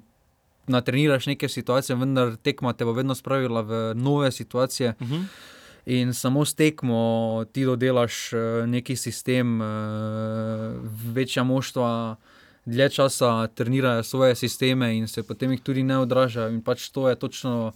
natreniraš 0.72 1.26
neke 1.32 1.50
situacije, 1.50 1.98
vendar 1.98 2.36
tekma 2.38 2.76
te 2.78 2.86
bo 2.86 2.94
vedno 2.94 3.16
spravila 3.18 3.66
v 3.66 3.82
nove 3.96 4.32
situacije. 4.32 4.94
Uh 5.00 5.08
mhm. 5.08 5.16
-huh. 5.16 5.58
In 5.86 6.14
samo 6.14 6.46
s 6.46 6.54
tekmo 6.54 7.46
ti 7.52 7.66
dodelaš 7.66 8.34
uh, 8.34 8.40
neki 8.70 8.96
sistem, 8.96 9.62
uh, 9.62 9.68
večja 11.14 11.44
moštva 11.44 12.16
dlje 12.66 12.90
časa 12.90 13.48
trenirajo 13.48 14.04
svoje 14.04 14.36
sisteme 14.36 14.98
in 14.98 15.08
se 15.08 15.24
potem 15.24 15.52
jih 15.52 15.62
tudi 15.62 15.84
ne 15.84 15.98
odražajo. 15.98 16.50
In 16.50 16.62
pač 16.62 16.90
to 16.90 17.10
je 17.10 17.16
točno 17.16 17.72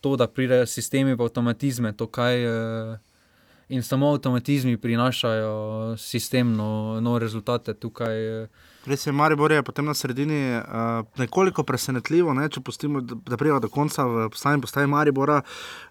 to, 0.00 0.16
da 0.16 0.26
pridejo 0.26 0.66
sistemi 0.66 1.14
v 1.14 1.22
avtomatizme. 1.22 1.94
Kaj, 2.10 2.44
eh, 2.44 2.98
in 3.68 3.82
samo 3.82 4.10
avtomatizmi 4.12 4.76
prinašajo 4.76 5.96
sistemno 5.98 7.00
nove 7.00 7.20
rezultate 7.20 7.74
tukaj. 7.74 8.42
Eh, 8.42 8.48
Res 8.86 9.06
je, 9.06 9.12
Maribor 9.12 9.52
je 9.52 9.62
potem 9.62 9.84
na 9.84 9.94
sredini 9.94 10.56
uh, 10.56 11.06
nekoliko 11.16 11.62
presenetljivo, 11.64 12.34
ne, 12.34 12.50
če 12.52 12.60
pustimo, 12.60 13.00
da, 13.00 13.16
da 13.16 13.36
pridemo 13.40 13.60
do 13.60 13.70
konca 13.72 14.04
v 14.04 14.28
samem 14.36 14.60
postaji 14.60 14.86
Maribora. 14.86 15.40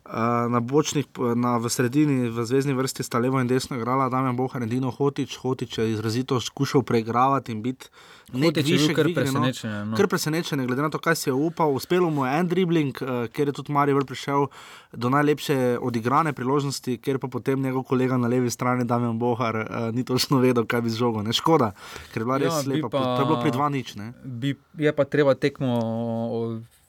Uh, 0.03 0.51
na 0.51 0.59
bočnih, 0.59 1.07
na, 1.35 1.55
v 1.63 1.69
sredini, 1.71 2.27
v 2.27 2.43
zvezdni 2.43 2.73
vrsti 2.75 3.03
sta 3.07 3.23
levo 3.23 3.39
in 3.39 3.47
desno 3.47 3.77
igrala, 3.79 4.09
da 4.11 4.19
je 4.19 4.33
Bohar 4.35 4.59
in 4.61 4.69
Dino 4.69 4.91
Hotič. 4.91 5.37
Hotič 5.39 5.77
je 5.77 5.91
izrazito 5.91 6.39
skušal 6.39 6.83
preigravati 6.83 7.51
in 7.51 7.61
biti 7.63 7.87
nekaj 8.33 8.63
više, 8.63 8.93
kar 8.93 9.07
presenečen. 9.15 9.89
No. 9.89 9.95
Kar 9.95 10.07
presenečen, 10.07 10.67
glede 10.67 10.81
na 10.81 10.89
to, 10.89 10.99
kaj 10.99 11.15
si 11.15 11.29
je 11.29 11.33
upal. 11.33 11.71
Uspelo 11.71 12.09
mu 12.09 12.25
je 12.25 12.39
en 12.39 12.47
dribling, 12.47 12.97
uh, 13.01 13.31
ker 13.31 13.47
je 13.47 13.53
tudi 13.53 13.71
Maribor 13.71 14.05
prišel 14.05 14.47
do 14.91 15.09
najlepše 15.09 15.77
odigrane 15.81 16.33
priložnosti, 16.33 16.97
ker 16.97 17.15
pa 17.19 17.31
potem 17.31 17.63
njegov 17.63 17.83
kolega 17.87 18.17
na 18.17 18.27
levi 18.27 18.51
strani, 18.51 18.83
Damien 18.83 19.15
Bohar, 19.19 19.55
uh, 19.55 19.95
ni 19.95 20.03
točno 20.03 20.43
vedel, 20.43 20.67
kaj 20.67 20.81
bi 20.81 20.89
z 20.89 20.99
žogo. 20.99 21.23
Ne 21.23 21.31
škoda, 21.31 21.71
ker 22.11 22.21
je 22.21 22.25
bila 22.25 22.41
res 22.43 22.51
ja, 22.51 22.67
lepa. 22.67 22.91
Pa, 22.91 23.15
to 23.15 23.21
je 23.23 23.31
bilo 23.31 23.39
pri 23.39 23.55
dva 23.55 23.71
nič. 23.71 23.95
Bi, 24.23 24.51
je 24.83 24.91
pa 24.91 25.07
treba 25.07 25.31
tekmo 25.39 25.79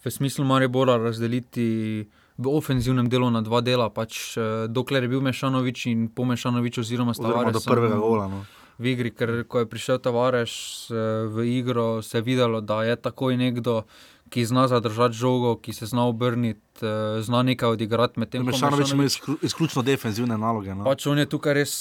v 0.03 0.11
smislu 0.11 0.43
Maribora 0.45 0.99
razdeliti. 0.99 2.11
V 2.35 2.51
ofenzivnem 2.51 3.07
delu 3.07 3.31
na 3.31 3.47
dva 3.47 3.63
dela, 3.63 3.87
pač, 3.95 4.35
eh, 4.35 4.67
dokler 4.67 5.07
je 5.07 5.09
bil 5.09 5.23
Mešanovič 5.23 5.87
in 5.87 6.09
po 6.11 6.27
Mešanoviču, 6.27 6.83
oziroma 6.83 7.15
Stavares. 7.15 7.55
Do 7.55 7.63
prvega 7.63 7.95
gola. 7.95 8.27
No. 8.27 8.43
V 8.79 8.91
igri, 8.91 9.15
ker 9.15 9.47
ko 9.47 9.63
je 9.63 9.71
prišel 9.71 10.03
Tavares 10.03 10.91
eh, 10.91 11.31
v 11.31 11.47
igro, 11.63 12.03
se 12.03 12.19
je 12.19 12.23
videlo, 12.27 12.59
da 12.59 12.83
je 12.83 12.97
takoj 12.99 13.39
nekdo, 13.39 13.87
ki 14.35 14.43
zna 14.51 14.67
zadržati 14.67 15.15
žogo, 15.15 15.55
ki 15.63 15.71
se 15.71 15.87
zna 15.87 16.11
obrniti, 16.11 16.83
eh, 16.83 17.23
zna 17.23 17.47
nekaj 17.47 17.79
odigrati. 17.79 18.19
Mešanovič 18.19 18.91
ima 18.99 19.07
izključno 19.39 19.87
defenzivne 19.87 20.35
naloge. 20.35 20.75
No. 20.75 20.83
Pač 20.83 21.07
on 21.07 21.23
je 21.23 21.31
tukaj 21.31 21.55
res, 21.55 21.75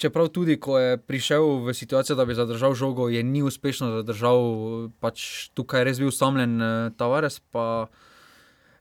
čeprav 0.00 0.32
tudi 0.32 0.56
ko 0.56 0.80
je 0.80 0.96
prišel 0.96 1.68
v 1.68 1.76
situacijo, 1.76 2.16
da 2.16 2.24
bi 2.24 2.32
zadržal 2.32 2.72
žogo, 2.72 3.12
je 3.12 3.20
ni 3.20 3.44
uspešno 3.44 4.00
zadržal, 4.00 4.40
pač 5.04 5.52
tukaj 5.52 5.84
je 5.84 5.84
res 5.84 6.00
bil 6.00 6.08
usamljen 6.08 6.56
Tavares. 6.96 7.44
Pa, 7.52 7.92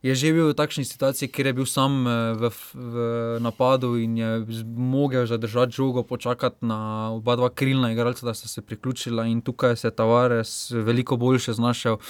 je 0.01 0.15
že 0.17 0.33
bil 0.33 0.49
v 0.49 0.57
takšni 0.57 0.81
situaciji, 0.81 1.29
kjer 1.29 1.53
je 1.53 1.57
bil 1.61 1.67
sam 1.69 2.07
eh, 2.09 2.33
v, 2.33 2.49
v 2.73 2.95
napadu 3.37 4.01
in 4.01 4.17
je 4.17 4.29
mogel 4.65 5.29
zadržati 5.29 5.77
žogo, 5.77 6.03
počakati 6.03 6.65
na 6.65 7.13
oba 7.13 7.37
dva 7.37 7.49
krilna 7.53 7.93
igralca, 7.93 8.25
da 8.25 8.33
so 8.33 8.49
se 8.49 8.65
priključila 8.65 9.29
in 9.29 9.41
tukaj 9.41 9.77
se 9.77 9.87
je 9.87 9.95
Tavares 9.95 10.71
veliko 10.71 11.17
boljše 11.17 11.53
znašel. 11.53 12.01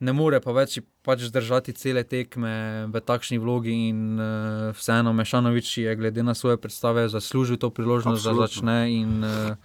Ne 0.00 0.12
more 0.12 0.42
pa 0.44 0.52
več 0.52 0.82
pač 1.06 1.24
zdržati 1.30 1.72
cele 1.72 2.02
tekme 2.04 2.84
v 2.92 3.00
takšni 3.00 3.38
vlogi, 3.40 3.72
in 3.88 4.20
uh, 4.20 4.74
vseeno 4.76 5.14
Mešanovič 5.16 5.78
je, 5.78 5.94
glede 5.96 6.20
na 6.20 6.34
svoje 6.36 6.60
predstave, 6.60 7.08
zaslužil 7.08 7.56
to 7.56 7.70
priložnost, 7.70 8.20
Absolutno. 8.20 8.42
da 8.42 8.46
začne. 8.46 8.78
In, 8.92 9.24
uh, 9.24 9.56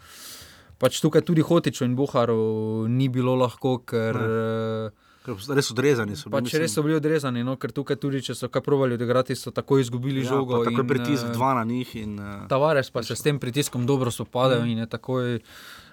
pač 0.80 1.02
tukaj 1.04 1.26
tudi 1.28 1.44
Hotiču 1.44 1.84
in 1.84 2.00
Buharu 2.00 2.88
ni 2.88 3.10
bilo 3.12 3.36
lahko, 3.36 3.82
ker. 3.84 4.16
Uh, 4.16 5.10
Res 5.28 5.70
odrezani 5.70 6.16
so 6.18 6.30
bili. 6.30 6.42
Pač 6.42 6.56
res 6.58 6.74
so 6.74 6.82
bili 6.82 6.96
odrezani, 6.98 7.44
no, 7.46 7.54
ker 7.62 7.74
tukaj 7.76 8.00
tudi, 8.02 8.24
če 8.26 8.34
so 8.38 8.50
kaj 8.50 8.64
provali 8.66 8.98
odigrati, 8.98 9.38
so 9.38 9.54
tako 9.54 9.78
izgubili 9.78 10.24
ja, 10.24 10.32
žogo. 10.34 10.64
Tako 10.66 10.82
je 10.82 10.88
pritisk 10.90 11.28
uh, 11.28 11.34
dva 11.36 11.54
na 11.60 11.66
njih. 11.70 11.92
In, 12.02 12.16
uh, 12.18 12.48
Tavares 12.50 12.90
pa 12.90 13.04
se 13.06 13.16
s 13.16 13.22
tem 13.22 13.38
pritiskom 13.40 13.86
dobro 13.86 14.10
spopadal 14.12 14.66
mm. 14.66 14.72
in 14.74 14.82
je 14.82 14.88
takoj 14.90 15.38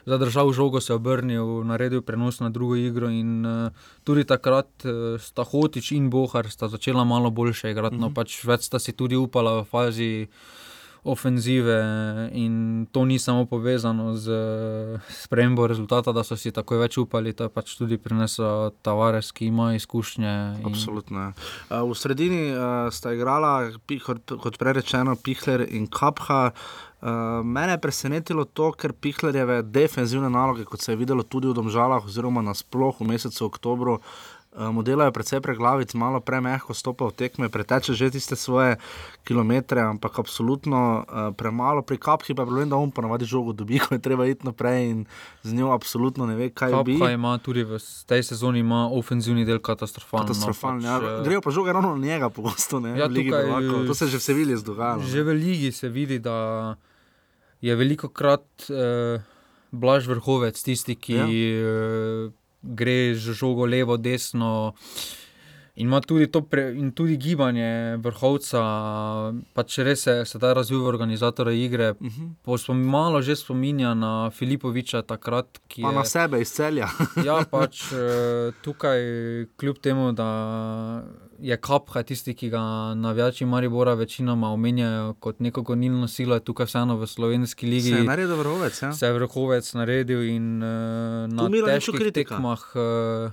zadržal 0.08 0.48
žogo, 0.56 0.80
se 0.80 0.96
obrnil, 0.96 1.44
naredil 1.68 2.00
prenos 2.00 2.40
na 2.40 2.48
drugo 2.48 2.78
igro. 2.80 3.12
In 3.12 3.44
uh, 3.44 3.84
tudi 4.08 4.24
takrat 4.24 4.70
uh, 4.88 5.20
sta 5.20 5.44
Hotič 5.44 5.92
in 5.92 6.08
Bohar 6.08 6.48
sta 6.48 6.72
začela 6.72 7.04
malo 7.04 7.30
boljše 7.30 7.70
igrati. 7.70 7.96
Mm 7.96 7.98
-hmm. 7.98 8.00
no, 8.00 8.08
mhm. 8.08 8.14
pač 8.14 8.44
več 8.44 8.64
sta 8.64 8.78
si 8.78 8.92
tudi 8.92 9.16
upala 9.16 9.60
v 9.60 9.64
fazi 9.64 10.26
ofenzive 11.04 11.78
in 12.32 12.86
to 12.92 13.04
ni 13.04 13.18
samo 13.18 13.46
povezano 13.46 14.14
z 14.14 14.30
spremembo 15.08 15.66
rezultata, 15.66 16.12
da 16.12 16.24
so 16.24 16.36
si 16.36 16.52
tako 16.52 16.78
več 16.82 16.98
upali, 16.98 17.32
to 17.32 17.46
je 17.46 17.52
pač 17.52 17.76
tudi 17.78 17.98
prineslo 17.98 18.70
Tavares, 18.82 19.32
ki 19.32 19.48
ima 19.52 19.72
izkušnje. 19.78 20.34
In... 20.60 20.66
Absolutno. 20.66 21.32
Uh, 21.70 21.82
v 21.88 21.98
sredini 21.98 22.42
uh, 22.52 22.88
sta 22.92 23.14
igrala, 23.14 23.70
kot 24.42 24.58
prej 24.58 24.80
rečeno, 24.80 25.16
Pihler 25.16 25.66
in 25.68 25.86
Kapha. 25.86 26.50
Uh, 26.98 27.44
mene 27.46 27.76
je 27.76 27.82
presenetilo 27.82 28.42
to, 28.44 28.72
ker 28.74 28.90
Pihlerjeve 28.92 29.60
defenzivne 29.62 30.30
naloge, 30.34 30.66
kot 30.66 30.82
se 30.82 30.92
je 30.92 30.98
videlo 30.98 31.22
tudi 31.22 31.46
v 31.46 31.54
Domžalah, 31.54 32.02
oziroma 32.02 32.42
nasplošno 32.42 33.06
v 33.06 33.12
mesecu 33.12 33.46
oktobru, 33.46 34.00
uh, 34.00 34.37
Eh, 34.58 34.72
modela 34.72 35.04
je 35.04 35.12
precej 35.14 35.40
preglavic, 35.40 35.94
malo 35.94 36.18
premehko 36.18 36.74
stopa 36.74 37.06
v 37.06 37.14
tekme, 37.14 37.46
preteče 37.46 37.94
že 37.94 38.10
tiste 38.10 38.34
svoje 38.34 38.74
kilometre, 39.22 39.78
ampak 39.78 40.18
absolutno 40.18 41.06
uh, 41.06 41.30
premalo 41.30 41.86
pri 41.86 41.94
kaphi, 41.94 42.34
pa 42.34 42.42
je 42.42 42.46
problem, 42.50 42.66
da 42.66 42.74
on 42.74 42.90
ponavadi 42.90 43.22
žogo 43.22 43.54
dobi, 43.54 43.78
ko 43.84 43.94
je 43.94 44.02
treba 44.02 44.26
iti 44.26 44.42
naprej 44.42 44.90
in 44.90 44.98
z 45.46 45.54
njo 45.54 45.70
absolutno 45.70 46.26
ne 46.26 46.34
ve, 46.34 46.50
kaj 46.50 46.74
bi. 46.82 46.98
Kapha 46.98 47.14
ima 47.14 47.38
tudi 47.38 47.62
v 47.62 47.78
tej 48.10 48.22
sezoni 48.34 48.66
ima 48.66 48.90
ofenzivni 48.90 49.46
del 49.46 49.62
katastrofalen. 49.62 50.26
Katastrofalen, 50.26 50.82
no, 50.82 50.90
pač, 50.90 51.06
ja. 51.06 51.22
Grejo 51.22 51.40
pa 51.44 51.54
žoge 51.54 51.70
ravno 51.70 51.94
na 51.94 52.02
njega 52.02 52.26
pogosto, 52.26 52.82
ne? 52.82 52.98
Ja, 52.98 53.06
tukaj, 53.06 53.62
to 53.86 53.94
se 53.94 54.10
že 54.10 54.18
v 54.18 54.26
Sevilji 54.26 54.58
zdogaja. 54.58 54.98
Že 55.06 55.22
v 55.22 55.38
ligi 55.38 55.70
se 55.70 55.86
vidi, 55.86 56.18
da 56.18 56.74
je 57.62 57.78
veliko 57.78 58.10
krat 58.10 58.42
eh, 58.74 59.22
blaž 59.70 60.10
vrhovec 60.10 60.58
tisti, 60.58 60.98
ki. 60.98 61.14
Ja. 61.14 61.30
Eh, 61.30 62.47
gre 62.62 63.14
žogo 63.14 63.66
levo, 63.66 63.96
desno. 63.96 64.74
In, 65.78 65.92
tudi 66.06 66.26
pre, 66.50 66.72
in 66.74 66.90
tudi 66.90 67.16
gibanje 67.16 67.96
vrhovca, 68.02 68.62
pač 69.54 69.76
res 69.86 70.02
se 70.08 70.14
sedaj 70.26 70.56
razvija 70.58 70.82
organizatorje 70.90 71.64
igre. 71.64 71.90
Uh 71.90 72.06
mhm. 72.06 72.26
-huh. 72.44 72.74
Malo 72.74 73.22
že 73.22 73.36
spominja 73.36 73.94
na 73.94 74.30
Filipoviča 74.30 75.02
takrat, 75.02 75.60
ki 75.68 75.80
je. 75.80 75.84
Pa 75.84 75.92
na 75.92 76.04
sebe 76.04 76.40
izcelja. 76.40 76.88
ja, 77.24 77.44
pač 77.50 77.92
eh, 77.92 78.52
tukaj, 78.62 78.98
kljub 79.56 79.78
temu, 79.78 80.12
da 80.12 81.02
je 81.38 81.56
kapha 81.56 82.02
tisti, 82.02 82.34
ki 82.34 82.50
ga 82.50 82.60
navijači 82.94 83.46
Maribora 83.46 83.94
večinoma 83.94 84.50
omenjajo 84.52 85.14
kot 85.20 85.40
neko 85.40 85.62
gonilno 85.62 86.08
silo, 86.08 86.34
je 86.34 86.40
tukaj 86.40 86.66
vseeno 86.66 86.96
v 86.96 87.06
slovenski 87.06 87.66
ligi. 87.66 87.90
Se 87.90 87.96
je 87.96 88.04
naredil 88.04 88.36
vrhovec. 88.36 88.82
Ja? 88.82 88.92
Se 88.92 89.06
je 89.06 89.12
vrhovec 89.12 89.74
naredil 89.74 90.22
in 90.22 90.62
uh, 90.62 90.68
na 91.30 91.48
težkih 91.66 92.12
tekmah. 92.12 92.64
Uh, 92.74 93.32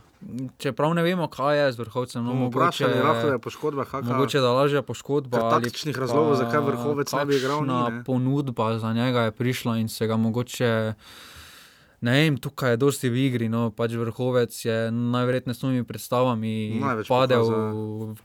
Čeprav 0.58 0.94
ne 0.98 1.04
vemo, 1.04 1.28
kaj 1.30 1.58
je 1.58 1.72
z 1.72 1.80
vrhovcem, 1.84 2.24
no, 2.26 2.34
mogoče, 2.34 2.84
je 2.84 3.40
poškodba. 3.40 3.86
Mogoče 4.02 4.40
da 4.42 4.52
lažja 4.54 4.82
poškodba. 4.82 5.50
Takšnih 5.60 5.98
razlogov, 5.98 6.40
zakaj 6.42 6.66
vrhovec 6.66 7.14
ne 7.14 7.26
bi 7.26 7.38
igral? 7.38 7.62
Ponudba 8.06 8.78
za 8.80 8.94
njega 8.94 9.30
je 9.30 9.32
prišla 9.32 9.78
in 9.78 9.90
se 9.90 10.08
ga 10.08 10.18
mogoče. 10.18 10.94
Ne 12.02 12.12
vem, 12.12 12.38
tukaj 12.38 12.76
je 12.76 12.78
dosti 12.78 13.10
v 13.10 13.22
igri, 13.30 13.48
no 13.50 13.70
pač 13.72 13.96
vrhovec 13.96 14.52
je 14.52 14.92
najverjetneje 14.92 15.56
s 15.56 15.64
novimi 15.64 15.86
predstavami 15.88 16.82
padel, 17.08 17.48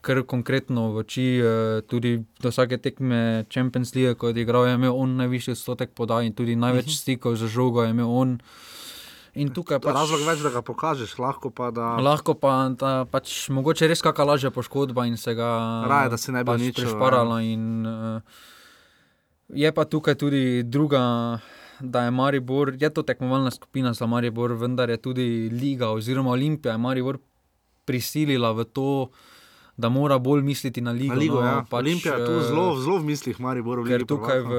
kar 0.02 0.22
konkretno 0.26 0.90
v 0.96 1.04
oči. 1.04 1.28
Eh, 1.38 1.82
tudi 1.86 2.18
do 2.42 2.50
vsake 2.50 2.80
tekme 2.82 3.46
Champions 3.46 3.94
League, 3.94 4.18
ko 4.18 4.34
je 4.34 4.42
igral, 4.42 4.66
je 4.66 4.74
imel 4.74 4.96
on 4.96 5.14
najvišji 5.22 5.54
odstotek 5.54 5.94
podaj 5.94 6.26
in 6.26 6.34
tudi 6.34 6.58
največ 6.58 6.90
mhm. 6.90 6.98
stikov 6.98 7.38
za 7.38 7.46
žogo 7.46 7.86
je 7.86 7.94
imel 7.94 8.10
on. 8.10 8.38
In 9.38 9.52
tukaj 9.54 9.78
Pa 9.78 9.92
pač, 9.92 9.94
razlog 9.94 10.26
več, 10.26 10.40
da 10.42 10.50
ga 10.50 10.60
pokažeš, 10.66 11.14
lahko 11.22 11.52
pa 11.54 11.70
da. 11.70 11.94
lahko 12.02 12.34
pa 12.34 12.66
da, 12.74 13.06
pač, 13.06 13.46
mogoče 13.54 13.86
res 13.86 14.02
kakšna 14.02 14.26
lažja 14.26 14.50
poškodba 14.50 15.06
in 15.06 15.14
se 15.14 15.36
ga 15.38 15.86
Raje, 15.86 16.10
da 16.10 16.18
se 16.18 16.34
ne 16.34 16.42
bi 16.42 16.50
pač 16.50 16.58
uničil, 16.58 16.82
ja. 16.82 16.90
prešparala. 16.90 17.38
In, 17.46 17.86
uh, 17.86 18.18
je 19.54 19.70
pa 19.70 19.86
tukaj 19.86 20.18
tudi 20.18 20.66
druga. 20.66 21.38
Da 21.82 22.02
je 22.02 22.10
Maribor, 22.10 22.74
je 22.74 22.90
to 22.90 23.02
tekmovalna 23.02 23.50
skupina 23.50 23.92
za 23.92 24.06
Maribor, 24.06 24.52
vendar 24.52 24.90
je 24.90 24.96
tudi 24.98 25.26
Liga 25.50 25.88
oziroma 25.88 26.30
Olimpija 26.30 26.76
Maribor 26.76 27.18
prisilila 27.84 28.52
v 28.52 28.64
to, 28.66 29.08
da 29.74 29.88
mora 29.88 30.18
bolj 30.18 30.42
misliti 30.42 30.80
na 30.80 30.92
Ligo. 30.92 31.14
Na 31.14 31.16
ligo, 31.16 31.34
no, 31.36 31.46
ja. 31.46 31.64
pač, 31.64 31.78
Olimpija 31.78 32.14
je 32.14 32.26
tu 32.26 32.32
eh, 32.32 32.42
zelo, 32.42 32.64
zelo 32.76 32.98
v 32.98 33.04
mislih, 33.06 33.40
Maribor 33.40 33.80
v 33.80 33.86
Ker 33.86 34.04
tukaj 34.04 34.40
v 34.40 34.52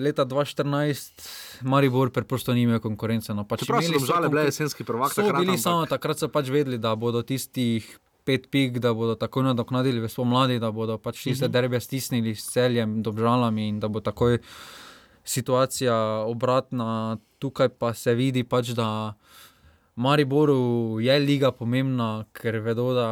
leta 0.00 0.24
2014 0.24 1.28
Maribor 1.62 2.10
preprosto 2.10 2.50
ni 2.50 2.62
imel 2.62 2.80
konkurence. 2.80 3.30
No, 3.30 3.44
pač 3.44 3.62
Čeprav 3.62 3.80
so 3.80 3.94
domžale 3.94 4.26
bile 4.28 4.44
jesenski 4.44 4.82
prvak, 4.82 5.12
So 5.12 5.22
bili 5.22 5.54
ampak- 5.54 5.58
samo 5.60 5.86
takrat, 5.86 6.18
so 6.18 6.28
pač 6.28 6.48
vedeli, 6.48 6.76
da 6.76 6.94
bodo 6.94 7.22
tistih 7.22 7.86
pet 8.24 8.50
pik, 8.50 8.76
da 8.78 8.90
bodo 8.92 9.14
takoj 9.14 9.42
nadoknadili 9.44 10.00
v 10.00 10.08
spomladi, 10.08 10.58
da 10.58 10.68
bodo 10.70 10.98
pač 10.98 11.22
tiste 11.22 11.44
Mhm. 11.44 11.52
derbe 11.52 11.78
stisnili 11.78 12.34
s 12.34 12.50
celjem, 12.50 12.98
dobžalami 13.00 13.68
in 13.68 13.78
da 13.78 13.86
bo 13.86 14.00
takoj 14.00 14.42
situacija 15.28 15.94
obratna. 16.26 17.18
Tukaj 17.38 17.68
pa 17.68 17.92
se 17.94 18.14
vidi 18.14 18.44
pač, 18.44 18.72
da. 18.74 19.14
Mariboru 19.98 21.00
je 21.02 21.14
liga 21.18 21.50
pomembna, 21.50 22.24
ker 22.32 22.60
vedo, 22.62 22.92
da 22.94 23.06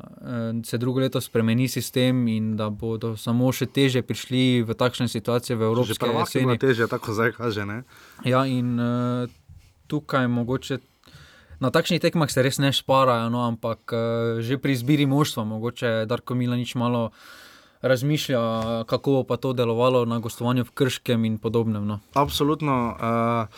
eh, 0.00 0.62
se 0.64 0.78
drugo 0.80 1.00
leto 1.00 1.20
spremeni 1.20 1.68
sistem 1.68 2.28
in 2.32 2.54
da 2.56 2.70
bodo 2.72 3.12
samo 3.20 3.50
še 3.52 3.68
teže 3.68 4.00
prišli 4.00 4.62
v 4.64 4.72
takšne 4.72 5.04
situacije 5.12 5.56
v 5.56 5.60
Že 5.60 5.66
Evropski 5.68 5.98
prvak 6.00 6.32
je 6.32 6.40
bilo 6.40 6.56
jeseni. 6.56 6.62
težje, 6.62 6.88
tako 6.88 7.12
zdaj 7.12 7.34
kaže. 7.36 7.66
Ne? 7.68 7.82
Ja, 8.24 8.46
in 8.48 8.80
uh, 8.80 9.28
tukaj 9.86 10.28
mogoče. 10.32 10.80
Na 11.60 11.68
takšnih 11.68 12.00
tekmah 12.00 12.32
se 12.32 12.40
res 12.40 12.56
ne 12.56 12.72
šparajo, 12.72 13.28
no, 13.28 13.44
ampak 13.44 13.92
uh, 13.92 14.40
že 14.40 14.56
pri 14.56 14.72
izbiri 14.72 15.04
moštva, 15.04 15.44
mogoče 15.44 16.08
Darko 16.08 16.32
Milanič 16.32 16.72
malo 16.72 17.12
razmišlja, 17.82 18.40
kako 18.86 19.10
bo 19.10 19.22
pa 19.24 19.36
to 19.36 19.52
delovalo 19.52 20.04
na 20.04 20.18
gostovanju 20.18 20.64
v 20.64 20.70
Krškem 20.70 21.24
in 21.24 21.38
podobnem. 21.38 21.86
No. 21.86 22.00
Absolutno. 22.14 22.96
Uh, 23.00 23.48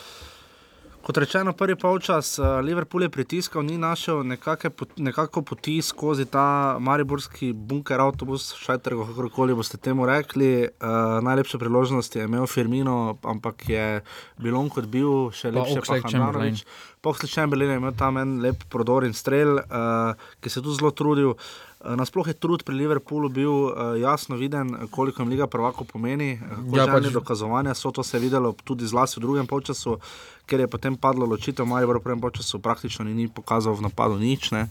kot 1.02 1.18
rečeno, 1.18 1.52
prvi 1.52 1.74
polčas 1.76 2.38
uh, 2.38 2.60
Liverpool 2.62 3.02
je 3.02 3.10
pritiskal, 3.10 3.62
ni 3.66 3.78
našel 3.78 4.22
nekake, 4.22 4.70
nekako 4.96 5.42
poti 5.42 5.82
skozi 5.82 6.24
ta 6.30 6.76
mariborski 6.78 7.52
bunker, 7.52 8.00
avtobus, 8.00 8.52
šajter, 8.54 8.94
kakorkoli 8.94 9.54
boste 9.58 9.76
temu 9.76 10.06
rekli. 10.06 10.68
Uh, 10.68 11.18
najlepše 11.22 11.58
priložnosti 11.58 12.18
je 12.18 12.24
imel 12.24 12.46
Firmino, 12.46 13.18
ampak 13.22 13.68
je 13.68 14.00
bil 14.38 14.56
on 14.56 14.70
kot 14.70 14.86
bil, 14.86 15.32
še 15.34 15.50
Pa 15.50 15.58
lepše 15.58 15.74
pa 15.74 15.80
Oxlade-Chamberlain. 15.82 16.54
Handanovič. 16.54 16.64
Posled 17.02 17.30
Chamberlain 17.34 17.70
je 17.74 17.82
imel 17.82 17.94
tam 17.98 18.16
en 18.22 18.38
lep 18.38 18.62
prodor 18.70 19.02
in 19.02 19.12
strel, 19.12 19.58
uh, 19.58 20.14
ki 20.38 20.50
se 20.50 20.60
je 20.60 20.64
tu 20.64 20.78
zelo 20.78 20.94
trudil. 20.94 21.34
Uh, 21.34 21.71
Nasploh 21.84 22.28
je 22.28 22.34
trud 22.34 22.62
pri 22.62 22.76
Liverpoolu 22.78 23.28
bil 23.28 23.50
uh, 23.50 23.72
jasno 23.98 24.36
viden, 24.36 24.86
koliko 24.90 25.22
jim 25.22 25.30
Liga 25.30 25.46
prvako 25.46 25.84
pomeni. 25.84 26.38
Ja, 26.74 26.86
pač- 26.86 27.10
dokazovanja 27.10 27.74
so 27.74 27.90
to 27.90 28.02
se 28.02 28.18
videlo 28.18 28.52
tudi 28.64 28.86
zlasti 28.86 29.18
v 29.18 29.22
drugem 29.22 29.46
polčasu, 29.46 29.98
ker 30.46 30.60
je 30.62 30.68
potem 30.70 30.96
padlo 30.96 31.26
ločitev, 31.26 31.66
Maribor 31.66 31.98
v 31.98 32.04
prvem 32.06 32.20
polčasu 32.20 32.60
praktično 32.62 33.04
ni, 33.04 33.14
ni 33.14 33.26
pokazal 33.28 33.74
v 33.74 33.82
napadu 33.82 34.18
nič. 34.18 34.50
Ne. 34.54 34.68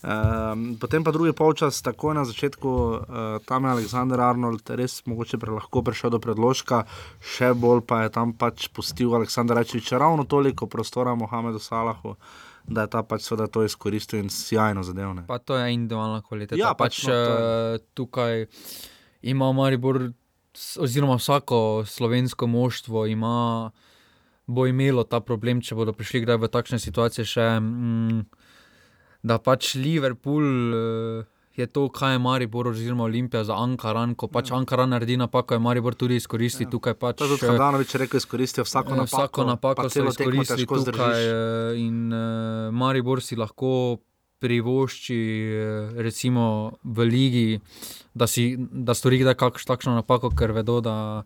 Um, 0.00 0.76
potem 0.80 1.04
pa 1.04 1.12
drugi 1.12 1.36
polčas, 1.36 1.82
takoj 1.84 2.16
na 2.16 2.24
začetku, 2.24 2.68
uh, 2.68 2.96
tam 3.44 3.68
je 3.68 3.70
Aleksandr 3.76 4.20
Arnold 4.20 4.64
res 4.72 5.02
mogoče 5.04 5.36
prelahko 5.36 5.84
prišel 5.84 6.16
do 6.16 6.20
predložka, 6.22 6.84
še 7.20 7.52
bolj 7.52 7.84
pa 7.84 8.08
je 8.08 8.16
tam 8.16 8.32
pač 8.32 8.72
pustil 8.72 9.12
Aleksandr 9.12 9.56
Rečevič 9.60 9.92
ravno 9.92 10.24
toliko 10.24 10.64
prostora 10.64 11.12
Mohamedu 11.12 11.60
Salahu. 11.60 12.16
Da 12.66 12.80
je 12.80 12.88
ta 12.88 13.02
pač 13.02 13.22
seveda 13.22 13.46
to 13.46 13.62
izkoristil 13.62 14.18
in 14.18 14.30
sjajno 14.30 14.82
zadevne. 14.82 15.26
Pa 15.26 15.38
to 15.38 15.54
je 15.54 15.68
individualna 15.70 16.22
kvaliteta. 16.22 16.56
Ja, 16.56 16.72
pač, 16.72 16.96
pač, 16.96 17.06
no, 17.06 17.12
je- 17.12 17.74
eh, 17.74 17.84
tukaj 17.94 18.46
ima 19.22 19.52
Maribor, 19.52 20.12
oziroma 20.78 21.16
vsako 21.16 21.58
slovensko 21.84 22.46
moštvo 22.46 23.06
ima, 23.06 23.70
bo 24.46 24.66
imelo 24.66 25.04
ta 25.04 25.20
problem, 25.20 25.60
če 25.60 25.74
bodo 25.74 25.92
prišli 25.92 26.20
kdaj 26.20 26.36
v 26.38 26.48
takšne 26.48 26.78
situacije. 26.78 27.24
Še, 27.26 27.60
mm, 27.60 28.24
da 29.22 29.38
pač 29.38 29.74
Liverpool 29.74 30.44
eh, 30.72 31.24
je 31.56 31.66
to, 31.68 31.88
kaj 31.88 32.12
je 32.12 32.18
Maribor 32.18 32.68
oziroma 32.68 33.04
Olimpija 33.04 33.44
za 33.44 33.54
Ankaran. 33.54 34.14
Ko 34.14 34.26
pač 34.28 34.50
Ankaran 34.50 34.88
naredi 34.88 35.16
napako, 35.16 35.54
je 35.54 35.60
Maribor 35.60 35.94
tudi 35.94 36.16
izkoristil. 36.16 36.66
Tukaj 36.68 36.94
pač, 36.94 37.16
To 37.16 37.24
je 37.24 37.30
tudi 37.30 37.44
eh, 37.44 37.48
Handanovič 37.48 37.94
rekel, 37.96 38.18
izkoristijo 38.18 38.64
vsako 38.64 38.88
Eh, 38.88 38.96
napako. 38.96 39.16
Vsako 39.16 39.44
napako 39.44 39.82
pa 39.82 39.88
so 39.88 40.04
izkoristili 40.04 40.66
tukaj, 40.66 40.82
zdržiš. 40.82 41.24
eh, 41.24 41.78
in 41.78 41.96
uh, 42.08 42.18
Maribor 42.72 43.22
si 43.22 43.36
lahko 43.36 43.98
privošči, 44.40 45.14
eh, 45.14 45.56
recimo 45.96 46.44
v 46.84 46.98
ligi, 47.00 47.60
da, 48.12 48.26
si, 48.26 48.44
da 48.58 48.92
stori 48.92 49.18
kdaj 49.18 49.34
kakšno 49.34 49.68
takšno 49.68 49.94
napako, 49.94 50.30
ker 50.30 50.52
vedo, 50.52 50.80
da 50.80 51.22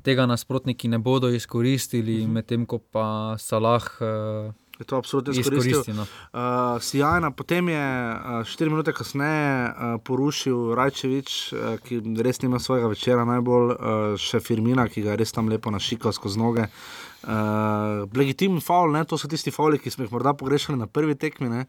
tega 0.00 0.24
nasprotniki 0.24 0.86
ne 0.86 0.98
bodo 0.98 1.28
izkoristili, 1.30 2.22
Mhm. 2.22 2.32
medtem 2.32 2.64
ko 2.64 2.78
pa 2.80 3.06
Salah 3.38 3.82
uh, 3.98 4.52
Je 4.78 4.84
to 4.84 4.96
absolutno 4.96 5.32
izkoristil. 5.32 5.80
izkoristi. 5.80 5.92
No. 5.92 6.02
Uh, 6.02 6.82
Sijajna, 6.82 7.30
potem 7.30 7.68
je 7.68 8.14
uh, 8.14 8.44
štiri 8.44 8.70
minute 8.70 8.92
kasneje 8.92 9.64
uh, 9.64 10.00
porušil 10.04 10.74
Rajčevič, 10.74 11.52
uh, 11.52 11.58
ki 11.82 12.00
res 12.22 12.42
nima 12.42 12.60
svojega 12.62 12.86
večera, 12.86 13.24
najbolj 13.26 13.72
uh, 13.74 13.78
še 14.14 14.40
Firmina, 14.40 14.86
ki 14.88 15.02
ga 15.02 15.16
je 15.16 15.22
res 15.24 15.34
tam 15.34 15.50
lepo 15.50 15.74
našikal 15.74 16.14
skozi 16.14 16.38
noge. 16.38 16.68
Uh, 17.18 18.06
legitimen 18.14 18.62
faul, 18.62 18.92
ne? 18.94 19.02
to 19.04 19.18
so 19.18 19.26
tisti 19.26 19.50
fauli, 19.50 19.80
ki 19.82 19.90
smo 19.90 20.06
jih 20.06 20.12
morda 20.14 20.36
pogrešali 20.38 20.78
na 20.78 20.86
prvi 20.86 21.16
tekmi. 21.18 21.48
Ne? 21.50 21.64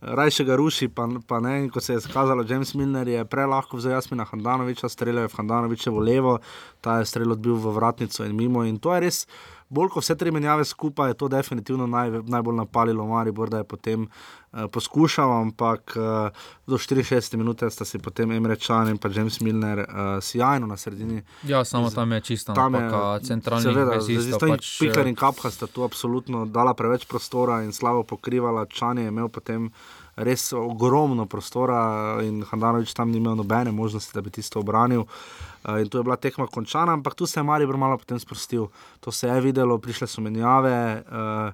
Rajše 0.00 0.46
ga 0.46 0.54
ruši, 0.56 0.86
pa, 0.94 1.08
pa 1.26 1.40
ne. 1.42 1.56
In 1.64 1.70
kot 1.74 1.82
se 1.82 1.96
je 1.96 2.04
skazalo, 2.04 2.46
James 2.46 2.74
Milner 2.78 3.10
je 3.10 3.24
prelahko 3.26 3.80
vzel 3.80 3.96
Jasmina 3.96 4.28
Handanoviča, 4.30 4.88
streljal 4.88 5.26
je 5.26 5.32
v 5.32 5.40
Handanovičevo 5.40 5.98
levo, 5.98 6.36
ta 6.80 7.00
je 7.00 7.10
strel 7.10 7.34
odbil 7.34 7.58
v 7.58 7.74
vratnico 7.74 8.22
in 8.22 8.38
mimo. 8.38 8.62
In 8.62 8.78
to 8.78 8.94
je 8.94 9.02
res, 9.02 9.26
bolj 9.72 9.88
kot 9.94 10.04
vse 10.04 10.16
tri 10.20 10.30
menjave 10.30 10.64
skupaj, 10.68 11.10
je 11.10 11.18
to 11.22 11.28
definitivno 11.32 11.86
naj, 11.86 12.10
najbolj 12.28 12.56
napalilo 12.56 13.06
Maribor, 13.06 13.50
da 13.50 13.62
je 13.62 13.64
potem 13.64 14.04
uh, 14.04 14.66
poskušal, 14.72 15.32
ampak 15.40 15.96
uh, 15.96 16.44
do 16.66 16.78
64 16.78 17.36
minute 17.40 17.70
sta 17.70 17.84
si 17.88 17.98
potem 17.98 18.32
Emre 18.36 18.56
Čan 18.56 18.92
in 18.92 18.98
pa 18.98 19.08
James 19.12 19.40
Milner 19.40 19.78
uh, 19.78 20.20
sjajno 20.20 20.66
na 20.66 20.76
sredini. 20.76 21.22
Ja, 21.48 21.64
samo 21.64 21.90
tam 21.90 22.12
je 22.12 22.20
čista 22.20 22.54
Tam 22.54 22.72
napaka, 22.72 23.24
centralni 23.24 23.64
seveda, 23.64 23.96
vezistov. 23.96 24.38
zdaj 24.38 24.56
Pač, 24.56 24.76
Pikar 24.80 25.08
in 25.08 25.16
Kapha 25.16 25.50
sta 25.50 25.66
tu 25.66 25.84
absolutno 25.84 26.44
dala 26.46 26.74
preveč 26.74 27.08
prostora 27.08 27.62
in 27.62 27.72
slabo 27.72 28.04
pokrivala. 28.04 28.66
Čan 28.66 28.98
je 28.98 29.08
imel 29.08 29.28
potem 29.28 29.70
res 30.16 30.52
ogromno 30.52 31.26
prostora 31.26 32.18
in 32.22 32.42
Handanovič 32.44 32.92
tam 32.94 33.10
ni 33.10 33.18
imel 33.18 33.36
nobene 33.36 33.72
možnosti, 33.72 34.12
da 34.14 34.20
bi 34.20 34.30
tisto 34.30 34.60
obranil. 34.60 35.06
Uh, 35.64 35.78
in 35.80 35.88
tu 35.88 35.98
je 35.98 36.02
bila 36.02 36.16
tekma 36.16 36.46
končana, 36.46 36.92
ampak 36.92 37.14
tu 37.14 37.26
se 37.26 37.40
je 37.40 37.44
Maribor 37.44 37.76
malo 37.76 37.98
potem 37.98 38.18
sprostil. 38.18 38.68
To 39.00 39.12
se 39.12 39.28
je 39.28 39.40
videlo, 39.40 39.78
prišle 39.78 40.06
so 40.06 40.20
menjave. 40.20 41.02
Uh, 41.06 41.52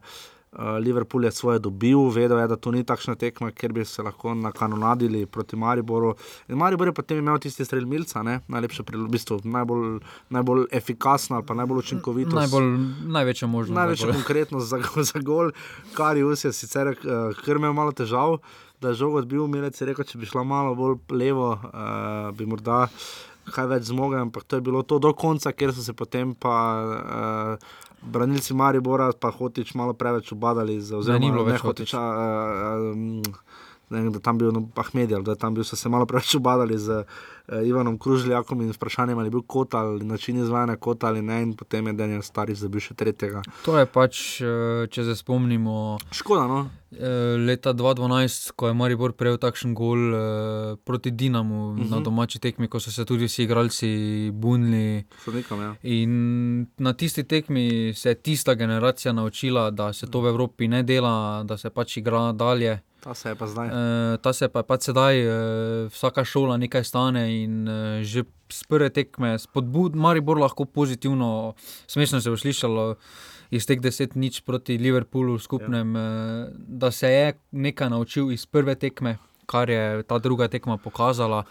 Liverpool 0.52 1.24
je 1.24 1.30
svoje 1.32 1.58
dobil, 1.58 1.98
vedel 2.10 2.38
je, 2.38 2.46
da 2.48 2.56
to 2.56 2.70
ni 2.72 2.84
takšna 2.84 3.14
tekma, 3.14 3.50
kjer 3.50 3.72
bi 3.72 3.84
se 3.84 4.02
lahko 4.02 4.34
nakanonadili 4.34 5.26
proti 5.26 5.56
Mariboru. 5.56 6.14
In 6.48 6.56
Maribor 6.56 6.88
je 6.88 6.92
potem 6.92 7.18
imel 7.18 7.38
tisti 7.38 7.64
strel 7.64 7.86
Milca, 7.86 8.22
ne? 8.22 8.40
najlepše, 8.48 8.82
pri- 8.82 8.96
v 8.96 9.08
bistvu, 9.12 9.40
najbolj, 9.44 10.00
najbolj 10.30 10.64
efikasno 10.72 11.36
ali 11.36 11.46
pa 11.46 11.54
najbolj 11.54 11.78
učinkovito. 11.78 12.36
najbolj, 12.36 12.78
največja 13.06 13.48
možnost. 13.48 13.76
Največja 13.76 14.12
konkretnost 14.18 14.68
za, 14.68 14.80
za 14.96 15.20
gol, 15.20 15.52
kar 15.94 16.16
je 16.16 16.24
vse 16.24 16.52
sicer, 16.52 16.94
ker 17.44 17.56
imel 17.56 17.72
malo 17.72 17.92
težav, 17.92 18.38
da 18.80 18.88
je 18.88 18.94
žogo 18.94 19.18
odbil, 19.18 19.46
Milec 19.46 19.80
je 19.80 19.86
rekel, 19.86 20.04
če 20.04 20.18
bi 20.18 20.26
šla 20.26 20.44
malo 20.48 20.74
bolj 20.74 20.96
levo, 21.10 21.58
uh, 21.60 22.30
bi 22.32 22.46
morda 22.46 22.86
kaj 23.48 23.66
več 23.66 23.88
zmogel, 23.88 24.20
ampak 24.26 24.44
to 24.44 24.56
je 24.56 24.64
bilo 24.64 24.82
to 24.82 24.98
do 24.98 25.12
konca, 25.12 25.52
ker 25.52 25.72
so 25.72 25.84
se 25.84 25.92
potem 25.92 26.34
pa. 26.34 26.56
Uh, 27.58 27.86
Branilci 28.02 28.54
Maribora, 28.54 29.10
pa 29.12 29.30
hotič 29.30 29.74
malo 29.74 29.92
preveč 29.92 30.32
ubadali, 30.32 30.78
oziroma 30.78 31.18
ni 31.18 31.30
bilo 31.30 31.44
ne 31.44 31.52
več 31.52 31.64
hotiča. 31.66 31.98
Uh, 31.98 32.92
um, 32.94 33.22
ne 33.90 34.00
vem, 34.02 34.12
da 34.12 34.18
tam 34.20 34.38
bil 34.38 34.52
no, 34.52 34.68
Ahmed, 34.76 35.10
da 35.24 35.34
tam 35.34 35.54
bil, 35.54 35.64
so 35.64 35.76
se 35.76 35.88
malo 35.88 36.06
preveč 36.06 36.34
ubadali 36.34 36.78
z 36.78 36.88
uh, 36.88 37.66
Ivanom 37.66 37.98
Kružljakom 37.98 38.60
in 38.62 38.72
vprašanjem, 38.72 39.18
ali 39.18 39.26
je 39.26 39.30
bil 39.30 39.42
kot 39.42 39.74
ali 39.74 40.04
način 40.04 40.36
izvajanja 40.38 40.76
kot 40.76 41.04
ali 41.04 41.22
ne, 41.22 41.42
in 41.42 41.54
potem 41.56 41.86
je 41.86 41.92
Daniel 41.92 42.22
Stariš 42.22 42.58
zabil 42.58 42.80
še 42.80 42.94
tretjega. 42.94 43.42
To 43.64 43.78
je 43.78 43.86
pač, 43.86 44.40
eh, 44.40 44.86
če 44.90 45.04
se 45.04 45.14
spomnimo, 45.16 45.98
Škoda, 46.12 46.46
no. 46.46 46.70
eh, 46.92 47.36
leta 47.38 47.72
2012, 47.72 48.50
ko 48.56 48.68
je 48.68 48.74
Maribor 48.74 49.12
prejel 49.12 49.38
takšen 49.38 49.74
gol 49.74 50.14
eh, 50.14 50.20
proti 50.84 51.10
Dinamu 51.10 51.70
uh 51.70 51.76
-huh. 51.76 51.90
na 51.90 51.96
Mhm. 51.96 52.04
domači 52.04 52.38
tekmi, 52.38 52.68
ko 52.68 52.80
so 52.80 52.90
se 52.90 53.04
tudi 53.04 53.24
vsi 53.24 53.42
igralci 53.42 53.88
bunili. 54.34 55.04
Sodnikom, 55.24 55.60
ja. 55.60 55.74
In 55.82 56.12
na 56.78 56.92
tisti 56.92 57.24
tekmi 57.24 57.92
se 57.94 58.08
je 58.08 58.14
tista 58.14 58.54
generacija 58.54 59.12
naučila, 59.12 59.70
da 59.70 59.92
se 59.92 60.06
to 60.06 60.20
v 60.20 60.28
Evropi 60.28 60.68
ne 60.68 60.82
dela, 60.82 61.42
da 61.44 61.56
se 61.56 61.70
pač 61.70 61.96
igra 61.96 62.32
dalje. 62.32 62.80
Ta 63.00 63.14
se 63.14 63.28
je 63.28 63.34
pa 63.38 63.46
zdaj. 63.46 63.68
E, 63.68 64.18
ta 64.22 64.32
se 64.32 64.48
pa 64.48 64.62
pač 64.66 64.88
sedaj, 64.90 65.14
e, 65.22 65.34
vsaka 65.94 66.24
šola 66.24 66.56
nekaj 66.58 66.84
stane 66.84 67.24
in 67.42 67.68
e, 67.68 67.78
že 68.02 68.26
z 68.48 68.64
prve 68.64 68.90
tekme 68.90 69.36
spodbud, 69.38 69.94
Maribor 69.94 70.40
lahko 70.40 70.64
pozitivno, 70.64 71.54
smešno 71.86 72.20
se 72.20 72.30
bo 72.32 72.36
slišalo, 72.36 72.84
iz 73.54 73.68
teh 73.68 73.80
deset 73.80 74.16
nič 74.16 74.40
proti 74.44 74.78
Liverpoolu 74.80 75.36
v 75.36 75.42
skupnem, 75.42 75.94
ja. 75.96 76.48
da 76.52 76.90
se 76.90 77.08
je 77.08 77.26
nekaj 77.52 77.92
naučil 77.92 78.32
iz 78.32 78.46
prve 78.48 78.74
tekme, 78.74 79.18
kar 79.48 79.70
je 79.70 80.02
ta 80.08 80.18
druga 80.18 80.48
tekma 80.48 80.76
pokazala. 80.76 81.44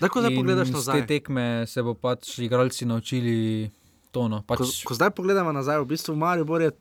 Tako 0.00 0.24
da 0.24 0.30
pogledaš 0.32 0.68
iz 0.68 0.74
nazaj. 0.74 1.00
te 1.00 1.06
tekme 1.06 1.66
se 1.66 1.82
bo 1.82 1.94
pač 1.94 2.38
igralci 2.38 2.88
naučili 2.88 3.70
to. 4.12 4.28
No. 4.28 4.44
Pač, 4.46 4.60
Ko, 4.60 4.92
ko 4.92 4.96
zdaj 4.96 5.12
pogledamo 5.16 5.52
nazaj, 5.52 5.80
v 5.84 5.88
bistvu 5.92 6.16
v 6.16 6.20
Mariupol 6.24 6.68
je 6.68 6.72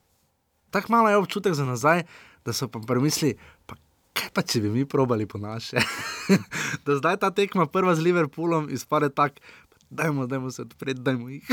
tako 0.71 0.91
malo 0.91 1.09
je 1.09 1.17
občutek 1.17 1.53
za 1.53 1.65
nazaj, 1.65 2.03
da 2.45 2.53
so 2.53 2.67
pa 2.67 2.79
premisli, 2.79 3.35
pa 3.65 3.75
kaj 4.13 4.31
pa 4.35 4.43
če 4.43 4.61
bi 4.65 4.71
mi 4.73 4.85
probali 4.85 5.25
po 5.25 5.39
naše. 5.41 5.81
da 6.85 6.97
zdaj 6.99 7.19
ta 7.21 7.31
tekma 7.35 7.65
prva 7.65 7.95
z 7.95 8.05
Liverpoolom 8.07 8.69
izpade 8.73 9.09
tako, 9.09 9.43
dajmo, 9.89 10.27
dajmo 10.27 10.51
se 10.51 10.61
odpreti, 10.61 11.01
dajmo 11.01 11.29
jih. 11.29 11.47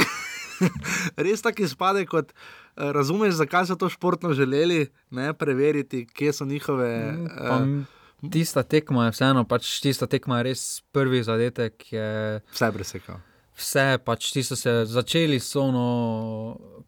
Res 1.26 1.42
tako 1.42 1.62
izpade, 1.62 2.06
kot 2.06 2.32
uh, 2.32 2.90
razumeš, 2.94 3.38
zakaj 3.38 3.68
so 3.70 3.76
to 3.78 3.88
športno 3.88 4.32
želeli, 4.34 4.88
ne 5.10 5.32
preveriti, 5.34 6.06
kje 6.06 6.32
so 6.32 6.44
njihove. 6.44 6.90
pa, 7.38 7.62
Uh, 7.62 8.30
tista 8.32 8.62
tekma 8.62 9.06
je 9.06 9.14
vseeno, 9.14 9.44
pač 9.44 9.70
tista 9.82 10.06
tekma 10.10 10.40
je 10.40 10.48
res 10.50 10.64
prvi 10.92 11.22
zadetek. 11.22 11.92
Je, 11.92 12.08
vse 12.54 12.72
presekal. 12.74 13.20
vse, 13.58 13.98
pač 14.04 14.32
ti 14.34 14.42
so 14.42 14.56
se 14.58 14.84
začeli, 14.86 15.40
so 15.40 15.68
no, 15.74 15.86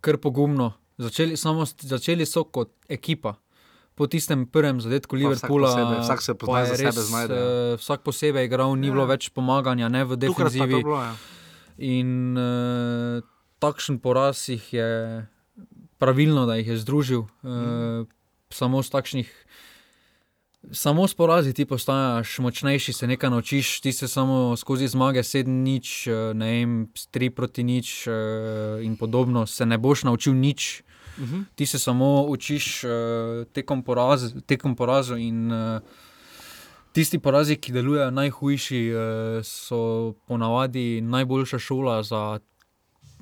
kar 0.00 0.18
pogumno. 0.18 0.72
Začeli, 1.00 1.36
samo, 1.36 1.64
začeli 1.64 2.26
so 2.26 2.44
kot 2.44 2.74
ekipa. 2.88 3.38
Po 4.00 4.08
tistem 4.08 4.48
prvem 4.48 4.80
zadetku 4.80 5.12
vsak 5.12 5.20
Liverpoola, 5.20 5.68
posebej, 5.68 5.98
vsak 6.00 6.20
se 6.22 6.32
pozna 6.32 6.48
pa 6.48 6.60
je 6.60 6.66
za 6.66 6.74
sebe 6.74 6.88
res, 6.88 6.96
znajde, 7.04 7.34
ja. 7.34 7.44
eh, 7.44 7.76
Vsak 7.76 8.00
posebej 8.00 8.44
igral, 8.48 8.72
ni 8.72 8.88
Ja. 8.88 8.92
bilo 8.92 9.04
več 9.04 9.28
pomaganja, 9.28 9.88
ne 9.88 10.04
v 10.04 10.16
defenzivi. 10.16 10.80
bilo. 10.80 10.96
Ja. 10.96 11.12
In 11.78 12.32
uh, 12.32 13.20
takšen 13.58 14.00
poraz 14.00 14.48
jih 14.48 14.64
je 14.70 14.88
pravilno, 15.96 16.44
da 16.44 16.56
jih 16.56 16.72
je 16.72 16.76
združil. 16.78 17.28
Uh, 17.42 18.08
samo 18.48 18.80
s 18.80 18.88
takšnih. 18.88 19.28
Samo 20.70 21.08
s 21.08 21.14
porazi 21.14 21.52
ti 21.52 21.64
postaješ 21.64 22.38
močnejši, 22.38 22.92
se 22.92 23.06
nekaj 23.06 23.30
naučiš, 23.30 23.80
ti 23.80 23.92
se 23.92 24.08
samo 24.08 24.56
skozi 24.56 24.88
zmage, 24.88 25.22
sedem 25.22 25.60
nič, 25.60 26.04
ne 26.34 26.46
vem, 26.46 26.72
tri 27.10 27.30
proti 27.30 27.64
nič 27.64 28.04
eh, 28.04 28.12
in 28.80 28.96
podobno, 28.96 29.46
se 29.46 29.64
ne 29.64 29.78
boš 29.78 30.04
naučil 30.04 30.36
nič. 30.36 30.82
Uh 31.20 31.28
-huh. 31.28 31.44
Ti 31.54 31.66
se 31.66 31.78
samo 31.78 32.22
učiš 32.22 32.84
uh, 32.84 32.90
tekom, 33.52 33.82
poraz, 33.82 34.34
tekom 34.46 34.76
porazu 34.76 35.16
in 35.16 35.52
uh, 35.52 35.80
tisti 36.92 37.18
porazi, 37.18 37.56
ki 37.56 37.72
delujejo 37.72 38.10
najhujši, 38.10 38.92
uh, 38.92 39.44
so 39.44 40.14
ponavadi 40.26 41.00
najboljša 41.00 41.58
šola 41.58 42.02
za 42.02 42.38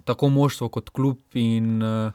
tako 0.05 0.29
moštvo 0.29 0.69
kot 0.69 0.91
klub. 0.91 1.19
In, 1.35 1.83
uh, 1.83 2.13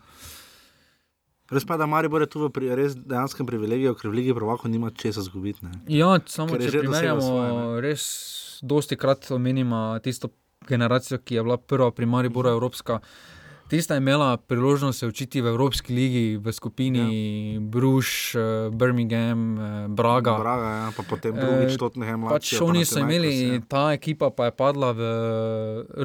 Res 1.54 1.65
pa, 1.67 1.78
da 1.78 1.86
Maribor 1.86 2.24
je 2.24 2.30
tu 2.34 2.41
v 2.41 2.50
pri, 2.54 2.72
res 2.78 2.96
dejanskem 2.96 3.46
privilegiju, 3.46 3.93
ker 4.00 4.10
v 4.10 4.17
Ligi 4.17 4.34
Prvako 4.34 4.72
nima 4.72 4.89
česa 4.96 5.22
zgubiti. 5.22 5.65
ne. 5.65 5.72
ja, 5.91 6.15
samo 6.26 6.56
Ker 6.56 6.63
je 6.63 6.72
če 6.72 6.80
primerjamo, 6.86 7.22
svoje, 7.22 7.82
res 7.84 8.06
dosti 8.63 8.98
krat 8.98 9.30
omenimo 9.36 10.00
tisto 10.04 10.32
generacijo, 10.67 11.19
ki 11.19 11.36
je 11.36 11.43
bila 11.43 11.58
prva 11.58 11.91
pri 11.91 12.08
Mariboru 12.10 12.50
Evropska. 12.56 13.02
Tista 13.73 13.93
je 13.93 13.97
imela 13.97 14.38
priložnost 14.38 14.99
se 14.99 15.07
učiti 15.07 15.41
v 15.41 15.47
Evropski 15.47 15.93
ligi, 15.93 16.38
v 16.38 16.53
skupini 16.53 17.53
ja. 17.53 17.59
Bruž, 17.59 18.36
eh, 18.36 18.39
Birmingham, 18.69 19.57
eh, 19.57 19.88
Braga. 19.88 20.38
Braga, 20.38 20.69
ja, 20.69 20.91
pa 20.97 21.03
potem 21.09 21.33
drugič 21.33 21.73
Eh, 21.73 21.77
Tottenham. 21.77 22.29
Pač 22.29 22.53
Lazio, 22.53 22.67
oni 22.69 22.86
so 22.86 22.99
imeli, 22.99 23.31
Panathinaikos, 23.33 23.69
ta 23.69 23.93
ekipa 23.93 24.29
pa 24.29 24.45
je 24.45 24.51
padla 24.51 24.91
v 24.93 25.01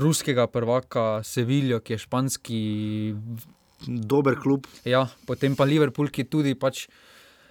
ruskega 0.01 0.47
prvaka 0.49 1.21
Seviljo, 1.21 1.85
ki 1.85 1.93
je 1.93 1.99
španski, 1.99 2.63
ja. 3.13 3.37
Dober 3.85 4.41
klub, 4.41 4.65
ja, 4.89 5.05
potem 5.27 5.53
pa 5.53 5.69
Liverpool, 5.69 6.09
ki 6.09 6.25
tudi 6.25 6.55
pač. 6.55 6.89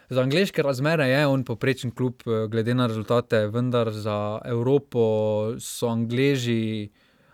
Za 0.10 0.26
angliške 0.26 0.64
razmere 0.64 1.06
je 1.14 1.28
on 1.28 1.44
poprečen 1.44 1.92
klub, 1.92 2.24
glede 2.26 2.74
na 2.74 2.88
rezultate, 2.88 3.48
vendar 3.54 3.92
za 3.92 4.42
Evropo 4.46 5.54
so 5.60 5.94
Angleži. 5.94 6.90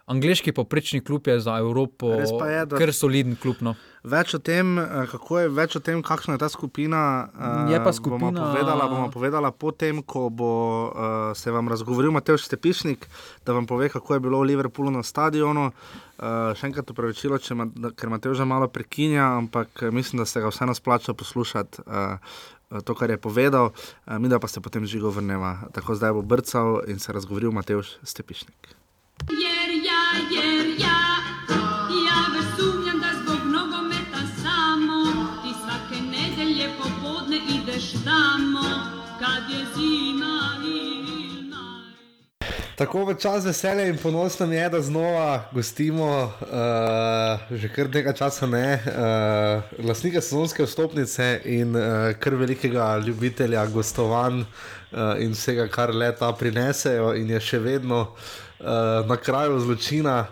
Angliški 0.06 0.52
poprečni 0.52 1.00
klub 1.00 1.28
je 1.28 1.40
za 1.40 1.58
Evropo 1.58 2.12
je, 2.12 2.28
kar 2.70 2.92
soliden 2.92 3.36
klub. 3.36 3.56
No. 3.62 3.72
Več 4.04 4.34
o 4.34 4.40
tem, 4.40 4.76
eh, 4.76 5.08
kako 5.08 5.40
je, 5.40 5.50
več 5.50 5.76
o 5.76 5.80
tem, 5.80 6.02
kakšna 6.04 6.34
je 6.34 6.40
ta 6.40 6.50
skupina. 6.50 7.30
eh, 7.30 7.72
Je 7.72 7.78
pa 7.78 7.84
Bomo 7.86 7.94
skupina- 7.94 8.44
povedala, 8.44 8.88
bomo 8.90 9.08
povedala 9.10 9.52
potem, 9.52 10.04
ko 10.04 10.30
bo 10.30 10.52
uh, 10.86 10.92
se 11.34 11.52
vam 11.52 11.70
razgovoril 11.70 12.12
Matej 12.12 12.38
Stepišnik, 12.38 13.08
da 13.46 13.54
vam 13.54 13.66
pove, 13.66 13.88
kako 13.90 14.14
je 14.14 14.20
bilo 14.20 14.40
v 14.40 14.52
Liverpoolu 14.52 14.92
na 14.92 15.04
stadionu. 15.04 15.72
Uh, 16.20 16.52
še 16.54 16.68
enkrat 16.68 16.84
upravičilo, 16.86 17.40
ma, 17.56 17.66
ker 17.92 18.10
Matej 18.10 18.36
že 18.36 18.46
malo 18.46 18.68
prekinja, 18.68 19.38
ampak 19.38 19.88
mislim, 19.90 20.20
da 20.20 20.26
se 20.26 20.42
ga 20.42 20.50
vseeno 20.50 20.74
splača 20.74 21.14
poslušati. 21.14 21.80
Uh, 21.82 22.20
To, 22.76 22.96
kar 22.96 23.06
je 23.06 23.18
povedal, 23.18 23.70
eh, 24.08 24.18
mi 24.18 24.26
da 24.28 24.40
pa 24.40 24.48
se 24.48 24.58
potem 24.58 24.82
žigo 24.84 25.12
vrneva. 25.12 25.70
Tako 25.72 25.94
zdaj 25.94 26.12
bo 26.12 26.22
brcal 26.24 26.82
in 26.88 26.98
se 26.98 27.14
razgovoril 27.14 27.52
Matejš 27.52 28.02
Stepišnik. 28.04 28.74
Jer 29.30 29.63
ja, 29.88 30.04
jer 30.36 30.66
ja, 30.80 31.02
ja 32.08 32.20
već 32.34 32.48
sumnjam 32.58 33.00
da 33.00 33.12
zbog 33.22 33.42
nogometa 33.46 34.22
samo 34.44 35.00
ti 35.44 35.52
svake 35.62 36.02
nedelje 36.02 36.70
popodne 36.78 37.38
ideš 37.38 37.92
tamo 37.92 38.68
kad 39.20 39.50
je 39.50 39.66
zima. 39.76 40.34
Tako 42.76 43.06
v 43.06 43.14
čas 43.16 43.46
veselja 43.46 43.86
in 43.86 43.98
ponosno 43.98 44.46
mi 44.48 44.56
je, 44.56 44.70
da 44.70 44.82
znova 44.82 45.50
gostimo, 45.52 46.34
uh, 46.42 47.58
že 47.58 47.70
kar 47.70 47.90
nekaj 47.94 48.14
časa 48.14 48.48
ne, 48.48 48.82
uh, 48.86 49.86
lastnika 49.86 50.22
sezonske 50.22 50.66
vstopnice 50.66 51.42
in 51.46 51.76
uh, 51.76 52.12
kar 52.20 52.36
velikega 52.36 52.98
ljubitelja 52.98 53.66
gostovanj 53.66 54.42
uh, 54.42 54.48
in 55.20 55.32
vsega, 55.32 55.68
kar 55.68 55.94
leta 55.96 56.32
prinesejo, 56.34 57.14
in 57.14 57.30
je 57.30 57.40
še 57.40 57.60
vedno 57.62 58.02
uh, 58.02 58.44
na 59.08 59.18
kraju 59.18 59.60
zločina. 59.60 60.28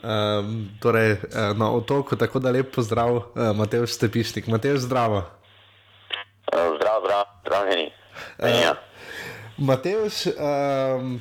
Um, 0.00 0.68
torej, 0.80 1.12
uh, 1.12 1.52
na 1.58 1.70
otoku, 1.72 2.16
tako 2.16 2.40
da 2.40 2.50
lep 2.50 2.72
pozdrav, 2.72 3.16
uh, 3.16 3.22
Matej 3.56 3.86
Stepišnik. 3.86 4.46
Matej, 4.48 4.78
zdravo. 4.80 5.28
Eh, 6.52 6.70
Zdrav, 6.76 7.02
zdrav, 7.04 7.24
zdravljeni. 7.44 7.90
Ja. 8.38 8.74
Mateus, 9.56 10.26
um, 10.26 11.20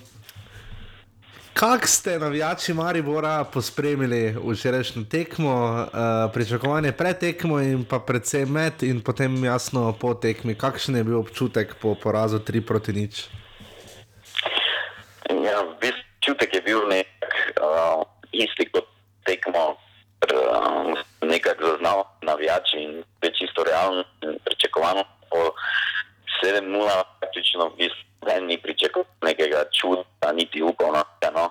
kak 1.53 1.87
ste 1.87 2.19
navijači 2.19 2.73
Maribora 2.73 3.43
pospremili 3.43 4.35
včerajšnjo 4.43 5.03
tekmo, 5.03 5.53
uh, 5.53 6.31
pričakovanje 6.33 6.91
pred 6.91 7.19
tekmo 7.19 7.59
in 7.59 7.85
pa 7.85 7.99
predvsem 7.99 8.51
med 8.51 8.83
in 8.83 9.01
potem 9.01 9.43
jasno 9.43 9.93
po 9.99 10.13
tekmi, 10.13 10.55
kakšen 10.55 10.95
je 10.95 11.03
bil 11.03 11.19
občutek 11.19 11.75
po 11.81 11.95
porazu 11.95 12.39
3 12.39 12.61
proti 12.61 12.93
nič? 12.93 13.27
Ja, 15.29 15.61
v 15.61 15.75
bistvu 15.81 16.08
čutek 16.19 16.53
je 16.53 16.61
bil 16.61 16.87
nek, 16.87 17.07
uh, 17.61 18.03
isti 18.31 18.69
kot 18.71 18.87
tekmo, 19.25 19.75
uh, 19.75 20.93
nekako 21.21 21.63
zaznal 21.65 22.03
navijači 22.21 22.77
in 22.77 23.03
to 23.19 23.27
je 23.27 23.33
čisto 23.33 23.63
realno 23.63 24.03
in 24.23 24.39
pričakovano. 24.45 25.03
Po 25.29 25.53
7-0 26.43 27.03
praktično 27.19 27.69
v 27.69 27.75
bistvu 27.77 28.45
ni 28.47 28.57
pričakoval 28.57 29.05
nekega 29.21 29.63
čuda, 29.71 30.31
niti 30.33 30.61
upal 30.61 30.91
na 30.93 31.03
to. 31.03 31.31
No. 31.31 31.45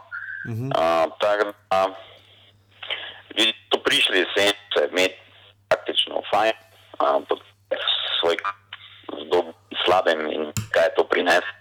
Uh, 0.48 1.12
tako 1.20 1.52
da 1.70 1.87
ljudi 3.38 3.54
so 3.72 3.81
prišli 3.85 4.26
sem, 4.37 4.52
se 4.74 4.88
med 4.92 5.12
praktično 5.68 6.22
fajn, 6.31 6.57
uh, 7.00 7.22
pod 7.28 7.40
svoj 8.20 8.37
slabem 9.85 10.26
in 10.33 10.52
kaj 10.72 10.85
je 10.85 10.94
to 10.96 11.04
prineslo. 11.04 11.54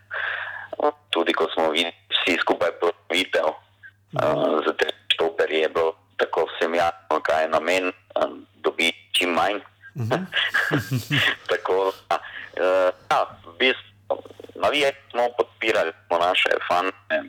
Tudi 1.09 1.33
ko 1.33 1.47
smo 1.53 1.71
videli 1.71 1.93
vsi 2.11 2.37
skupaj 2.41 2.71
ponovitev 3.07 3.47
uh, 3.47 4.65
za 4.65 4.73
te 4.73 4.87
štoperje, 5.13 5.59
je 5.59 5.69
bilo 5.69 5.95
tako 6.17 6.45
vsem 6.45 6.75
jasno, 6.75 7.19
kaj 7.21 7.43
je 7.43 7.49
namen, 7.49 7.91
um, 8.15 8.45
dobiti 8.63 9.09
čim 9.11 9.29
manj. 9.29 9.59
tako 11.49 11.91
da, 12.09 12.15
uh, 12.15 12.93
ja, 13.11 13.21
v 13.45 13.57
bistvu, 13.59 14.17
navije 14.55 14.93
smo 15.11 15.27
podpirali 15.37 15.91
smo 16.07 16.17
naše 16.17 16.49
fante, 16.67 17.23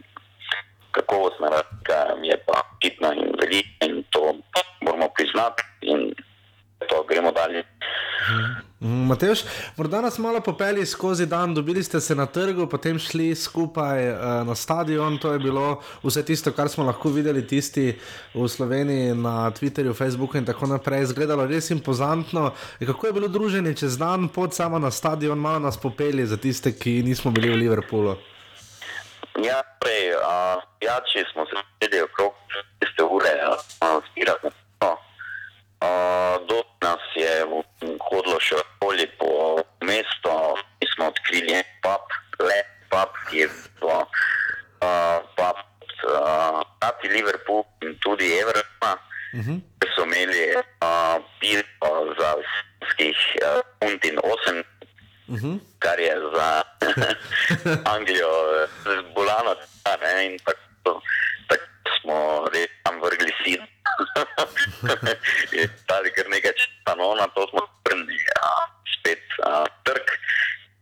kakovostna 0.91 1.49
razlika 1.49 1.99
je 2.23 2.37
pa 2.47 2.63
hitna 2.83 3.15
in 3.15 3.33
velika 3.41 3.87
in 3.87 4.05
to 4.11 4.35
moramo 4.81 5.09
priznati 5.17 5.63
in 5.81 6.15
to 6.89 7.05
gremo 7.09 7.33
dalje. 7.33 7.65
Matež, 8.81 9.43
morda 9.77 10.01
nas 10.01 10.19
malo 10.19 10.41
popeli 10.41 10.87
skozi 10.87 11.27
dan, 11.27 11.55
dobili 11.55 11.83
ste 11.83 12.01
se 12.01 12.15
na 12.15 12.27
trgu, 12.27 12.67
potem 12.67 12.99
šli 12.99 13.35
skupaj 13.35 14.11
uh, 14.11 14.19
na 14.47 14.55
stadion. 14.55 15.19
To 15.19 15.33
je 15.33 15.39
bilo 15.39 15.83
vse 16.03 16.23
tisto, 16.25 16.53
kar 16.53 16.69
smo 16.69 16.85
lahko 16.85 17.11
videli 17.11 17.43
tisti 17.47 17.99
v 18.35 18.49
Sloveniji 18.49 19.15
na 19.19 19.51
Twitterju, 19.51 19.95
Facebooku 19.95 20.39
in 20.39 20.47
tako 20.47 20.67
naprej. 20.67 21.03
Izgledalo 21.03 21.47
res 21.47 21.71
impozantno. 21.71 22.53
E, 22.81 22.87
Kako 22.87 23.07
je 23.07 23.13
bilo 23.13 23.29
druženje 23.29 23.75
čez 23.75 23.99
dan, 23.99 24.29
pod 24.29 24.55
samo 24.55 24.79
na 24.79 24.91
stadion, 24.91 25.39
malo 25.39 25.59
nas 25.59 25.77
popeli 25.77 26.27
za 26.27 26.37
tiste, 26.37 26.73
ki 26.73 27.03
nismo 27.03 27.31
bili 27.31 27.51
v 27.51 27.59
Liverpoolu. 27.67 28.15
Ja, 29.43 29.59
prej, 29.83 30.15
uh, 30.15 30.63
jači 30.81 31.27
smo 31.33 31.47
se 31.51 31.59
sedeli 31.83 32.03
okrog 32.03 32.33
tiste 32.79 33.03
ure, 33.03 33.35
uh, 33.43 34.03
zbirati. 34.13 34.68
Uh, 35.79 36.47
do 36.49 36.59
nas 36.83 36.99
je 37.15 37.47
hodilo 38.11 38.39
še 38.43 38.57
okoli 38.59 39.07
po 39.15 39.63
mestu, 39.87 40.33
mi 40.83 40.87
smo 40.91 41.07
odkrili 41.13 41.55
en 41.55 41.69
pub, 41.85 42.03
le 42.43 42.59
pub, 42.91 43.15
ki 43.29 43.45
je 43.45 43.49
po 43.79 44.01
uh, 44.03 45.19
pub, 45.39 45.61
uh, 46.11 46.59
Tati 46.83 47.09
Liverpool 47.15 47.63
in 47.87 47.95
tudi 48.03 48.27
Everton, 48.41 48.99
uh 49.39 49.39
-huh. 49.39 49.61
so 49.95 50.03
imeli 50.03 50.59
uh, 50.59 51.23
pivo 51.39 51.93
za 52.19 52.35
vseh 52.83 53.21
uh, 53.47 53.63
punt 53.79 54.05
in 54.05 54.19
osem, 54.19 54.59
uh 55.29 55.39
-huh. 55.39 55.59
kar 55.79 56.01
je 56.01 56.15
za 56.35 56.63
Anglijo 57.95 58.31
eh, 58.63 59.03
bolano, 59.15 59.55
in 60.27 60.39
tako, 60.45 61.01
tako 61.49 61.65
smo 62.01 62.49
res 62.53 62.71
tam 62.83 63.01
vrgli 63.01 63.33
sid. 63.45 63.61
je 65.57 65.69
stali 65.83 66.11
kar 66.15 66.27
nekaj 66.31 66.55
časa, 66.55 66.95
no, 66.99 67.15
na 67.15 67.27
to 67.35 67.47
smo 67.51 67.67
spremni, 67.81 68.15
ja, 68.15 68.51
spet 68.99 69.23
a, 69.45 69.65
trg, 69.87 70.07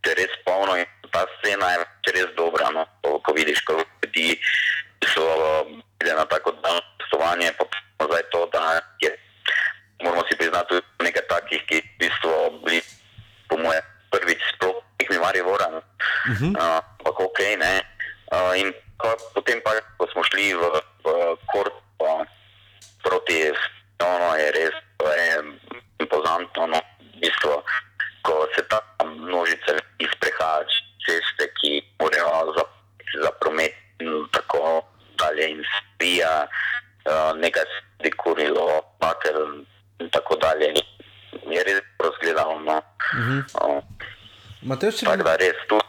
te 0.04 0.14
res 0.18 0.32
polno 0.44 0.76
in 0.76 0.86
ta 1.10 1.24
scena 1.38 1.72
je 1.74 2.12
res 2.16 2.30
dobra, 2.36 2.70
no, 2.74 2.84
ko, 3.02 3.18
ko 3.24 3.34
vidiš, 3.36 3.62
ko 3.66 3.80
ljudi 3.80 4.36
so 5.06 5.24
bile 5.98 6.14
na 6.14 6.24
tako 6.28 6.52
daljno 6.62 6.82
postovanje, 7.00 7.52
pa 7.98 8.04
zdaj 8.06 8.24
to, 8.32 8.40
da 8.52 8.80
je, 9.02 9.10
moramo 10.02 10.22
si 10.28 10.38
priznati, 10.38 10.68
tudi 10.68 11.08
nekaj 11.08 11.26
takih, 11.28 11.62
ki 11.68 11.80
v 11.80 11.98
bistvu 12.00 12.32
bili, 12.64 12.80
po 13.48 13.58
moje, 13.60 13.80
prvič 14.12 14.40
sploh 14.54 14.80
tekmi 14.98 15.18
Marivora, 15.18 15.68
uh 15.68 15.82
-huh. 16.32 16.52
uh, 16.52 16.80
pa 17.02 17.10
ok, 17.10 17.38
ne, 17.58 17.74
uh, 18.32 18.52
in 18.60 18.72
ko, 18.96 19.16
potem 19.34 19.60
pa, 19.64 19.70
ko 19.98 20.06
smo 20.12 20.24
šli 20.24 20.54
v, 20.54 20.62
v 21.04 21.08
kort, 21.52 21.74
pa, 21.98 22.24
proti 23.06 23.38
Stonu 23.94 24.34
je 24.36 24.48
res 24.52 24.74
to 24.98 25.06
je 25.12 25.30
impozantno. 26.02 26.66
No, 26.66 26.80
v 27.14 27.20
bistvu, 27.22 27.62
ko 28.26 28.34
se 28.54 28.62
ta 28.68 28.80
množica 29.04 29.78
ljudi 29.78 30.10
sprehaja 30.16 30.66
ceste, 31.06 31.48
ki 31.60 31.80
morajo 32.02 32.52
za, 32.56 32.64
za 33.22 33.30
promet 33.40 33.74
in 34.02 34.26
tako 34.34 34.82
dalje 35.16 35.50
in 35.54 35.62
spija, 35.64 36.46
uh, 36.46 37.32
nekaj 37.38 37.64
se 37.64 38.08
je 38.08 38.12
kurilo, 38.18 38.82
bater 39.00 39.36
in 40.00 40.10
tako 40.10 40.36
dalje. 40.36 40.74
Je 41.46 41.62
res 41.64 41.80
razgledano. 41.98 42.58
No. 42.60 42.76
Uh 42.76 43.18
-huh. 43.18 43.76
uh, 43.76 43.82
Matej, 44.62 44.92
če 44.92 45.06
tako 45.06 45.16
bi, 45.16 45.24
da 45.24 45.36
res 45.36 45.58
tu. 45.68 45.80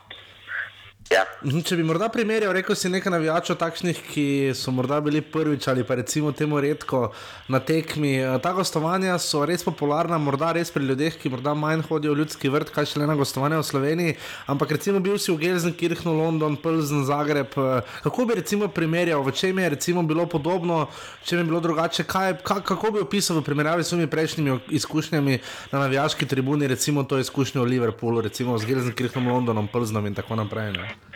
Ja. 1.17 1.23
Mhm, 1.41 1.63
če 1.65 1.75
bi 1.79 1.83
morda 1.87 2.11
primerjal, 2.13 2.51
rekel 2.53 2.75
si 2.77 2.91
nekaj 2.93 3.09
navijačev, 3.09 3.55
takšnih, 3.57 4.01
ki 4.11 4.25
so 4.53 4.69
morda 4.69 4.99
bili 5.01 5.17
prvič 5.25 5.65
ali 5.71 5.81
pa 5.83 5.95
recimo 5.97 6.29
temu 6.31 6.59
redko 6.61 7.07
na 7.49 7.57
tekmi. 7.59 8.11
Eh, 8.21 8.35
Ta 8.43 8.51
gostovanja 8.53 9.15
so 9.17 9.41
res 9.45 9.63
popularna, 9.65 10.19
morda 10.21 10.51
res 10.53 10.69
pri 10.69 10.85
ljudeh, 10.85 11.17
ki 11.17 11.31
morda 11.33 11.55
manj 11.57 11.81
hodijo 11.89 12.13
v 12.13 12.21
ljudski 12.21 12.51
vrt, 12.53 12.69
kaj 12.69 12.85
šele 12.91 13.07
na 13.09 13.15
gostovanja 13.17 13.57
v 13.57 13.65
Sloveniji. 13.65 14.17
Ampak 14.45 14.75
recimo 14.77 14.99
bil 15.01 15.17
si 15.17 15.31
v 15.33 15.39
Gelsenkirchnu, 15.41 16.13
London, 16.13 16.53
Plzen, 16.55 17.01
Zagreb. 17.09 17.49
eh, 17.57 17.81
Kako 18.03 18.25
bi 18.29 18.37
recimo 18.37 18.67
primerjal, 18.69 19.25
v 19.25 19.33
čem 19.33 19.57
je 19.57 19.69
recimo 19.69 20.03
bilo 20.03 20.27
podobno, 20.29 20.85
v 21.23 21.25
čem 21.25 21.39
je 21.41 21.49
bilo 21.49 21.59
drugače, 21.59 22.03
kaj, 22.05 22.37
ka, 22.45 22.61
kako 22.61 22.91
bi 22.91 22.99
opisal 23.01 23.41
v 23.41 23.47
primerjavi 23.49 23.81
s 23.83 23.89
svojimi 23.89 24.05
prejšnjimi 24.07 24.59
izkušnjami 24.69 25.39
na 25.73 25.79
navijaški 25.79 26.29
tribuni, 26.29 26.67
recimo 26.67 27.01
to 27.03 27.17
izkušnjo 27.17 27.65
v 27.65 27.73
Liverpoolu, 27.73 28.21
recimo 28.21 28.53
z 28.57 28.69
Gelsenkirchnom, 28.69 29.27
Londonom, 29.27 29.65
Plznom 29.67 30.05
in 30.05 30.13
tako 30.13 30.35
naprej. 30.35 30.77
Ne? 30.77 31.06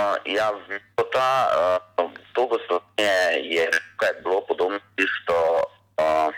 Uh, 0.00 0.16
ja, 0.24 0.48
ta, 1.12 1.28
uh, 1.98 2.10
to 2.32 2.46
gostovanje 2.46 3.44
je 3.44 3.68
kaj 3.96 4.12
bilo 4.24 4.40
podobno 4.48 4.78
isto 4.96 5.36
uh, 6.00 6.32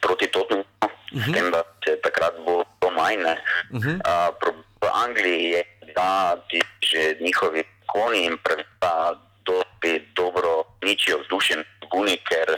proti 0.00 0.26
Tottenhamu, 0.26 0.64
uh 0.84 0.90
-huh. 1.20 1.30
s 1.30 1.32
tem, 1.32 1.50
da 1.50 1.62
se 1.84 2.00
takrat 2.00 2.34
bo 2.44 2.64
to 2.80 2.90
manj. 2.90 3.16
ne. 3.16 3.36
Uh 3.70 3.80
-huh. 3.80 3.96
uh, 3.96 4.54
v 4.80 4.86
Angliji 4.92 5.44
je, 5.50 5.64
da 5.94 6.36
ti 6.48 6.60
že 6.82 7.16
njihovi 7.20 7.64
koni 7.86 8.24
in 8.24 8.38
pravila 8.38 9.18
dosti 9.44 10.08
dobro 10.14 10.64
ničijo 10.82 11.18
vzdušje 11.18 11.56
na 11.56 11.64
tribuni, 11.80 12.16
ker 12.28 12.48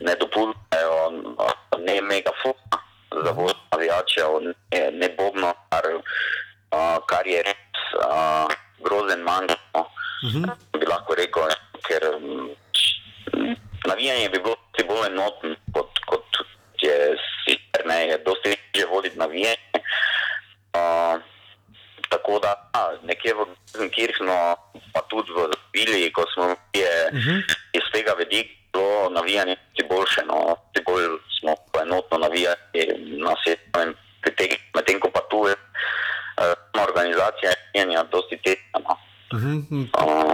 ne 0.00 0.14
dopuščajo 0.14 1.10
ne 1.78 2.00
megafona 2.00 2.78
za 3.24 3.30
voz 3.30 3.54
navijačev, 3.72 4.30
ne, 4.40 4.90
ne 4.92 5.08
bobno, 5.18 5.54
kar, 5.70 5.84
uh, 5.94 6.96
kar 7.06 7.26
je 7.26 7.42
res 7.42 7.82
uh, 8.04 8.52
grozen 8.84 9.22
manj. 9.22 9.46
No. 9.74 9.80
Uh 9.80 10.32
-huh. 10.32 10.78
Bi 10.78 10.86
lahko 10.86 11.14
rekel, 11.14 11.48
ker 11.88 12.02
mm, 12.20 12.48
navijanje 13.86 14.28
bi 14.28 14.38
bilo 14.38 14.56
dosti 14.76 14.88
bolj 14.88 15.06
enotno, 15.06 15.54
kot, 15.72 15.98
kot 16.06 16.24
je 16.82 17.16
sicer, 17.44 17.86
ne, 17.86 18.08
je 18.08 18.18
dosti 18.18 18.56
težje 18.72 18.86
voditi 18.86 19.18
navijanje. 19.18 19.80
Uh, 20.76 21.20
tako 22.08 22.38
da 22.38 22.70
a, 22.72 22.92
nekje 23.02 23.34
v 23.34 23.46
Kirchnu, 23.90 24.32
pa 24.92 25.00
tudi 25.08 25.32
v 25.32 25.48
Vili, 25.72 26.12
ko 26.12 26.24
smo 26.34 26.44
je 26.72 27.08
uh 27.12 27.18
-huh. 27.18 27.42
iz 27.72 27.82
tega 27.92 28.12
vidika 28.12 28.54
bilo 28.72 29.10
navijanje 29.10 29.56
dosti 29.56 29.88
boljše, 29.88 30.22
no, 30.26 30.56
dosti 30.56 30.82
bolj 30.86 31.04
smo 31.40 31.54
enotno 31.82 32.18
navijali 32.18 32.56
na 33.24 33.34
svetu. 33.44 33.62
Medtem 34.74 35.00
ko 35.00 35.10
pa 35.10 35.20
tu 35.30 35.48
je 35.48 35.54
organizacija 36.88 37.50
navijanja 37.74 38.02
dosti 38.12 38.36
težja. 38.44 38.78
No. 38.84 38.96
Mhm. 39.38 39.80
Uh, 39.80 40.25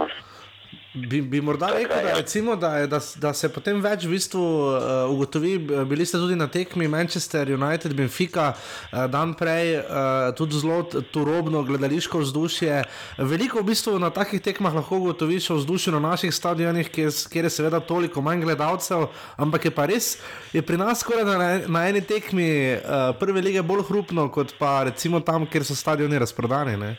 Bi, 0.94 1.22
bi 1.22 1.40
morda 1.40 1.66
Tako, 1.66 1.78
rekel, 1.78 2.02
da, 2.02 2.08
ja. 2.08 2.16
recimo, 2.16 2.56
da, 2.56 2.76
je, 2.76 2.86
da, 2.86 2.98
da 3.16 3.32
se 3.32 3.48
potem 3.48 3.78
več 3.80 4.02
v 4.04 4.10
bistvu 4.12 4.40
uh, 4.44 4.80
ugotovi, 5.08 5.54
b- 5.58 5.84
bili 5.88 6.04
ste 6.04 6.18
tudi 6.20 6.36
na 6.36 6.44
tekmi 6.52 6.84
Manchester 6.84 7.48
United, 7.48 7.94
Benfica, 7.96 8.50
uh, 8.52 9.06
dan 9.08 9.32
prej, 9.32 9.78
uh, 9.80 10.34
tudi 10.36 10.58
zelo 10.60 10.82
turobno 11.14 11.62
gledališko 11.64 12.20
vzdušje. 12.20 12.82
Veliko 13.24 13.62
v 13.62 13.70
bistvu 13.70 13.94
na 14.02 14.10
takih 14.12 14.42
tekmah 14.44 14.76
lahko 14.76 14.98
ugotoviš 15.00 15.48
o 15.54 15.56
vzdušju 15.62 15.94
na 15.96 16.02
naših 16.10 16.34
stadionih, 16.34 16.90
kjer, 16.92 17.08
kjer 17.32 17.48
je 17.48 17.54
seveda 17.56 17.80
toliko 17.80 18.20
manj 18.20 18.44
gledalcev, 18.44 19.06
ampak 19.40 19.64
je 19.64 19.72
pa 19.72 19.86
res, 19.88 20.18
je 20.52 20.60
pri 20.60 20.76
nas 20.76 21.00
skoraj 21.00 21.24
na, 21.24 21.38
na 21.72 21.86
eni 21.88 22.04
tekmi 22.04 22.50
uh, 22.76 23.16
prve 23.16 23.40
lige 23.40 23.64
bolj 23.64 23.86
hrupno, 23.88 24.28
kot 24.28 24.52
pa 24.60 24.82
recimo 24.90 25.24
tam, 25.24 25.48
kjer 25.48 25.64
so 25.64 25.78
stadioni 25.78 26.20
razprodani. 26.20 26.76
Ne? 26.76 26.92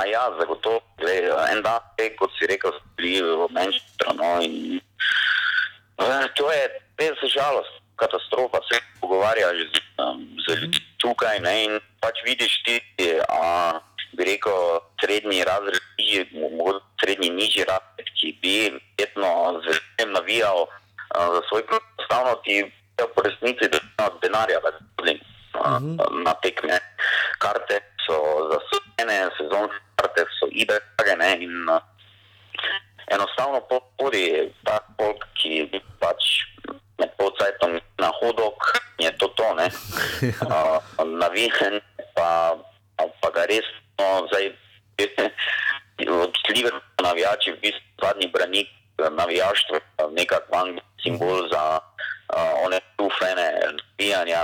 A 0.00 0.06
ja, 0.08 0.22
zagotovo. 0.40 0.80
Glej, 0.96 1.28
en 1.52 1.60
dan, 1.62 1.80
kot 2.16 2.32
si 2.38 2.48
rekel, 2.48 2.72
bili 2.96 3.20
v 3.20 3.48
Manchesteru. 3.52 4.16
No, 4.16 4.40
in, 4.40 4.80
eh, 6.00 6.24
to 6.34 6.48
je 6.52 6.62
res 6.96 7.20
žalost, 7.28 7.72
katastrofa. 8.00 8.60
Se 8.72 8.80
pogovarjaš 9.00 9.56
z, 9.68 9.80
um, 10.00 10.24
z 10.48 10.56
ljudmi 10.56 10.80
tukaj 11.00 11.40
ne, 11.40 11.54
in 11.64 11.72
pač 12.00 12.20
vidiš 12.24 12.52
ti, 12.64 12.76
a, 13.28 13.80
bi 14.16 14.24
rekel, 14.24 14.80
srednji 15.00 15.44
razred, 15.44 15.80
mogoče 16.32 16.80
srednji 17.00 17.30
nižji 17.30 17.64
razred, 17.68 18.08
ki 18.20 18.32
bi 18.42 18.56
verjetno 18.72 19.60
z 19.64 19.66
veseljem 19.68 20.12
navijal 20.12 20.66
a, 20.68 21.28
za 21.36 21.42
svoj 21.48 21.66
klub. 21.68 21.84
Enostavno 22.00 22.34
ti 22.44 22.64
po 23.14 23.22
resnici, 23.22 23.68
denarja, 24.22 24.60
da 24.60 24.72
hodim 24.98 25.20
na, 25.54 26.00
na 26.24 26.34
tekme. 26.42 26.80
Karte 27.38 27.80
so 28.04 28.16
zasujene, 28.50 29.30
sezonske 29.38 29.89
karte 30.00 30.24
so 30.38 30.48
idrage 30.52 31.16
ne, 31.18 31.30
in 31.44 31.68
uh, 31.68 31.80
enostavno 33.12 33.60
podi 33.98 34.24
ta 34.64 34.80
folk, 34.96 35.26
ki 35.36 35.66
bi 35.72 35.80
pač 36.00 36.46
med 37.00 37.12
polcajtom 37.18 37.76
na 38.00 38.10
hodok, 38.20 38.72
je 39.00 39.10
to 39.20 39.28
to, 39.36 39.54
ne. 39.60 39.68
Uh, 40.50 40.80
navijen, 41.04 41.80
pa, 42.14 42.56
pa 42.96 43.28
ga 43.34 43.46
res, 43.48 43.66
no, 44.00 44.26
zdaj, 44.28 44.50
od 46.24 46.34
Liverpoola 46.48 47.08
navijači, 47.08 47.52
v 47.52 47.60
bistvu 47.60 48.04
zadnji 48.04 48.28
branik 48.32 48.68
eh, 49.00 49.10
navijaštva, 49.10 49.80
nekak 50.16 50.48
van 50.52 50.80
simbol 51.02 51.48
za 51.52 51.80
uh, 51.80 52.64
one 52.64 52.80
tufene, 52.96 53.48
navijanja, 53.76 54.42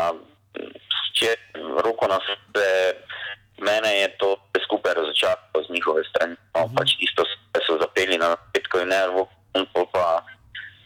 če 1.16 1.34
roko 1.84 2.08
na 2.08 2.20
srce, 2.24 2.68
mene 3.58 3.90
je 3.96 4.08
to 4.16 4.28
skupaj 4.60 4.94
razočaralo 4.94 5.58
z 5.60 5.70
njihove 5.70 6.02
strani. 6.04 6.36
No, 6.54 6.68
pač 6.76 6.96
isto 6.98 7.24
so 7.58 7.78
zapeli 7.78 8.18
na 8.18 8.36
petko 8.52 8.78
in 8.78 8.88
nervo, 8.88 9.28
in 9.54 9.64
pa 9.72 10.22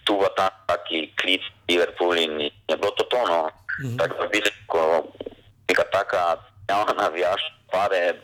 tu 0.04 0.16
v 0.16 0.26
ta 0.36 0.50
taki 0.66 1.12
klic 1.14 1.40
Liverpool 1.68 2.14
in 2.14 2.32
je 2.40 2.76
bilo 2.76 2.90
to 2.90 3.04
tono. 3.04 3.50
Tako 3.98 4.14
da 4.14 4.24
v 4.24 4.30
bistvu, 4.30 4.52
ko 4.66 4.80
neka 5.68 5.84
taka 5.84 6.36
javna 6.68 6.92
navijaš 6.94 7.42
pade, 7.66 8.14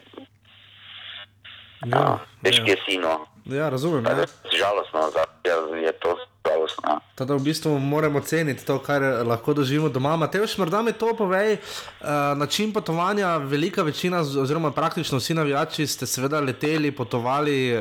Ja, 1.87 2.19
težki 2.43 2.71
je 2.71 2.77
sino. 2.85 3.27
ja, 3.47 3.69
razumem. 3.69 4.05
Tako 4.05 4.21
Ja. 4.21 4.27
da 4.27 4.51
Žalostno, 4.51 5.11
zdaj 5.11 5.27
je 5.79 5.93
to 5.93 6.19
zdaj 6.57 6.67
žalost. 6.67 6.81
No. 6.85 7.01
Teda 7.15 7.35
v 7.35 7.43
bistvu 7.43 7.79
moramo 7.79 8.21
ceniti 8.21 8.65
to, 8.65 8.79
kar 8.79 9.03
lahko 9.27 9.55
doživimo 9.55 9.89
doma. 9.89 10.17
Mateoš, 10.17 10.59
morda 10.59 10.83
mi 10.83 10.93
to 10.93 11.17
povej, 11.17 11.57
uh, 11.57 12.09
način 12.37 12.73
potovanja, 12.73 13.37
velika 13.37 13.83
večina, 13.83 14.21
oziroma 14.21 14.71
praktično 14.71 15.19
vsi 15.19 15.35
navijači 15.35 15.87
ste 15.87 16.07
seveda 16.07 16.41
leteli, 16.41 16.91
potovali 16.93 17.77
uh, 17.77 17.81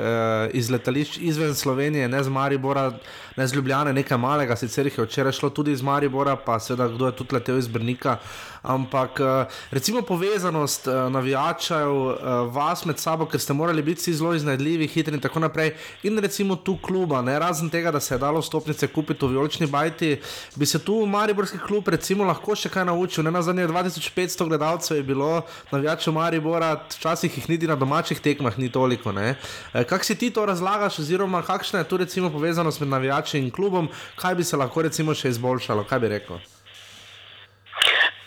iz 0.54 0.70
letališč 0.70 1.18
izven 1.18 1.56
Slovenije, 1.56 2.08
ne 2.08 2.24
z 2.24 2.30
Maribora, 2.30 2.92
ne 3.36 3.48
z 3.48 3.54
Ljubljane, 3.56 3.94
nekaj 3.94 4.18
malega, 4.18 4.56
sicer 4.56 4.86
jih 4.86 4.98
je 4.98 5.04
včeraj 5.06 5.32
šlo 5.32 5.50
tudi 5.50 5.72
iz 5.72 5.82
Maribora, 5.82 6.36
pa 6.36 6.60
seveda 6.60 6.88
kdo 6.88 7.06
je 7.06 7.16
tudi 7.16 7.36
letel 7.36 7.58
iz 7.58 7.68
Brnika. 7.68 8.18
Ampak 8.64 9.20
uh, 9.20 9.52
recimo 9.72 10.02
povezanost 10.02 10.88
uh, 10.88 10.94
navijačev, 11.12 11.92
uh, 11.92 12.16
vas 12.56 12.86
med 12.86 13.00
sabo, 13.00 13.26
ker 13.26 13.40
ste 13.40 13.54
morali 13.54 13.84
biti 13.84 14.14
zelo 14.14 14.34
iznajdljivi, 14.34 14.88
hitri 14.88 15.14
in 15.14 15.22
tako 15.22 15.40
naprej, 15.40 15.76
in 16.04 16.18
recimo 16.20 16.56
tu 16.56 16.78
kluba, 16.82 17.22
ne? 17.22 17.40
razen 17.40 17.70
tega, 17.70 17.92
da 17.92 18.00
se 18.00 18.16
je 18.16 18.20
dalo 18.20 18.42
stopnice 18.66 18.88
kupiti 18.88 19.26
v 19.26 19.30
Vijolični 19.30 19.68
bajti, 19.68 20.22
bi 20.56 20.66
se 20.66 20.86
tu 20.86 21.06
Mariborski 21.06 21.58
klub 21.58 21.88
recimo 21.88 22.26
lahko 22.26 22.56
še 22.56 22.70
kaj 22.70 22.86
naučil. 22.86 23.24
Ne 23.24 23.32
na 23.32 23.42
zadnje 23.46 23.68
2500 23.68 24.48
gledalcev 24.50 24.98
je 24.98 25.04
bilo 25.04 25.46
navijačev 25.72 26.14
Maribora, 26.14 26.82
včasih 26.90 27.38
jih 27.38 27.50
niti 27.50 27.68
na 27.68 27.76
domačih 27.76 28.20
tekmah 28.20 28.58
ni 28.58 28.72
toliko. 28.72 29.12
ne. 29.12 29.36
Eh, 29.74 29.84
Kako 29.84 30.04
si 30.04 30.18
ti 30.18 30.32
to 30.32 30.46
razlagaš, 30.46 31.00
oziroma 31.00 31.42
kakšna 31.42 31.80
je 31.80 31.90
tu 31.90 31.98
recimo 31.98 32.30
povezanost 32.30 32.80
med 32.80 32.90
navijači 32.90 33.40
in 33.40 33.52
klubom, 33.52 33.90
kaj 34.16 34.36
bi 34.36 34.44
se 34.44 34.58
lahko 34.58 34.82
recimo 34.82 35.14
še 35.14 35.30
izboljšalo, 35.30 35.84
kaj 35.86 36.00
bi 36.00 36.08
rekel? 36.08 36.40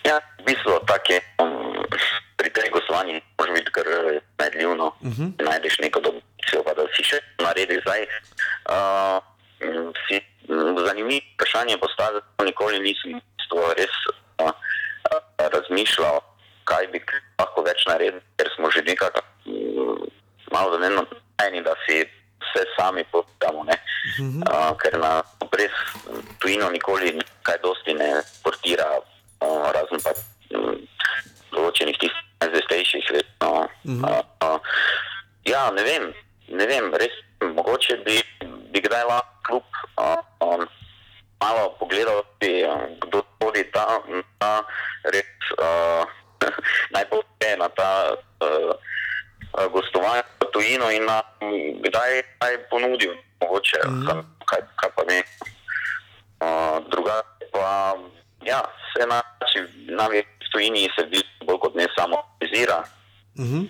Ja, 0.07 0.21
v 0.39 0.45
bistvu 0.47 0.79
tako 0.87 1.13
je. 1.13 1.21
Pri 2.39 2.51
tej 2.55 2.71
gostovanji 2.71 3.19
moraš 3.39 3.55
biti 3.55 3.71
kar 3.75 3.87
eh, 3.87 4.21
medljivno. 4.39 4.95
Uh 5.03 5.11
-huh. 5.11 5.33
Najdeš 5.43 5.79
neko 5.79 6.01
dobicijo, 6.01 6.63
pa 6.65 6.75
da 6.75 6.87
si 6.95 7.03
še 7.03 7.19
naredi 7.43 7.81
zdaj. 7.83 8.07
Uh, 8.71 9.38
si 10.07 10.21
mm, 10.49 10.79
zanimivo 10.87 11.21
vprašanje 11.35 11.79
postavil, 11.79 12.21
nikoli 12.45 12.81
nisem 12.81 13.21
res 13.77 13.95
uh, 14.41 14.49
uh, 14.49 14.53
razmišljal, 15.39 16.21
kaj 16.69 16.87
bi 16.93 17.01
lahko 17.39 17.65
več 17.65 17.85
naredil, 17.89 18.21
ker 18.37 18.51
smo 18.55 18.71
že 18.71 18.85
nekako 18.87 19.23
um, 19.47 20.05
malo 20.53 20.77
zanimani, 20.77 21.63
da 21.65 21.75
si 21.87 22.05
vse 22.45 22.65
sami 22.77 23.05
povedamo. 23.13 23.65
Uh, 23.65 24.73
ker 24.79 24.99
na 24.99 25.23
res 25.53 25.75
tujino 26.39 26.71
nikoli 26.71 27.17
kaj 27.43 27.59
dosti 27.63 27.95
ne 27.95 28.23
portira, 28.45 28.87
uh, 28.99 29.67
razen 29.75 30.01
pa 30.05 30.15
um, 30.55 30.77
določenih 31.53 31.99
tistih 31.99 32.25
najzvestejših. 32.45 33.11
No, 33.43 33.67
uh, 33.67 34.23
uh, 34.45 34.61
ja, 35.49 35.69
ne 35.75 35.83
vem, 35.83 36.13
ne 36.53 36.67
vem, 36.69 36.93
res 37.01 37.15
mogoče 37.41 37.97
bi, 38.05 38.23
bi 38.73 38.81
kdaj 38.81 39.05
lahko 39.05 39.33
klub 39.47 39.65
uh, 39.97 40.21
um, 40.45 40.67
malo 41.41 41.77
pogledal, 41.79 42.23
bi, 42.41 42.65
uh, 42.65 42.85
kdo 43.07 43.23
hodi 43.43 43.65
ta, 43.73 43.87
ta 44.39 44.53
res 45.05 45.53
uh, 45.59 46.05
najbolj 46.95 47.25
na 47.59 47.69
ta 47.69 47.91
uh, 48.45 48.73
uh, 49.59 49.67
gostovanje 49.73 50.23
v 50.41 50.51
tujino 50.53 50.91
in 50.91 51.05
na, 51.05 51.23
kdaj, 51.85 52.23
kdaj 52.37 52.55
ponudil, 52.71 53.15
mogoče, 53.41 53.79
mm 53.87 54.03
-hmm. 54.03 54.25
kaj, 54.45 54.61
kaj 54.77 54.91
pa 54.97 55.03
ne. 55.09 55.23
Uh, 56.39 56.79
drugače 56.91 57.51
pa, 57.53 57.95
ja, 58.47 58.63
se 58.95 59.07
navi 59.91 60.23
v 60.23 60.51
tujini 60.53 60.89
se 60.95 61.03
bolj 61.47 61.59
kot 61.59 61.75
ne 61.75 61.87
samo 61.97 62.17
vizira. 62.41 62.85
Uh 63.39 63.45
-huh. 63.45 63.69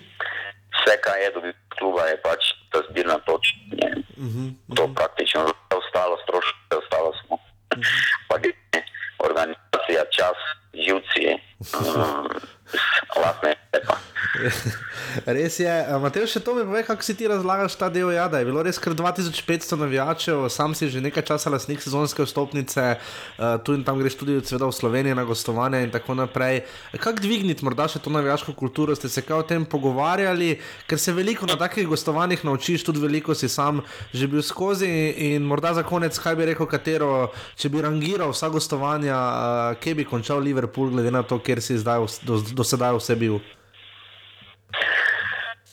Vse, 0.74 1.00
kar 1.00 1.18
je 1.18 1.30
dobil 1.34 1.50
od 1.50 1.78
kluba, 1.78 2.02
je 2.06 2.16
pač 2.22 2.42
ta 2.70 2.78
zbirna 2.90 3.18
točka. 3.18 3.58
Uh 4.16 4.26
-huh. 4.26 4.48
To 4.76 4.88
praktično, 4.94 5.44
vse 5.44 5.76
ostalo 5.82 6.18
stroške, 6.22 6.56
vse 6.68 6.76
ostalo 6.78 7.12
smo. 7.20 7.34
Uh 7.36 7.40
-huh. 7.78 7.84
Pa 8.28 8.34
je 8.36 8.52
organizacija, 9.18 10.02
čas, 10.16 10.38
živci, 10.74 11.22
um, 11.74 12.28
lastne 13.22 13.54
lepa. 13.72 13.96
Res 15.28 15.58
je, 15.60 15.68
Matej, 16.00 16.24
še 16.24 16.40
to 16.40 16.54
mi 16.56 16.62
pove, 16.64 16.80
kako 16.88 17.04
si 17.04 17.12
ti 17.12 17.26
razlagaš 17.28 17.74
ta 17.76 17.90
del. 17.92 18.08
Ja, 18.16 18.30
da 18.32 18.38
je 18.40 18.46
bilo 18.48 18.62
res 18.64 18.78
kar 18.80 18.94
2500 18.96 19.76
navijačev, 19.76 20.46
sam 20.48 20.72
si 20.72 20.88
že 20.88 21.02
nekaj 21.04 21.26
časa 21.28 21.52
lasnik 21.52 21.84
sezonske 21.84 22.24
vstopnice, 22.24 22.84
uh, 22.96 23.58
tu 23.60 23.76
in 23.76 23.84
tam 23.84 24.00
greš 24.00 24.16
tudi 24.16 24.38
seveda, 24.40 24.70
v 24.70 24.76
Slovenijo 24.78 25.18
na 25.18 25.26
gostovanje 25.28 25.82
in 25.84 25.92
tako 25.92 26.16
naprej. 26.16 26.62
Kako 26.96 27.20
dvigniti 27.20 27.60
morda 27.60 27.90
še 27.92 28.00
to 28.00 28.08
navijaško 28.08 28.56
kulturo, 28.56 28.96
ste 28.96 29.12
se 29.12 29.20
kaj 29.20 29.36
o 29.36 29.44
tem 29.44 29.68
pogovarjali, 29.68 30.62
ker 30.88 30.96
se 30.96 31.12
veliko 31.12 31.44
na 31.44 31.58
takih 31.60 31.84
gostovanjih 31.92 32.48
naučiš, 32.48 32.88
tudi 32.88 33.04
veliko 33.04 33.36
si 33.36 33.52
sam 33.52 33.84
že 34.16 34.30
bil 34.32 34.40
skozi 34.40 34.88
in 35.28 35.44
morda 35.44 35.74
za 35.76 35.84
konec, 35.84 36.16
kaj 36.16 36.40
bi 36.40 36.48
rekel, 36.54 36.72
katero, 36.72 37.28
če 37.52 37.68
bi 37.68 37.84
rangiral 37.84 38.32
vsa 38.32 38.48
gostovanja, 38.48 39.12
uh, 39.12 39.76
kje 39.76 39.92
bi 39.92 40.08
končal 40.08 40.40
Liverpool, 40.40 40.88
glede 40.96 41.12
na 41.12 41.20
to, 41.20 41.36
kjer 41.36 41.60
si 41.60 41.76
zdaj, 41.76 42.08
do, 42.24 42.40
do 42.40 42.64
sedaj 42.64 42.96
vse 42.96 43.20
bil. 43.20 43.42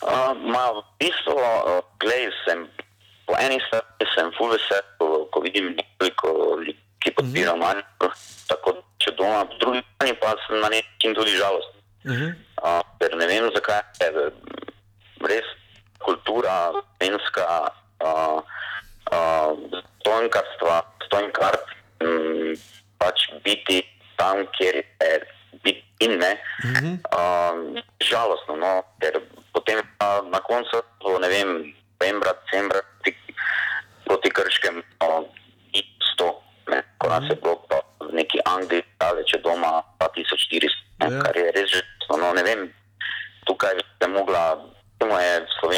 Uh, 0.05 0.33
ma, 0.53 0.69
v 0.69 0.83
bistvu, 1.01 1.33
uh, 1.33 1.81
glej, 1.97 2.29
sem 2.45 2.67
po 3.25 3.33
eni 3.41 3.57
strani 3.65 4.05
sem 4.13 4.31
full 4.37 4.53
vesel, 4.53 4.83
ko, 4.99 5.25
ko 5.33 5.41
vidim 5.41 5.73
nekoliko 5.73 6.61
ljudi, 6.61 6.77
ki 7.01 7.13
podpirajo 7.17 7.57
manj, 7.57 7.81
tako 8.49 8.75
če 9.01 9.15
doma, 9.17 9.45
po 9.49 9.57
drugi 9.63 9.81
strani 9.81 10.13
pa 10.21 10.35
sem 10.45 10.61
na 10.61 10.69
nek 10.69 10.85
način 10.93 11.17
tudi 11.17 11.37
žalosten. 11.37 11.81
Uh 12.05 12.11
-huh. 12.11 12.33
Uh, 12.61 12.81
ker 12.99 13.17
ne 13.17 13.27
vem, 13.27 13.49
zakaj 13.55 13.81
je 13.99 14.29
res 15.25 15.47
kultura 15.99 16.71
slovenska, 16.71 17.45
uh, 18.05 18.39
uh, 19.11 19.51
stojnkarstva, 19.99 20.81
stojnkart, 21.05 21.65
um, 22.05 22.53
pač 22.97 23.29
biti 23.43 23.81
tam, 24.17 24.45
kjer 24.57 24.75
je 24.75 24.85
in 25.99 26.17
ne. 26.17 26.31
Uh 26.63 26.71
-huh. 26.71 26.95
uh, 27.15 27.81
žalostno, 27.99 28.55
no, 28.55 28.83
ker 28.99 29.21
potem 29.53 29.81
pa 29.97 30.21
na 30.21 30.39
koncu, 30.39 30.83
ne 31.21 31.27
vem, 31.27 31.73
novembra, 31.99 32.33
decembra, 32.33 32.79
ti, 33.03 33.15
proti 34.05 34.29
krškem, 34.29 34.83
no, 34.99 35.25
ni 35.73 35.81
sto, 36.13 36.41
ne, 36.67 36.83
ko 36.97 37.09
nas 37.09 37.23
je 37.29 37.35
bilo 37.35 37.55
pa 37.69 37.79
v 37.99 38.11
neki 38.13 38.39
Angliji, 38.45 38.83
daleč 38.99 39.33
od 39.35 39.41
doma, 39.41 39.83
2400, 39.99 40.69
ne, 40.99 41.15
Ja. 41.15 41.21
kar 41.23 41.37
je 41.37 41.51
res 41.51 41.69
že, 41.69 41.81
no, 42.09 42.33
ne 42.33 42.43
vem, 42.43 42.73
tukaj 43.45 43.75
je 44.01 44.07
mogla, 44.07 44.57
temu 44.99 45.17
je 45.19 45.33
v 45.39 45.75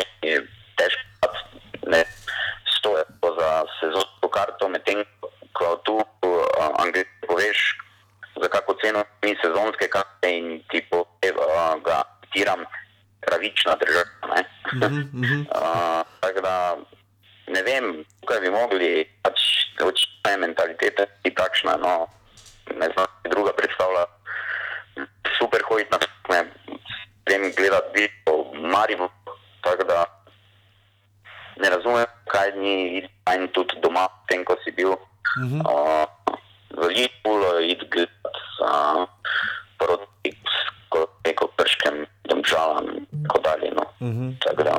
pravična 13.68 13.76
država. 13.76 14.36
Ne? 14.36 14.42
uh, 15.56 16.06
tako 16.20 16.42
da 16.42 16.78
ne 17.48 17.64
vem, 17.64 18.06
tukaj 18.22 18.40
bi 18.40 18.50
mogli, 18.50 19.06
pač 19.22 19.40
očitno 19.82 20.32
je 20.32 20.38
mentaliteta 20.38 21.06
takšna, 21.36 21.78
no, 21.78 22.08
ne 22.80 22.88
znam 22.94 23.06
si 23.22 23.30
druga 23.30 23.52
predstavlja. 23.54 24.06
Super 25.40 25.62
hoditi 25.70 25.92
na 25.92 25.98
tekme, 25.98 26.40
vem 27.30 27.52
gledati 27.58 27.88
video, 27.94 28.70
Maribo, 28.72 29.10
tako 29.62 29.84
da 29.84 30.06
ne 31.62 31.70
razumem, 31.70 32.06
kaj 32.32 32.52
ni 32.58 33.06
in 33.36 33.48
tudi 33.54 33.80
doma, 33.84 34.08
tem, 34.28 34.46
ko 34.46 34.58
si 34.64 34.72
bil. 34.72 34.92
Uh 34.92 34.98
-huh. 35.44 35.62
uh, 35.62 36.06
v 36.78 36.88
Liverpoolu 36.88 37.62
id 37.62 37.82
gledati 37.92 38.44
uh, 38.62 39.06
proti 39.78 40.32
ko- 40.90 41.12
neko 41.26 41.48
prškem 41.48 42.06
domžalam 42.30 42.86
in 42.98 43.06
tako 43.24 43.40
dalje. 43.42 43.72
No. 43.72 43.84
Uh 44.00 44.08
-huh. 44.08 44.30
Tako 44.44 44.64
da. 44.64 44.76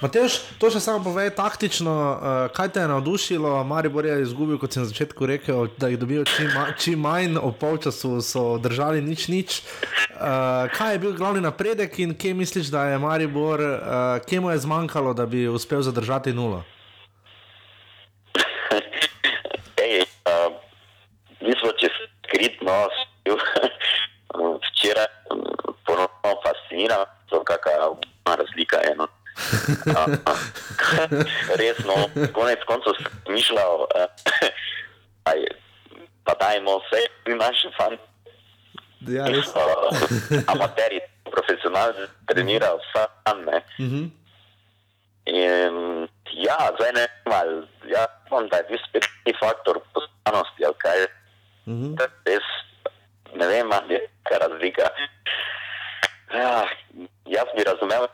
Matež, 0.00 0.38
to 0.66 0.72
še 0.74 0.80
samo 0.82 0.98
povej 1.06 1.30
taktično, 1.38 1.92
uh, 1.94 2.18
kaj 2.50 2.72
te 2.74 2.82
je 2.82 2.90
navdušilo. 2.90 3.62
Maribor 3.70 4.02
je 4.02 4.16
izgubil, 4.24 4.58
kot 4.58 4.74
sem 4.74 4.82
na 4.82 4.88
začetku 4.90 5.26
rekel, 5.30 5.68
da 5.78 5.86
jih 5.92 5.98
dobijo 6.00 6.24
čim, 6.26 6.48
ma, 6.50 6.64
čim 6.74 6.98
manj, 6.98 7.36
ob 7.38 7.54
polčasu 7.54 8.18
so 8.18 8.58
držali 8.58 8.98
nič, 8.98 9.28
nič. 9.30 9.60
Uh, 10.18 10.66
kaj 10.74 10.96
je 10.96 11.02
bil 11.04 11.12
glavni 11.14 11.38
napredek 11.44 11.94
in 12.02 12.16
kje 12.18 12.34
misliš, 12.34 12.72
da 12.74 12.88
je 12.90 12.98
Maribor, 12.98 13.62
uh, 13.62 14.18
kje 14.26 14.40
mu 14.42 14.50
je 14.50 14.64
zmanjkalo, 14.66 15.14
da 15.14 15.22
bi 15.30 15.44
uspel 15.46 15.86
zadržati 15.86 16.34
nulo? 16.34 16.64
Ej, 19.78 20.02
uh, 20.02 20.50
nismo 21.46 21.70
čez 21.78 21.94
skritno, 22.26 22.74
bil 23.22 23.38
včeraj 24.66 25.06
mm, 25.30 25.78
ponovno 25.86 26.34
fasciniran, 26.42 27.06
to 27.30 27.44
kakšna 27.46 28.34
razlika 28.34 28.82
je. 28.82 28.98
No. 28.98 29.06
Uh, 29.36 30.16
res, 31.60 31.78
no, 31.84 31.94
konec 32.32 32.60
koncev 32.68 32.94
sem 32.98 33.32
mišljal, 33.34 33.86
uh, 33.86 34.50
aj, 35.30 35.38
pa 36.24 36.34
dajmo 36.40 36.78
vse, 36.84 37.02
mi 37.26 37.34
naši 37.34 37.70
fanti, 37.78 38.02
Ja, 39.06 39.26
res. 39.30 39.52
uh, 39.54 39.90
amateri, 40.52 41.00
profesionalni, 41.30 42.06
trenirajo 42.26 42.78
vsak 42.82 43.10
dan. 43.26 43.44
ne. 43.44 43.58
Uh 43.78 43.86
-huh. 43.86 44.06
In 45.26 46.08
ja, 46.38 46.56
zdaj 46.78 46.92
ne 46.94 47.02
vem, 47.02 47.32
ali 47.34 47.54
ja, 47.90 48.06
on, 48.30 48.48
da 48.48 48.56
je 48.56 48.64
bil 48.68 48.78
spet 48.88 49.04
neki 49.26 49.38
faktor 49.40 49.80
poznanosti, 49.94 50.64
ali 50.64 50.74
kaj. 50.78 51.06
Mhm. 51.66 51.94
To 51.96 52.02
je 52.02 52.10
Res, 52.26 52.46
ne 53.34 53.46
vem, 53.46 53.72
ali 53.72 53.94
je 53.94 54.00
neka 54.00 54.38
razlika. 54.38 54.86
Ja, 56.34 56.66
jaz 57.26 57.48
bi 57.56 57.64
razumel, 57.64 58.06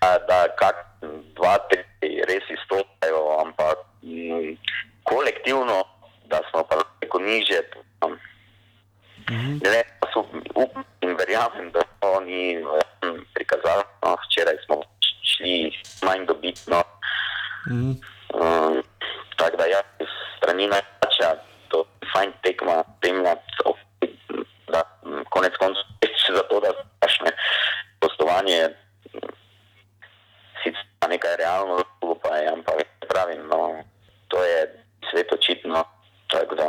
da 0.00 0.48
kak 0.56 0.76
dva, 1.34 1.58
tri 1.68 1.84
res 2.24 2.44
izstopajo, 2.48 3.20
ampak 3.38 3.78
m, 4.02 4.56
kolektivno, 5.04 5.84
da 6.24 6.40
smo 6.50 6.64
pa 6.64 6.76
neko 6.98 7.18
niže. 7.20 7.60
Ne, 9.30 9.80
pa 10.00 10.08
so, 10.10 10.24
upam 10.54 10.84
in 11.00 11.14
verjamem, 11.14 11.70
da 11.70 11.80
so 11.92 12.16
oni 12.16 12.58
um, 12.58 13.20
prikazali. 13.30 13.84
No, 14.00 14.16
včeraj 14.18 14.56
smo 14.64 14.80
šli 15.22 15.70
manj 16.02 16.26
dobitno. 16.26 16.80
Mhm. 17.68 17.90
Um, 18.32 18.82
tako 19.36 19.56
da, 19.56 19.66
ja, 19.66 19.80
s 20.00 20.08
strani 20.36 20.66
najjača, 20.66 21.28
to 21.68 21.78
je 21.78 22.08
fajn 22.08 22.32
tekma, 22.42 22.76
spremljati, 22.96 23.42
op- 23.64 23.86
da 24.66 24.82
m, 25.04 25.24
konec 25.26 25.52
koncev 25.56 25.82
reči 26.00 26.32
za 26.32 26.42
to, 26.42 26.60
da 26.60 26.70
strašne 26.96 27.30
postovanje, 28.00 28.60
m, 28.64 29.20
sicer 30.56 30.84
pa 30.98 31.06
nekaj 31.06 31.36
realno, 31.36 31.80
drugo 31.98 32.14
pa 32.16 32.36
je, 32.36 32.48
ampak 32.48 32.78
pravim, 33.08 33.46
no, 33.46 33.82
to 34.28 34.42
je 34.42 34.58
svet 35.04 35.32
očitno, 35.32 35.84
tako 36.28 36.54
da 36.54 36.68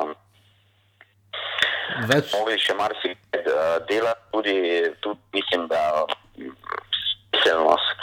Več, 2.01 2.31
mogli 2.33 2.55
še 2.57 2.73
marsikaj 2.73 3.41
uh, 3.43 3.53
delati, 3.85 4.23
tudi, 4.31 4.55
tudi 4.99 5.19
mislim, 5.33 5.67
da 5.67 6.05
mm, 6.37 6.55
smiselnost. 7.29 7.99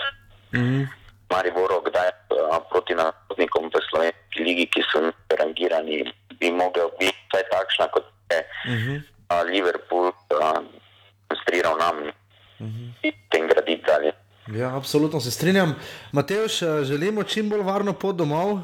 mhm. 0.53 0.85
Mariboro, 1.29 1.81
kdaj 1.83 2.09
uh, 2.31 2.57
proti 2.71 2.95
nasprotnikom 2.95 3.69
v 3.69 3.81
slovenski 3.83 4.41
ligi, 4.41 4.65
ki 4.67 4.81
so 4.87 5.03
rangirani, 5.31 5.99
bi 6.35 6.49
mogel 6.51 6.89
biti 6.95 7.13
vsaj 7.27 7.45
takšna, 7.51 7.89
kot 7.89 8.05
je 8.31 8.39
Mhm. 8.67 8.95
uh, 9.27 9.43
Liverpool 9.45 10.09
uh, 10.09 10.61
demonstriral 11.23 11.77
nam 11.77 11.97
Mhm. 12.61 12.85
in 13.03 13.13
tem 13.29 13.45
graditi 13.47 13.85
dalje. 13.85 14.13
Ja, 14.51 14.78
absolutno 14.89 15.21
se 15.21 15.31
strinjam. 15.31 15.75
Mateoš, 16.13 16.63
eh, 16.63 16.85
želimo 16.85 17.23
čim 17.23 17.49
bolj 17.49 17.63
varno 17.63 17.93
pot 17.93 18.17
domov. 18.17 18.53
Uh, 18.53 18.61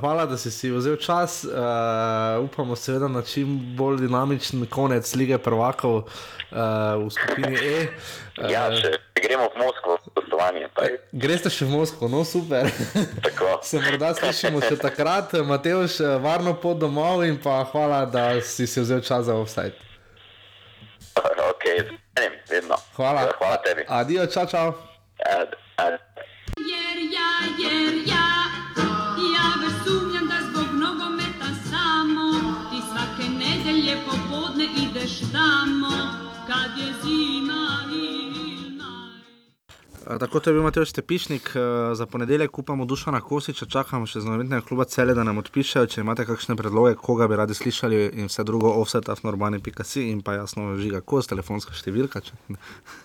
hvala, 0.00 0.26
da 0.26 0.36
si 0.36 0.50
si 0.50 0.70
vzel 0.70 0.96
čas. 0.96 1.44
Uh, 1.44 1.50
upamo 2.44 2.76
seveda 2.76 3.08
na 3.08 3.22
čim 3.22 3.76
bolj 3.76 3.96
dinamičen 3.96 4.66
konec 4.66 5.14
lige 5.14 5.38
prvakov 5.38 5.94
uh, 5.94 6.04
v 7.06 7.10
skupini 7.10 7.56
E. 7.56 7.86
Uh, 8.38 8.50
Ja, 8.50 8.70
če 8.70 8.98
gremo 9.14 9.48
v 9.54 9.58
Moskvo, 9.58 9.98
spoštovanje, 10.06 10.68
Greste 11.12 11.50
še 11.50 11.64
v 11.64 11.70
Moskvo, 11.70 12.08
no 12.08 12.24
super. 12.24 12.70
Se 13.68 13.82
morda 13.82 14.14
slišimo 14.14 14.62
še 14.62 14.78
takrat. 14.78 15.34
Mateoš, 15.42 15.98
varno 16.22 16.54
pot 16.54 16.78
domov 16.78 17.24
in 17.26 17.38
pa 17.42 17.64
hvala, 17.72 18.04
da 18.06 18.40
si 18.42 18.66
si 18.66 18.80
vzel 18.80 19.02
čas 19.02 19.26
za 19.26 19.34
offside. 19.34 19.74
ok, 21.50 21.66
ne, 22.18 22.30
vedno. 22.50 22.78
Hvala. 22.94 23.26
Hvala 23.38 23.58
tebi. 23.66 23.86
Adijo, 23.88 24.26
čau, 24.26 24.46
čau. 24.46 24.74
Uh, 25.18 25.63
Jer 25.78 26.98
ja, 27.16 27.30
jer 27.58 27.94
ja, 27.94 28.28
ja 29.34 29.46
već 29.60 29.74
sumnjam 29.84 30.26
da 30.26 30.38
zbog 30.50 30.74
nogometa 30.74 31.48
samo 31.70 32.32
ti 32.70 32.78
svake 32.90 33.30
nedelje 33.30 33.96
popodne 34.06 34.64
ideš 34.64 35.18
tamo 35.32 35.96
kad 36.46 36.78
je 36.78 36.92
zima 37.02 37.66
ilna. 37.92 39.10
Eh, 40.10 40.18
Tako 40.18 40.40
to 40.40 40.50
je 40.50 40.54
bil 40.54 40.62
Matej 40.62 40.86
Stepišnik, 40.86 41.50
eh, 41.54 41.60
za 41.94 42.06
ponedeljek 42.06 42.58
upamo 42.58 42.84
Dušana 42.84 43.20
Kosiča, 43.20 43.66
čakamo 43.66 44.06
še 44.06 44.20
z 44.20 44.24
novinarjem 44.24 44.62
kluba 44.62 44.84
Cele, 44.84 45.14
da 45.14 45.24
nam 45.24 45.38
odpišejo, 45.38 45.86
če 45.86 46.00
imate 46.00 46.26
kakšne 46.26 46.56
predloge, 46.56 46.94
koga 46.94 47.28
bi 47.28 47.36
radi 47.36 47.54
slišali 47.54 48.10
in 48.12 48.30
vse 48.30 48.44
drugo, 48.44 48.70
offset, 48.70 49.08
afnorbani.si 49.08 50.08
in 50.10 50.22
pa 50.22 50.34
jasno 50.34 50.76
žiga 50.76 51.00
kos, 51.00 51.26
telefonska 51.26 51.74
številka. 51.74 52.20
Če... 52.20 52.32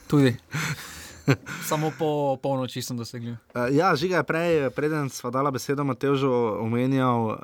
Tudi. 0.07 0.37
Samo 1.69 1.91
po 1.99 2.37
polnoči 2.41 2.81
sem 2.81 2.97
dosegel. 2.97 3.35
Uh, 3.55 3.67
ja, 3.71 3.95
žiga 3.95 4.21
je 4.21 4.23
prej, 4.23 4.69
preden 4.75 5.09
sva 5.09 5.31
dala 5.31 5.51
besedo 5.51 5.83
Matežu, 5.83 6.31
omenjal 6.61 7.33
uh, 7.33 7.39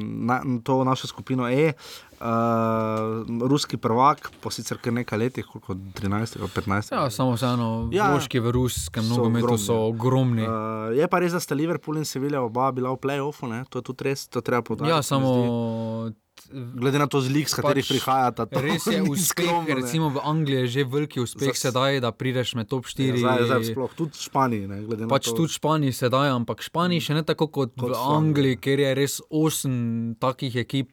na, 0.00 0.40
to 0.64 0.84
našo 0.84 1.06
skupino 1.06 1.48
E. 1.48 1.72
Uh, 2.16 3.24
ruski 3.48 3.76
prvak, 3.76 4.30
po 4.40 4.50
sicer 4.50 4.78
kar 4.80 4.92
nekaj 4.92 5.18
letih, 5.18 5.44
koliko 5.44 5.74
13 5.74 6.40
ali 6.40 6.48
15. 6.48 6.94
Ja, 6.94 7.10
samo 7.10 7.36
vseeno, 7.36 7.88
Ja. 7.92 8.04
ja. 8.04 8.12
vložki 8.12 8.40
v 8.40 8.50
ruskem 8.50 9.04
nogometu 9.08 9.58
so 9.58 9.76
ogromni. 9.88 10.42
Uh, 10.42 10.96
je 10.96 11.08
pa 11.08 11.20
res, 11.20 11.32
da 11.36 11.40
sta 11.40 11.54
Liverpool 11.54 12.00
in 12.00 12.04
Sevilla 12.08 12.40
oba 12.40 12.72
bila 12.72 12.92
v 12.92 13.00
play-offu, 13.00 13.46
ne? 13.48 13.64
to 13.68 13.78
je 13.78 13.82
tudi 13.82 14.08
res, 14.08 14.28
to 14.28 14.40
treba 14.40 14.62
povedati. 14.62 14.90
ja, 14.90 15.02
se 15.02 15.14
mi 15.14 15.20
zdi. 15.20 15.28
samo 15.28 16.25
Glede 16.48 16.96
na 16.96 17.06
to 17.06 17.18
zlik, 17.18 17.44
s 17.44 17.54
katerih 17.54 17.80
Pač 17.80 17.90
prihajata, 17.90 18.46
res 18.52 18.86
je 18.88 19.02
uspeh. 19.02 19.26
skromno, 19.42 19.66
ne. 19.66 19.74
recimo 19.76 20.06
v 20.08 20.20
Angliji 20.22 20.58
je 20.58 20.68
že 20.68 20.82
veliki 20.86 21.18
uspeh 21.18 21.50
Zas- 21.50 21.62
sedaj, 21.64 21.98
da 21.98 22.12
prideš 22.12 22.54
med 22.54 22.66
top 22.66 22.84
4. 22.84 23.02
Ja, 23.10 23.16
zdaj, 23.18 23.38
zdaj 23.46 23.64
sploh, 23.68 23.90
tudi 23.92 24.12
v 24.12 24.22
Španiji. 24.22 24.64
Ne, 24.66 24.78
Pač 25.06 25.26
tudi 25.28 25.44
v 25.44 25.56
Španiji 25.56 25.92
sedaj, 25.92 26.28
ampak 26.30 26.58
v 26.58 26.66
Španiji 26.66 27.00
še 27.02 27.14
ne 27.14 27.24
tako 27.24 27.48
kot, 27.48 27.72
Kot 27.72 27.82
v 27.82 27.92
Angliji. 27.92 28.14
Angliji, 28.16 28.56
kjer 28.58 28.78
je 28.80 28.90
res 28.94 29.14
osem 29.28 29.74
takih 30.16 30.54
ekip, 30.56 30.92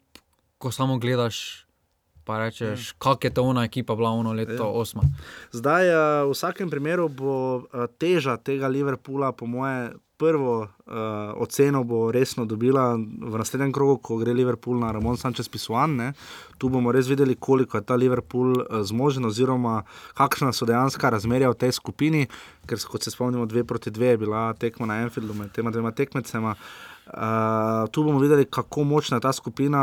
ko 0.57 0.69
samo 0.69 0.97
gledaš. 0.97 1.67
Pa 2.23 2.39
rečeš, 2.39 2.95
kak 2.95 3.19
je 3.21 3.29
to 3.29 3.43
ona 3.43 3.63
ekipa 3.63 3.93
bila 3.93 4.09
ono 4.11 4.31
leto 4.31 4.55
Ja. 4.55 4.71
osma. 4.73 5.03
Zdaj, 5.51 5.83
uh, 5.85 5.95
v 6.23 6.31
vsakem 6.31 6.65
primeru 6.65 7.09
bo 7.09 7.33
uh, 7.59 7.83
teža 7.93 8.37
tega 8.37 8.65
Liverpoola, 8.65 9.33
po 9.33 9.43
moje, 9.43 9.91
prvo 10.17 10.61
uh, 10.61 10.67
oceno 11.41 11.83
bo 11.83 12.11
resno 12.11 12.45
dobila 12.45 12.93
v 12.95 13.33
naslednjem 13.37 13.73
krogu, 13.73 13.97
ko 13.97 14.17
gre 14.21 14.33
Liverpool 14.33 14.79
na 14.79 14.91
Ramon 14.91 15.17
Sanchez 15.17 15.49
Pisuan. 15.49 15.95
Ne? 15.95 16.13
Tu 16.57 16.69
bomo 16.69 16.91
res 16.91 17.09
videli, 17.09 17.35
koliko 17.35 17.77
je 17.77 17.85
ta 17.85 17.95
Liverpool 17.95 18.55
uh, 18.61 18.81
zmožen, 18.85 19.25
oziroma 19.25 19.81
kakšna 20.17 20.53
so 20.53 20.69
dejansko 20.69 21.09
razmerja 21.09 21.51
v 21.51 21.59
tej 21.65 21.75
skupini, 21.79 22.27
ker 22.69 22.79
kot 22.79 23.03
se 23.03 23.11
spomnimo, 23.11 23.45
dve 23.45 23.65
proti 23.67 23.91
dve 23.91 24.13
je 24.13 24.23
bila 24.25 24.53
tekma 24.53 24.87
na 24.87 25.01
Enfieldu 25.03 25.33
med 25.33 25.51
tema 25.51 25.71
dvema 25.71 25.91
tekmecema. 25.91 26.55
Uh, 26.55 26.92
tu 27.87 28.03
bomo 28.03 28.19
videli, 28.19 28.45
kako 28.45 28.83
močna 28.83 29.17
je 29.17 29.21
ta 29.21 29.33
skupina. 29.33 29.81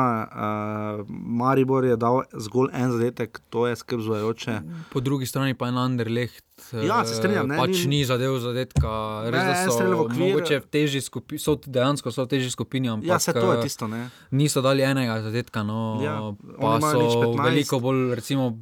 Uh, 0.99 1.07
Maribor 1.11 1.85
je 1.85 1.97
dal 1.97 2.23
zgolj 2.33 2.69
en 2.75 2.91
zadetek, 2.91 3.41
to 3.49 3.67
je 3.67 3.77
skrb 3.77 4.01
zvajoče. 4.01 4.61
Po 4.89 5.01
drugi 5.01 5.27
strani 5.27 5.55
pa 5.55 5.67
je 5.67 5.75
Anderlecht. 5.75 6.45
Ja, 6.75 7.05
se 7.05 7.15
strinjam, 7.15 7.49
ne, 7.49 7.57
Pač 7.57 7.85
ni- 7.85 8.05
zadev 8.05 8.39
zadetka. 8.39 8.89
Res, 9.25 9.33
Ne, 9.35 9.47
da 9.47 9.55
so 9.59 9.71
strel 9.71 9.91
v 9.91 10.01
okvir. 10.01 10.19
mogoče 10.19 10.59
v 10.59 10.67
težji 10.67 11.01
skupini, 11.01 11.39
so 11.39 11.57
dejansko 11.57 12.11
so 12.11 12.25
v 12.25 12.29
težji 12.29 12.51
skupini, 12.51 12.89
ampak 12.89 13.07
Ja, 13.07 13.19
se 13.19 13.33
to 13.33 13.53
je 13.53 13.59
eh, 13.59 13.63
tisto. 13.63 13.89
Ne? 13.89 14.11
niso 14.31 14.61
dali 14.61 14.83
enega 14.83 15.23
zadetka, 15.23 15.63
no, 15.63 16.01
Ja, 16.01 16.21
pa 16.61 16.77
so 16.79 17.01
15. 17.33 17.45
veliko 17.45 17.81
bolj, 17.81 18.15
recimo, 18.15 18.59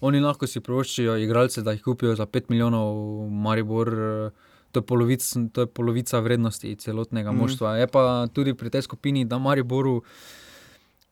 oni 0.00 0.20
lahko 0.20 0.46
si 0.46 0.60
privoščijo 0.60 1.16
igralce, 1.16 1.62
da 1.62 1.72
jih 1.72 1.82
kupijo 1.82 2.14
za 2.14 2.26
5 2.26 2.50
milijonov, 2.50 2.92
Maribor. 3.30 3.88
eh, 3.88 4.30
To 4.74 4.82
je, 4.82 4.86
polovic, 4.86 5.22
to 5.54 5.62
je 5.62 5.68
polovica 5.70 6.18
vrednosti 6.18 6.76
celotnega 6.82 7.30
mm. 7.30 7.38
moštva. 7.38 7.76
Je 7.78 7.86
pa 7.86 8.26
tudi 8.26 8.56
pri 8.58 8.74
tej 8.74 8.82
skupini, 8.82 9.22
da 9.22 9.38
Mariboru 9.38 10.00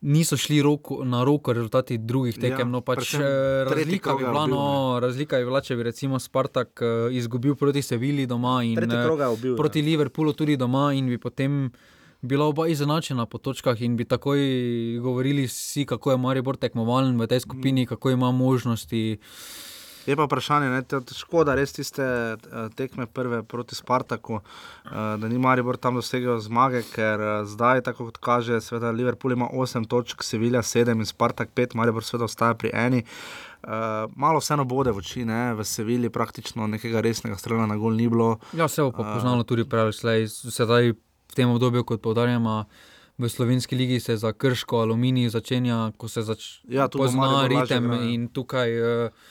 niso 0.03 0.37
šli 0.37 0.63
roko, 0.63 1.05
na 1.05 1.25
roko 1.25 1.53
rezultati 1.53 1.99
drugih 1.99 2.35
tekem. 2.35 2.67
Ja, 2.67 2.73
No, 2.73 2.81
pač, 2.81 3.15
eh, 3.15 3.19
razlika, 3.71 4.17
bi 4.19 4.25
je 4.25 4.29
bila, 4.29 4.45
ubil, 4.45 4.55
no, 4.55 4.99
razlika 5.01 5.39
bi 5.39 5.45
bila, 5.45 5.61
če 5.63 5.77
bi 5.77 5.87
recimo 5.87 6.19
Spartak 6.19 6.83
eh, 6.83 7.15
izgubil 7.15 7.55
proti 7.55 7.83
Sevilji 7.83 8.27
doma 8.27 8.63
in 8.67 8.75
je 8.75 9.29
ubil. 9.31 9.57
proti 9.57 9.79
ja. 9.79 9.85
Liverpoolu 9.85 10.33
tudi 10.33 10.57
doma 10.57 10.93
in 10.93 11.07
bi 11.07 11.19
potem 11.19 11.71
bila 12.23 12.47
oba 12.47 12.67
izenačena 12.69 13.27
po 13.27 13.39
točkah 13.39 13.81
in 13.83 13.97
bi 13.97 14.05
takoj 14.05 14.39
govorili 15.03 15.47
vsi, 15.47 15.87
kako 15.87 16.11
je 16.11 16.17
Maribor 16.17 16.57
tekmovalen 16.57 17.19
v 17.19 17.27
tej 17.27 17.41
skupini, 17.41 17.87
kako 17.87 18.11
ima 18.11 18.31
možnosti. 18.31 19.19
Je 20.07 20.17
pa 20.17 20.25
vprašanje, 20.27 20.69
ne, 20.71 20.83
te- 20.83 21.01
te- 21.01 21.15
škoda 21.15 21.55
res 21.55 21.73
tiste 21.73 22.03
eh, 22.03 22.37
tekme 22.75 23.07
prve 23.07 23.43
proti 23.43 23.75
Spartaku, 23.75 24.41
eh, 24.41 24.91
da 24.91 25.29
ni 25.29 25.39
Maribor 25.39 25.77
tam 25.77 25.95
dosegel 25.95 26.41
zmage, 26.43 26.83
ker 26.95 27.21
eh, 27.21 27.45
zdaj, 27.47 27.85
tako 27.87 28.09
kot 28.11 28.19
kaže, 28.19 28.61
seveda 28.61 28.91
Liverpool 28.91 29.33
ima 29.33 29.47
8 29.53 29.87
točk, 29.87 30.23
Sevilla 30.27 30.63
7 30.63 30.99
in 30.99 31.07
Spartak 31.07 31.55
5, 31.55 31.77
Maribor 31.79 32.05
seveda 32.05 32.27
ostaja 32.27 32.55
pri 32.55 32.71
eni. 32.75 33.05
Uh, 33.63 34.11
malo 34.19 34.41
vseeno 34.43 34.65
bode 34.67 34.91
v 34.91 34.99
oči, 34.99 35.21
ne? 35.23 35.55
v 35.55 35.63
Sevilji 35.63 36.09
praktično 36.11 36.67
nekega 36.67 36.99
resnega 36.99 37.37
strela 37.39 37.63
na 37.71 37.77
gol 37.79 37.95
ni 37.95 38.09
bilo. 38.11 38.41
Ja, 38.59 38.67
se 38.67 38.83
bo 38.83 38.91
pa 38.91 39.15
poznalo 39.15 39.45
tudi 39.47 39.63
prej, 39.63 39.93
slej, 39.95 40.27
sedaj 40.27 40.91
v 40.91 41.35
tem 41.37 41.47
obdobju, 41.47 41.85
kot 41.87 42.03
poudarjamo. 42.03 42.65
V 43.23 43.29
slovenski 43.31 43.79
ligi 43.79 44.01
se 44.01 44.17
za 44.17 44.33
krško 44.35 44.83
aluminij 44.83 45.31
začenja, 45.31 45.93
ko 45.97 46.09
se 46.11 46.27
zač... 46.27 46.59
Ja, 46.67 46.89
pozna 46.91 47.29
lažje 47.29 47.49
ritem. 47.55 47.87
igra, 47.87 48.03
ja. 48.03 48.11
In 48.11 48.27
tukaj 48.35 48.75
uh, 48.83 49.31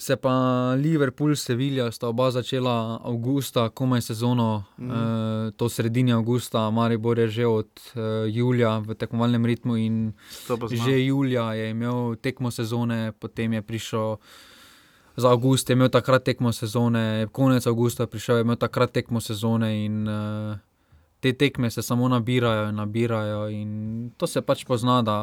se 0.00 0.16
pa 0.16 0.32
Liverpool, 0.80 1.36
Sevilla 1.36 1.90
sta 1.92 2.08
oba 2.08 2.30
začela 2.30 3.00
avgusta, 3.04 3.68
komaj 3.68 4.00
sezono, 4.00 4.64
mm. 4.78 4.90
uh, 4.90 5.52
to 5.56 5.68
sredini 5.68 6.12
avgusta, 6.12 6.70
Maribor 6.70 7.18
je 7.18 7.28
že 7.28 7.46
od 7.46 7.68
uh, 7.68 8.24
julija 8.24 8.78
v 8.78 8.94
tekmovalnem 8.94 9.44
ritmu 9.46 9.76
in 9.76 10.12
že 10.72 11.04
julija 11.04 11.52
je 11.52 11.70
imel 11.70 12.16
tekmo 12.16 12.50
sezone, 12.50 13.12
potem 13.12 13.52
je 13.52 13.62
prišel 13.62 14.16
za 15.16 15.30
avgust 15.30 15.68
je 15.68 15.76
imel 15.76 15.88
takrat 15.88 16.24
tekmo 16.24 16.52
sezone, 16.52 17.28
konec 17.32 17.66
avgusta 17.66 18.06
prišel, 18.06 18.36
je 18.36 18.40
imel 18.40 18.56
takrat 18.56 18.92
tekmo 18.92 19.20
sezone 19.20 19.84
in 19.84 20.08
uh, 20.08 20.56
te 21.20 21.32
tekme 21.32 21.70
se 21.70 21.82
samo 21.82 22.08
nabirajo 22.08 22.68
in 22.68 22.74
nabirajo. 22.74 23.48
In 23.48 24.10
to 24.16 24.26
se 24.26 24.40
pač 24.42 24.64
pozna, 24.64 25.00
da 25.04 25.16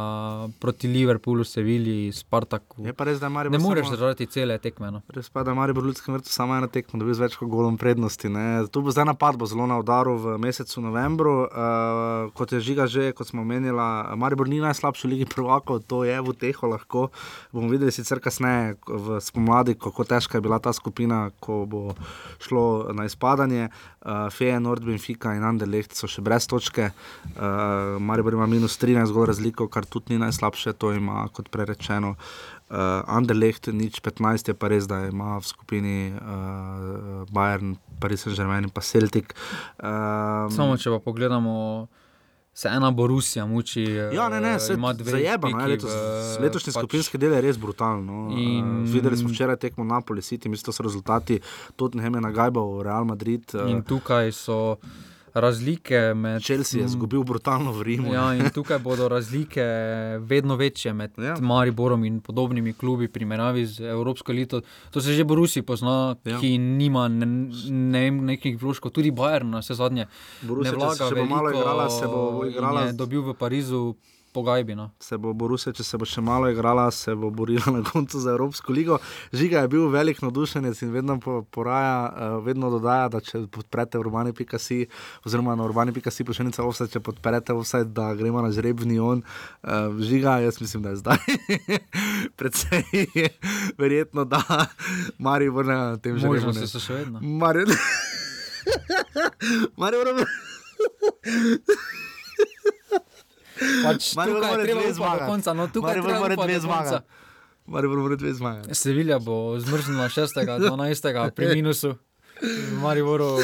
proti 0.59 0.87
Liverpoolu, 0.87 1.43
Sevilji, 1.43 2.11
Spartaku. 2.13 2.85
Je 2.85 2.93
pa 2.93 3.07
res, 3.09 3.19
da 3.19 3.29
Maribor 3.33 3.57
Ne 3.57 3.63
moreš 3.63 3.89
zdržati 3.89 4.27
cele 4.29 4.59
tekme. 4.61 4.91
No. 4.93 5.01
Res 5.13 5.29
pa, 5.33 5.43
da 5.43 5.55
Maribor 5.57 5.83
v 5.83 5.91
Ljudskem 5.91 6.13
vrtu 6.13 6.29
samo 6.29 6.55
eno 6.57 6.69
tekmo, 6.69 6.99
dobi 7.01 7.17
z 7.17 7.25
več 7.25 7.37
kot 7.39 7.49
golom 7.49 7.79
prednosti. 7.81 8.29
Ne. 8.29 8.45
Tu 8.69 8.83
bo 8.85 8.93
zdaj 8.93 9.09
napad, 9.09 9.39
bo 9.41 9.49
zelo 9.49 9.65
na 9.69 9.79
udaru 9.81 10.13
v 10.21 10.37
mesecu 10.41 10.85
novembru. 10.85 11.35
Uh, 11.47 12.29
kot 12.37 12.53
je 12.53 12.61
žiga 12.61 12.85
že, 12.87 13.09
kot 13.17 13.31
smo 13.31 13.41
omenili, 13.41 13.89
Maribor 14.17 14.49
ni 14.49 14.61
najslabši 14.61 15.07
v 15.07 15.11
Ligi 15.15 15.29
prvakov, 15.33 15.81
to 15.89 16.03
je 16.05 16.13
v 16.21 16.37
teho 16.37 16.69
lahko. 16.69 17.07
Bomo 17.49 17.73
videli 17.73 17.91
sicer 17.91 18.21
kasneje 18.21 18.77
v 18.85 19.17
spomladi, 19.23 19.73
kako 19.73 20.05
težka 20.05 20.37
je 20.37 20.45
bila 20.45 20.61
ta 20.61 20.75
skupina, 20.77 21.31
ko 21.41 21.65
bo 21.65 21.83
šlo 22.43 22.93
na 22.93 23.09
izpadanje. 23.09 23.73
Uh, 24.05 24.29
Feje, 24.31 24.59
Nord, 24.61 24.85
Benfica 24.85 25.33
in 25.35 25.43
Anderlecht 25.43 25.86
so 25.93 26.07
še 26.07 26.21
brez 26.21 26.47
točke. 26.47 26.89
Uh, 27.29 27.41
Maribor 27.99 28.33
ima 28.33 28.45
minus 28.45 28.75
13 28.77 29.11
gol 29.11 29.25
razliko, 29.25 29.67
kar 29.67 29.85
tudi 29.85 30.13
ni 30.13 30.19
najslabše, 30.19 30.73
to 30.73 30.91
ima 30.91 31.27
kot 31.29 31.49
prerečeno. 31.49 32.15
Uh, 32.67 32.75
Anderlecht, 33.07 33.67
nič 33.67 34.01
15 34.01 34.47
je 34.47 34.53
pa 34.53 34.67
res, 34.67 34.83
da 34.85 35.05
ima 35.05 35.37
v 35.37 35.45
skupini 35.45 36.11
uh, 36.11 36.19
Bayern, 37.27 37.77
Paris 37.97 38.21
Saint-Germain 38.21 38.63
in 38.63 38.69
pa 38.69 38.81
Celtic. 38.81 39.31
Um, 39.77 40.51
Samo 40.51 40.75
če 40.75 40.89
pa 40.89 40.99
pogledamo, 40.99 41.87
se 42.53 42.67
ena 42.67 42.91
Borusija 42.91 43.45
muči. 43.45 43.83
Ja, 44.11 44.27
ne, 44.27 44.41
ne, 44.41 44.59
se 44.59 44.73
ima 44.73 44.91
dve 44.91 45.11
zajebano. 45.11 45.57
piki 45.57 45.69
Letos, 45.69 45.91
letošnji 46.39 46.73
pač- 46.73 46.81
skupinski 46.81 47.17
del 47.17 47.33
je 47.33 47.41
res 47.41 47.57
brutalno. 47.57 48.27
In... 48.31 48.39
In- 48.49 48.73
Uh, 48.77 48.89
videli 48.89 49.15
smo 49.15 49.29
včeraj 49.29 49.55
tekmo 49.57 49.83
Napoli, 49.85 50.21
City, 50.21 50.47
mislim, 50.47 50.65
da 50.65 50.71
so 50.73 50.83
rezultati 50.83 51.39
Tottenham 51.75 52.15
je 52.15 52.21
nagajbal 52.21 52.81
Real 52.81 53.05
Madrid. 53.05 53.47
Uh, 53.53 53.69
In 53.69 53.79
tukaj 53.81 54.31
so 54.33 54.75
razlike 55.39 56.13
med. 56.13 56.41
Chelsea 56.41 56.79
je 56.79 56.85
izgubil 56.85 57.23
brutalno 57.23 57.71
v 57.71 57.81
Rimu. 57.83 58.13
Ja, 58.13 58.33
in 58.33 58.49
tukaj 58.49 58.79
bodo 58.79 59.07
razlike 59.07 59.61
vedno 60.19 60.55
večje 60.55 60.93
med 60.93 61.11
Ja. 61.17 61.35
Mariborom 61.41 62.03
in 62.03 62.19
podobnimi 62.19 62.73
klubi, 62.73 63.07
primerjavi 63.07 63.65
z 63.65 63.79
Evropsko 63.81 64.31
elito. 64.31 64.61
To 64.91 65.01
se 65.01 65.13
že 65.13 65.23
Borusi 65.23 65.61
pozna, 65.61 66.15
Ja. 66.25 66.39
ki 66.39 66.57
nima 66.57 67.07
ne, 67.07 67.25
ne 67.69 67.99
vem, 68.01 68.25
nekih 68.25 68.61
vložkov, 68.61 68.91
tudi 68.91 69.11
Bayern, 69.11 69.49
na 69.49 69.59
vse 69.59 69.73
zadnje. 69.73 70.07
Borussia, 70.41 70.71
ne 70.71 70.77
če 70.77 70.85
vlaga 70.85 71.07
se 71.07 71.15
bo 71.15 71.25
malo 71.25 71.49
igrala, 71.49 71.89
se 71.89 72.05
bo 72.07 72.45
igrala 72.45 72.81
Je 72.81 72.93
dobil 72.93 73.21
v 73.21 73.33
Parizu 73.33 73.95
po 74.37 74.43
gajbi. 74.45 74.77
No. 74.77 74.91
se 75.01 75.17
bo 75.17 75.31
Borussia, 75.33 75.71
če 75.73 75.81
se 75.81 75.97
bo 75.97 76.05
še 76.05 76.21
malo 76.21 76.45
igrala, 76.51 76.91
se 76.93 77.15
bo 77.17 77.31
borila 77.33 77.71
na 77.73 77.81
koncu 77.81 78.19
za 78.21 78.29
Evropsko 78.35 78.69
ligo. 78.75 78.99
Žiga 79.33 79.63
je 79.65 79.71
bil 79.73 79.87
velik 79.89 80.21
navdušenec 80.21 80.77
in 80.85 80.91
vedno 80.93 81.15
po, 81.17 81.41
poraja, 81.49 82.05
uh, 82.05 82.37
vedno 82.45 82.69
dodaja, 82.69 83.09
da 83.09 83.17
če 83.23 83.47
podprete 83.49 83.97
urbani.si 83.97 84.85
oziroma 85.25 85.57
na 85.57 85.65
urbani.si 85.65 86.21
pošiljnica 86.27 86.61
offset, 86.61 86.93
če 86.93 87.01
podprete 87.01 87.49
offset, 87.57 87.89
da 87.97 88.13
gremo 88.13 88.45
na 88.45 88.53
žreb 88.53 88.77
v 88.85 88.93
Nion. 88.93 89.25
Uh, 89.65 89.97
žiga, 90.05 90.37
jaz 90.45 90.61
mislim, 90.61 90.85
da 90.85 90.93
je 90.93 91.01
zdaj 91.01 91.17
predvsej 92.37 92.85
verjetno, 93.81 94.21
da 94.29 94.43
Maribor 95.17 95.65
na 95.65 95.97
tem 95.97 96.13
žrebu. 96.21 96.37
Možnosti 96.37 96.61
ne- 96.61 96.69
so 96.69 96.77
še 96.83 96.93
vedno. 97.01 97.17
Maribor. 97.25 97.73
Maribor. 99.81 100.29
Pač 103.89 104.15
Maribor 104.15 104.43
je 104.43 104.65
treba 104.65 104.65
dve 104.73 104.73
upati 104.73 104.87
do 104.89 104.93
zmagati. 104.95 105.27
konca. 105.27 105.53
No, 105.53 105.67
tukaj 105.67 105.87
Maribor 105.93 106.19
mora 106.19 106.35
dve 106.37 106.59
zmagati. 106.59 107.05
Maribor 107.67 107.97
mora 107.99 108.15
dve 108.15 108.33
zmagati. 108.33 108.75
Sevilja 108.75 109.19
bo 109.19 109.35
zmrznila 109.57 110.05
6. 110.05 110.35
12. 110.61 111.31
pri 111.31 111.45
minusu. 111.55 111.95
Mariboru 112.73 113.37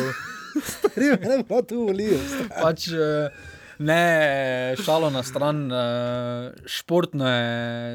Ne, 0.96 1.44
pa 1.44 1.62
tu 1.62 1.76
volijo. 1.82 2.20
pač 2.56 2.88
eh, 2.88 3.30
ne, 3.80 4.04
šalo 4.78 5.10
na 5.10 5.24
stran. 5.24 5.66
eh, 5.68 5.76
Športno 6.64 7.26
je, 7.28 7.48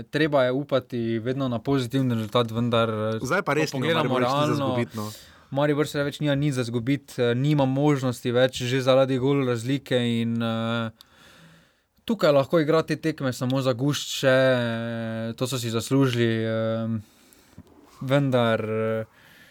treba 0.05 0.44
je 0.44 0.53
upati 0.53 1.18
vedno 1.18 1.46
na 1.46 1.59
pozitivni 1.61 2.14
rezultat, 2.14 2.51
vendar. 2.51 2.90
eh, 2.90 3.18
Zdaj 3.22 3.42
pa 3.42 3.55
res 3.55 3.70
pogledamo 3.70 4.18
realno. 4.18 4.55
izgubiti. 4.55 4.96
No. 4.96 5.11
Maribor 5.51 5.86
se 5.86 6.03
več 6.03 6.18
nima 6.18 6.34
nič 6.34 6.55
za 6.55 6.64
zgubiti, 6.64 7.14
nima 7.34 7.64
možnosti 7.64 8.28
več, 8.28 8.62
že 8.64 8.80
zaradi 8.80 9.16
gol 9.16 9.46
razlike. 9.46 9.96
In, 10.20 10.34
uh, 10.36 10.90
tukaj 12.09 12.32
lahko 12.32 12.62
igra 12.64 12.80
te 12.82 12.96
tekme 12.96 13.32
samo 13.36 13.61
za 13.61 13.76
gušče, 13.76 14.34
to 15.36 15.46
so 15.46 15.61
si 15.61 15.70
zaslužili. 15.70 16.32
Uh, 16.48 16.98
vendar 18.00 18.61
eh, 18.64 19.04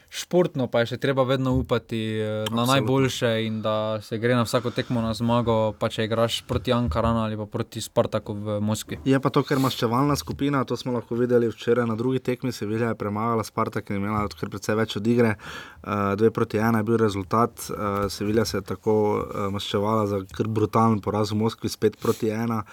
športno 0.09 0.67
pa 0.71 0.81
je 0.83 0.93
še 0.93 0.97
treba 1.03 1.23
vedno 1.27 1.53
upati 1.59 1.99
eh, 2.19 2.23
na 2.23 2.41
Absolutno. 2.43 2.65
najboljše 2.71 3.31
in 3.45 3.61
da 3.61 4.01
se 4.01 4.17
gre 4.17 4.35
na 4.35 4.45
vsako 4.47 4.71
tekmo 4.71 5.01
na 5.01 5.13
zmago, 5.13 5.73
pa 5.79 5.89
če 5.89 6.07
igraš 6.07 6.41
proti 6.47 6.73
Ankaranu 6.73 7.25
ali 7.25 7.37
pa 7.37 7.45
proti 7.45 7.81
Spartaku 7.81 8.33
v 8.33 8.59
Moskvi. 8.61 8.99
Je 9.05 9.19
pa 9.19 9.29
to, 9.29 9.43
ker 9.43 9.59
maščevalna 9.59 10.15
skupina, 10.15 10.63
to 10.65 10.77
smo 10.79 10.95
lahko 10.95 11.15
videli 11.19 11.51
včeraj 11.51 11.87
na 11.87 11.95
drugi 11.99 12.19
tekmi, 12.23 12.51
Sevilja 12.55 12.93
je 12.93 12.99
premagala 12.99 13.43
Spartak 13.43 13.91
in 13.91 13.99
imela 13.99 14.27
kar 14.37 14.51
precej 14.53 14.77
več 14.79 14.95
od 14.99 15.07
igre. 15.07 15.35
Uh, 15.83 16.13
dve 16.19 16.31
proti 16.31 16.59
ena 16.61 16.81
je 16.81 16.87
bil 16.87 16.97
rezultat, 17.01 17.67
uh, 17.71 18.07
Sevilja 18.11 18.45
se 18.45 18.61
je 18.61 18.67
tako 18.73 18.95
uh, 19.17 19.47
maščevala 19.53 20.07
za 20.07 20.21
kar 20.35 20.47
brutalen 20.47 21.01
poraz 21.03 21.31
v 21.31 21.41
Moskvi, 21.43 21.69
spet 21.69 21.99
proti 22.01 22.31
ena. 22.31 22.63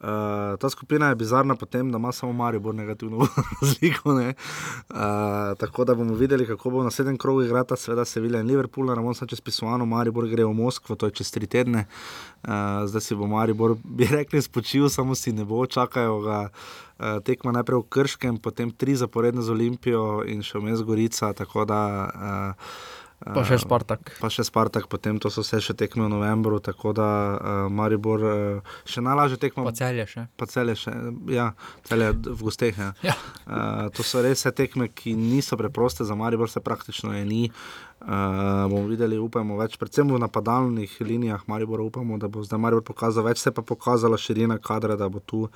Uh, 0.00 0.58
ta 0.58 0.70
skupina 0.70 1.08
je 1.08 1.14
bizarna 1.14 1.54
po 1.54 1.66
tem, 1.66 1.92
da 1.92 1.98
ima 1.98 2.12
samo 2.12 2.32
Maribor 2.32 2.74
negativno 2.74 3.26
razliko. 3.62 4.14
ne. 4.14 4.34
Uh, 4.90 4.96
tako 5.58 5.84
da 5.84 5.94
bomo 5.94 6.14
videli, 6.14 6.46
kako 6.46 6.70
bo 6.70 6.82
na 6.82 6.90
sedem 6.90 7.18
krogu 7.18 7.42
igrata, 7.42 7.76
seveda 7.76 8.04
Sevilja 8.04 8.40
in 8.40 8.46
Liverpool, 8.46 8.86
na 8.86 8.94
Ramon 8.94 9.14
Sančes 9.14 9.40
pisovano, 9.40 9.86
Maribor 9.86 10.28
gre 10.28 10.44
v 10.44 10.52
Moskvo, 10.52 10.96
to 10.96 11.06
je 11.06 11.12
čez 11.12 11.30
tri 11.30 11.46
tedne. 11.46 11.86
Uh, 12.42 12.50
zdaj 12.86 13.00
si 13.00 13.14
bo 13.14 13.26
Maribor, 13.26 13.76
bi 13.98 14.08
rekli, 14.10 14.42
spočil, 14.42 14.88
samo 14.88 15.14
si 15.14 15.32
ne 15.32 15.44
bo, 15.44 15.66
čakajo 15.66 16.20
ga. 16.20 16.48
Uh, 16.94 17.18
tekma 17.26 17.50
najprej 17.52 17.80
v 17.80 17.88
Krškem, 17.88 18.36
potem 18.38 18.70
tri 18.70 18.94
zaporedne 18.94 19.42
z 19.42 19.50
Olimpijo 19.50 20.22
in 20.30 20.44
še 20.46 20.60
vmes 20.62 20.82
Gorica. 20.86 21.32
Tako 21.34 21.64
da, 21.66 21.80
uh, 22.06 23.02
Pa 23.24 23.44
še 23.48 23.56
Spartak. 23.62 24.12
Pa 24.20 24.28
še 24.32 24.44
Spartak, 24.44 24.88
potem 24.92 25.16
to 25.22 25.32
so 25.32 25.44
vse 25.44 25.62
še 25.64 25.76
tekme 25.80 26.04
v 26.04 26.10
novembru, 26.12 26.58
tako 26.60 26.92
da 26.96 27.08
uh, 27.08 27.52
Maribor 27.72 28.24
uh, 28.28 28.74
še 28.88 29.00
najlažje 29.04 29.40
tekmo. 29.46 29.64
Pa 29.64 29.72
celje 29.76 30.04
še. 30.10 30.26
Pa 30.36 30.48
celje 30.50 30.76
še, 30.82 30.92
ja, 31.32 31.48
celje 31.88 32.12
v 32.26 32.36
gosteh. 32.42 32.76
Ja. 32.76 32.92
Ja. 33.06 33.16
Uh, 33.44 33.88
to 33.96 34.04
so 34.04 34.20
res 34.24 34.42
vse 34.42 34.52
tekme, 34.56 34.90
ki 34.92 35.16
niso 35.16 35.56
preproste, 35.60 36.04
za 36.04 36.18
Maribor 36.18 36.52
se 36.52 36.60
praktično 36.64 37.16
je 37.16 37.24
ni. 37.24 37.42
Uh, 37.48 37.93
bomo 38.06 38.84
videli, 38.88 39.18
upamo 39.18 39.56
več, 39.56 39.78
predvsem 39.80 40.10
v 40.12 40.18
napadalnih 40.20 40.96
linijah 41.00 41.44
Maribora, 41.48 41.82
upamo, 41.82 42.18
da 42.18 42.28
bo 42.28 42.42
zdaj 42.44 42.60
Maribor 42.60 42.84
pokazal 42.84 43.24
več, 43.24 43.40
se 43.40 43.52
pa 43.54 43.62
pokazala 43.62 44.18
širina 44.20 44.58
kadra, 44.58 44.96
da 44.96 45.08
bo 45.08 45.20
tu 45.20 45.46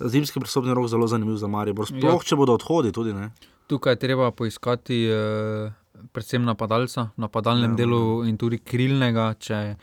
zimski 0.00 0.40
presobni 0.40 0.74
rok 0.74 0.88
zelo 0.92 1.08
zanimiv 1.08 1.36
za 1.40 1.48
Maribor. 1.48 1.88
Sploh, 1.88 2.20
ja. 2.20 2.26
če 2.28 2.36
bodo 2.36 2.58
odhodi 2.58 2.92
tudi. 2.92 3.14
Ne? 3.16 3.30
Tukaj 3.66 3.96
je 3.96 4.02
treba 4.02 4.30
poiskati 4.36 5.04
eh, 5.08 5.70
predvsem 6.12 6.44
napadalca, 6.44 7.08
v 7.16 7.24
napadalnem 7.24 7.72
Ja. 7.72 7.76
ja. 7.78 7.78
delu 7.84 8.24
in 8.28 8.36
tudi 8.36 8.58
krilnega, 8.60 9.34
če 9.40 9.76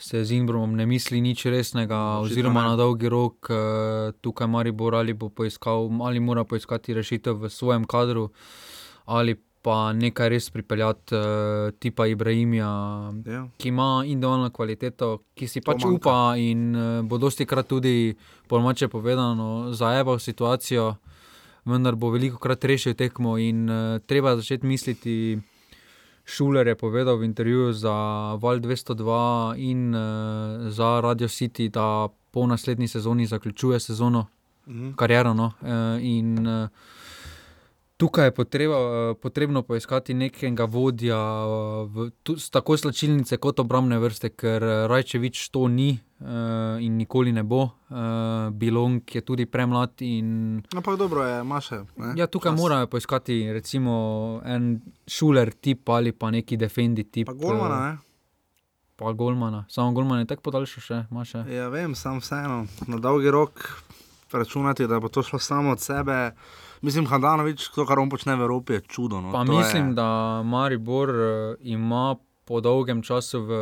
se 0.00 0.24
z 0.24 0.32
Imbromom 0.32 0.74
ne 0.74 0.86
misli 0.88 1.20
nič 1.20 1.44
resnega, 1.52 2.18
Očitno 2.18 2.32
oziroma 2.32 2.62
ne. 2.64 2.68
na 2.72 2.76
dolgi 2.80 3.08
rok 3.12 3.50
eh, 3.52 4.10
tukaj 4.20 4.48
Maribor 4.48 4.94
ali 4.94 5.14
bo 5.14 5.28
poiskal, 5.28 5.86
ali 6.02 6.20
mora 6.20 6.44
poiskati 6.44 6.96
rešitev 6.96 7.44
v 7.44 7.50
svojem 7.52 7.84
kadru, 7.84 8.30
ali 9.06 9.34
pa 9.36 9.49
nekaj 9.92 10.28
res 10.28 10.50
pripeljati, 10.50 11.12
eh, 11.12 11.20
tipa 11.72 12.06
Ibrahimija, 12.06 12.70
Ja. 13.26 13.48
ki 13.56 13.68
ima 13.68 14.02
individualno 14.04 14.50
kvaliteto, 14.50 15.18
ki 15.34 15.46
si 15.46 15.60
pač 15.60 15.76
manjka. 15.76 15.96
upa 16.00 16.16
in 16.36 16.74
uh, 16.74 17.02
bo 17.02 17.18
dosti 17.18 17.44
krat 17.44 17.66
tudi, 17.66 18.14
po 18.48 18.56
domače 18.56 18.88
povedano, 18.88 19.46
zajebal 19.72 20.18
situacijo, 20.18 20.96
vendar 21.66 21.94
bo 21.94 22.10
veliko 22.10 22.38
krat 22.38 22.64
rešil 22.64 22.94
tekmo 22.94 23.36
in 23.38 23.68
uh, 23.68 23.76
treba 24.00 24.36
začeti 24.36 24.66
misliti. 24.66 25.38
Šuler 26.22 26.66
je 26.66 26.74
povedal 26.76 27.16
v 27.16 27.24
intervjuju 27.24 27.72
za 27.74 27.92
Val 28.34 28.58
202 28.58 29.16
in 29.58 29.90
uh, 29.90 30.00
za 30.68 31.00
Radio 31.00 31.26
City, 31.28 31.68
da 31.68 31.84
po 32.30 32.46
naslednji 32.46 32.88
sezoni 32.88 33.26
zaključuje 33.26 33.80
sezono, 33.80 34.26
Mhm. 34.66 34.92
kariero. 34.92 35.34
No? 35.34 35.52
Uh, 35.60 35.68
in 36.00 36.46
uh, 36.46 36.68
tukaj 38.00 38.26
je 38.26 38.34
potreba, 38.34 38.76
uh, 38.80 39.16
potrebno 39.20 39.62
poiskati 39.62 40.14
nekega 40.14 40.64
vodja, 40.64 41.18
uh, 41.20 41.84
v, 41.92 42.08
tu, 42.24 42.36
tako 42.52 42.76
slačilnice 42.80 43.36
kot 43.36 43.60
obrambne 43.60 43.98
vrste, 44.00 44.32
ker 44.32 44.64
eh, 44.64 44.76
Rajčevič 44.88 45.42
to 45.52 45.66
ni 45.68 45.90
uh, 45.92 46.80
in 46.80 46.96
nikoli 46.96 47.34
ne 47.36 47.44
bo. 47.44 47.62
Uh, 47.90 48.48
Bilong 48.56 49.04
je 49.14 49.20
tudi 49.20 49.44
premlad 49.46 50.00
in 50.06 50.62
Ampak 50.76 50.96
dobro 50.96 51.26
je. 51.26 51.42
Ne? 51.44 52.14
Ja, 52.16 52.26
tukaj 52.26 52.52
Čas. 52.52 52.60
morajo 52.60 52.86
poiskati 52.86 53.52
recimo 53.52 54.40
en 54.44 54.80
šuler 55.06 55.52
tip 55.52 55.88
ali 55.88 56.12
pa 56.12 56.30
neki 56.30 56.56
defendi 56.56 57.04
tip. 57.04 57.26
Pa 57.26 57.36
Golmana, 57.36 57.80
ne? 57.90 57.98
Pa 58.96 59.12
Golmana. 59.12 59.64
Samo 59.68 59.92
Golman 59.92 60.24
je 60.24 60.30
tako 60.32 60.48
podaljšal 60.48 60.82
še, 60.86 61.02
ima 61.10 61.24
še. 61.24 61.44
Ja, 61.52 61.68
vem, 61.68 61.94
sam 61.94 62.20
vseeno, 62.20 62.64
na 62.86 62.98
dolgi 63.00 63.30
rok, 63.32 63.64
računati, 64.32 64.88
da 64.88 65.00
bo 65.00 65.08
to 65.08 65.22
šlo 65.22 65.38
samo 65.38 65.76
od 65.76 65.80
sebe. 65.80 66.32
Mislim, 66.80 67.06
Handanovič, 67.06 67.68
to, 67.68 67.84
kar 67.86 67.98
on 68.00 68.08
počne 68.08 68.36
v 68.36 68.40
Evropi, 68.40 68.72
je 68.72 68.80
čudo. 68.88 69.20
No. 69.20 69.32
Pa 69.32 69.44
To 69.44 69.52
mislim, 69.52 69.92
je, 69.92 69.94
da 69.94 70.42
Maribor 70.42 71.10
eh, 71.10 71.54
ima 71.60 72.16
po 72.44 72.60
dolgem 72.60 73.02
času 73.02 73.44
v 73.44 73.52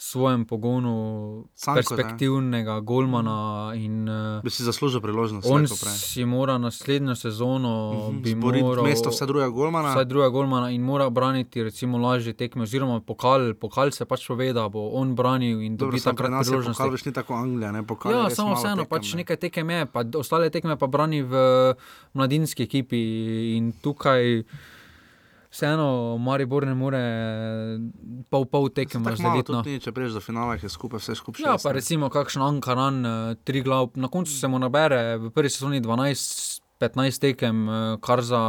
svojem 0.00 0.44
pogonu 0.46 0.94
Sanko, 1.54 1.74
ne. 1.74 1.82
perspektivnega 1.82 2.80
golmana 2.80 3.72
in 3.74 4.08
eh, 4.08 4.40
bi 4.44 4.50
si 4.50 4.62
zaslužil 4.62 5.00
priložnost. 5.00 5.46
on 5.46 5.66
si 5.66 6.24
mora 6.24 6.58
naslednjo 6.58 7.14
sezono 7.14 8.08
Mhm, 8.08 8.22
bi 8.22 8.30
zboriti 8.30 8.62
moral 8.62 8.84
mesto 8.84 9.10
vse 9.10 9.26
druge 9.26 9.48
golmana. 9.48 9.90
Vsaj 9.90 10.04
druga 10.04 10.28
golmana 10.28 10.70
in 10.70 10.82
mora 10.82 11.10
braniti 11.10 11.62
recimo 11.62 11.98
lažje 11.98 12.32
tekme, 12.32 12.62
oziroma 12.62 13.00
pokal, 13.00 13.54
pokal 13.54 13.90
se 13.90 14.04
pač 14.04 14.28
pove, 14.28 14.52
da 14.52 14.68
bo 14.68 14.88
on 14.90 15.14
branil 15.14 15.62
in 15.62 15.76
dobi 15.76 16.00
takrat 16.00 16.30
priložnost. 16.40 16.78
pokal 16.78 16.96
ni 17.06 17.12
tako 17.12 17.34
Anglija, 17.34 17.72
ne 17.72 17.82
pokal. 17.82 18.12
Ja, 18.12 18.30
samo 18.30 18.54
vseeno, 18.54 18.84
pač 18.84 19.12
ne. 19.12 19.16
nekaj 19.16 19.36
tekem 19.36 19.70
je, 19.70 19.86
pa 19.86 20.04
ostale 20.14 20.50
tekme 20.50 20.76
pa 20.76 20.86
brani 20.86 21.22
v 21.22 21.34
mladinski 22.14 22.62
ekipi 22.62 23.02
in 23.56 23.72
tukaj 23.72 24.42
vseeno 25.50 26.18
Maribor 26.20 26.66
ne 26.66 26.74
more 26.74 27.02
pol 28.30 28.44
pol 28.50 28.68
tekem 28.74 29.06
razdeliti. 29.06 29.52
No. 29.52 29.62
če 29.64 29.92
priješ 29.96 30.18
do 30.18 30.22
finala, 30.24 30.58
je 30.60 30.68
skupaj 30.72 31.02
vse 31.02 31.16
skupaj. 31.18 31.44
Ja, 31.44 31.56
šest, 31.56 31.64
pa 31.64 31.72
ne. 31.72 31.80
recimo 31.80 32.10
kakšen 32.12 32.44
Ankaran, 32.44 33.00
eh, 33.06 33.34
tri 33.44 33.62
glav, 33.64 33.90
na 33.94 34.10
koncu 34.12 34.32
se 34.32 34.48
mu 34.48 34.60
nabere 34.60 35.16
v 35.16 35.32
prvi 35.34 35.50
sezoni 35.52 35.80
12-15 35.84 37.24
tekem, 37.24 37.68
eh, 37.68 37.96
kar 38.04 38.22
za 38.22 38.42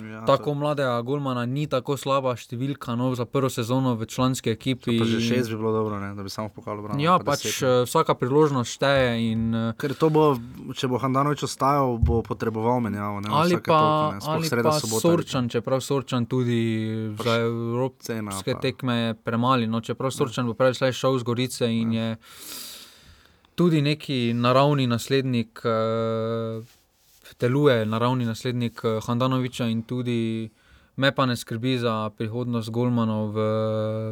ja, 0.00 0.24
tako 0.26 0.54
mladega 0.54 1.02
Golmana 1.02 1.44
ni 1.46 1.66
tako 1.66 1.96
slaba 1.96 2.32
številka, 2.36 2.94
no, 2.96 3.10
za 3.14 3.26
prvo 3.28 3.50
sezono 3.52 3.94
v 3.94 4.06
članski 4.06 4.50
ekipi. 4.50 4.96
To, 4.98 5.04
že 5.04 5.20
šest 5.20 5.52
bi 5.52 5.56
bilo 5.56 5.72
dobro, 5.72 6.00
ne, 6.00 6.14
da 6.14 6.22
bi 6.22 6.32
samo 6.32 6.48
pokal 6.48 6.80
obranil. 6.80 7.04
Ja, 7.04 7.18
pa 7.18 7.32
pač 7.32 7.44
deset, 7.44 7.62
ne. 7.62 7.68
eh, 7.68 7.84
vsaka 7.84 8.14
priložnost 8.14 8.72
šteje. 8.72 9.10
In, 9.32 9.42
eh, 9.54 9.72
Ker 9.76 9.94
to 9.94 10.08
bo, 10.08 10.24
če 10.72 10.88
bo 10.88 10.96
Handanovič 10.96 11.44
ostajal, 11.44 11.98
bo 11.98 12.22
potreboval 12.22 12.80
menjavo. 12.80 13.20
Ne, 13.20 13.28
ali 13.30 13.60
pa, 13.60 13.60
toliko, 13.60 13.80
ne, 14.12 14.18
ali 14.26 14.48
sreda, 14.48 14.70
pa 14.70 14.80
sobota, 14.80 15.02
Sorčan, 15.02 15.48
čeprav 15.48 15.80
Sorčan 15.80 16.26
tudi 16.26 16.60
za 17.18 17.36
Cena, 18.00 18.32
evropske 18.32 18.52
pa- 18.54 18.60
tekme 18.60 18.94
je 18.96 19.14
premali. 19.14 19.66
No, 19.66 19.80
čeprav 19.80 20.10
Sorčan 20.10 20.46
bo 20.46 20.54
prej 20.54 20.74
šel 20.92 21.18
z 21.18 21.22
Gorice 21.22 21.68
in 21.68 21.92
je 21.92 22.16
tudi 23.54 23.82
neki 23.82 24.32
naravni 24.34 24.86
naslednik, 24.86 25.60
uh, 25.64 26.64
deluje 27.34 27.86
naravni 27.86 28.24
naslednik 28.24 28.80
eh, 28.84 29.00
Handanoviča 29.00 29.66
in 29.66 29.82
tudi. 29.84 30.50
Me 30.94 31.10
pa 31.10 31.24
ne 31.24 31.32
skrbi 31.34 31.78
za 31.78 32.10
prihodnost 32.10 32.68
Golmanov 32.68 33.30
v 33.30 33.38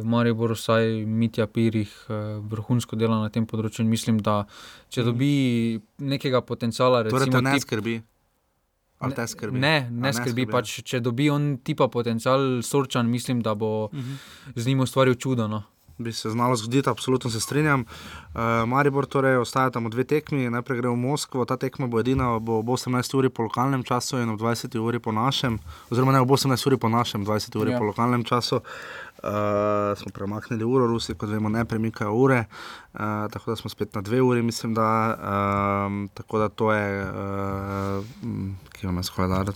Mariboru, 0.03 0.55
saj 0.55 1.05
Mitja 1.05 1.45
Pirih 1.47 2.05
eh, 2.07 2.13
vrhunsko 2.41 2.95
dela 2.95 3.19
na 3.19 3.29
tem 3.29 3.45
področju. 3.45 3.81
in 3.81 3.89
Mislim, 3.89 4.17
da 4.19 4.45
če 4.89 5.03
dobi 5.03 5.29
nekega 5.99 6.41
potenciala, 6.41 7.03
Torej, 7.03 7.11
recimo, 7.19 7.31
te 7.33 7.41
ne 7.43 7.51
tip- 7.51 7.61
skrbi. 7.61 8.01
Ali 8.99 9.13
te 9.13 9.27
skrbi? 9.27 9.59
Ne, 9.59 9.75
A 9.79 9.89
ne 9.91 10.11
skrbi. 10.11 10.41
ja. 10.41 10.47
Pač, 10.49 10.81
če 10.83 10.99
dobi 11.01 11.29
on 11.29 11.57
tipa 11.59 11.87
potencial, 11.87 12.39
sorčan, 12.63 13.05
mislim, 13.07 13.41
da 13.41 13.53
bo 13.55 13.85
uh 13.85 13.93
Mhm. 13.93 14.01
-huh. 14.01 14.51
z 14.55 14.67
njim 14.67 14.79
ustvaril 14.79 15.15
čudo. 15.15 15.47
No. 15.47 15.63
Bi 16.03 16.13
se 16.13 16.29
znalo 16.29 16.55
zgoditi, 16.55 16.89
absolutno 16.89 17.29
se 17.29 17.39
strinjam. 17.39 17.81
Uh, 17.81 18.41
Maribor 18.67 19.05
torej 19.05 19.37
ostaja 19.37 19.69
tam 19.69 19.89
dve 19.89 20.03
tekmi, 20.03 20.49
najprej 20.49 20.77
gre 20.81 20.89
v 20.89 20.95
Moskvo, 20.95 21.45
ta 21.45 21.57
tekma 21.57 21.87
bo 21.87 21.99
edina, 21.99 22.39
bo 22.39 22.59
ob 22.59 22.69
18 22.69 23.17
uri 23.17 23.29
po 23.29 23.43
lokalnem 23.43 23.83
času 23.83 24.17
in 24.21 24.29
ob 24.29 24.39
20 24.39 24.79
uri 24.79 24.99
po 24.99 25.11
našem, 25.11 25.59
oziroma 25.91 26.11
ne 26.11 26.21
ob 26.21 26.31
18 26.31 26.67
uri 26.67 26.77
po 26.77 26.89
našem, 26.89 27.25
20 27.25 27.59
uri 27.61 27.71
Ja. 27.71 27.77
po 27.79 27.85
lokalnem 27.85 28.23
času. 28.23 28.61
Uh, 29.21 29.97
smo 29.97 30.09
premaknili 30.13 30.63
uro, 30.63 30.87
Rusi, 30.87 31.13
kot 31.13 31.29
vemo, 31.29 31.49
ne 31.49 31.65
premikajo 31.65 32.13
ure, 32.13 32.45
uh, 32.93 32.99
tako 33.31 33.51
da 33.51 33.55
smo 33.55 33.69
spet 33.69 33.95
na 33.95 34.01
dve 34.01 34.21
uri, 34.21 34.41
mislim, 34.41 34.73
da. 34.73 35.17
Um, 35.85 36.09
tako 36.13 36.37
da 36.39 36.49
to 36.49 36.71
je, 36.73 37.05
uh, 37.05 38.05
ki 38.71 38.87
vam 38.87 38.97
je 38.97 39.03
skoraj 39.03 39.29
da. 39.29 39.53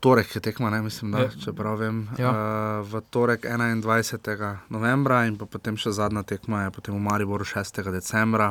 Torek 0.00 0.34
je 0.34 0.40
tekma, 0.40 0.70
ne 0.70 0.82
mislim, 0.82 1.10
da 1.12 1.18
Ja. 1.18 1.28
če 1.44 1.52
prav 1.52 1.78
vem. 1.78 2.08
Ja. 2.18 2.30
Uh, 2.30 2.86
v 2.86 3.00
torek 3.10 3.42
21. 3.42 4.56
novembra 4.70 5.24
in 5.26 5.34
potem 5.36 5.76
še 5.76 5.90
zadnja 5.92 6.22
tekma 6.22 6.62
je 6.64 6.70
potem 6.70 6.94
v 6.94 7.02
Mariboru 7.02 7.44
6. 7.44 7.82
decembra. 7.90 8.48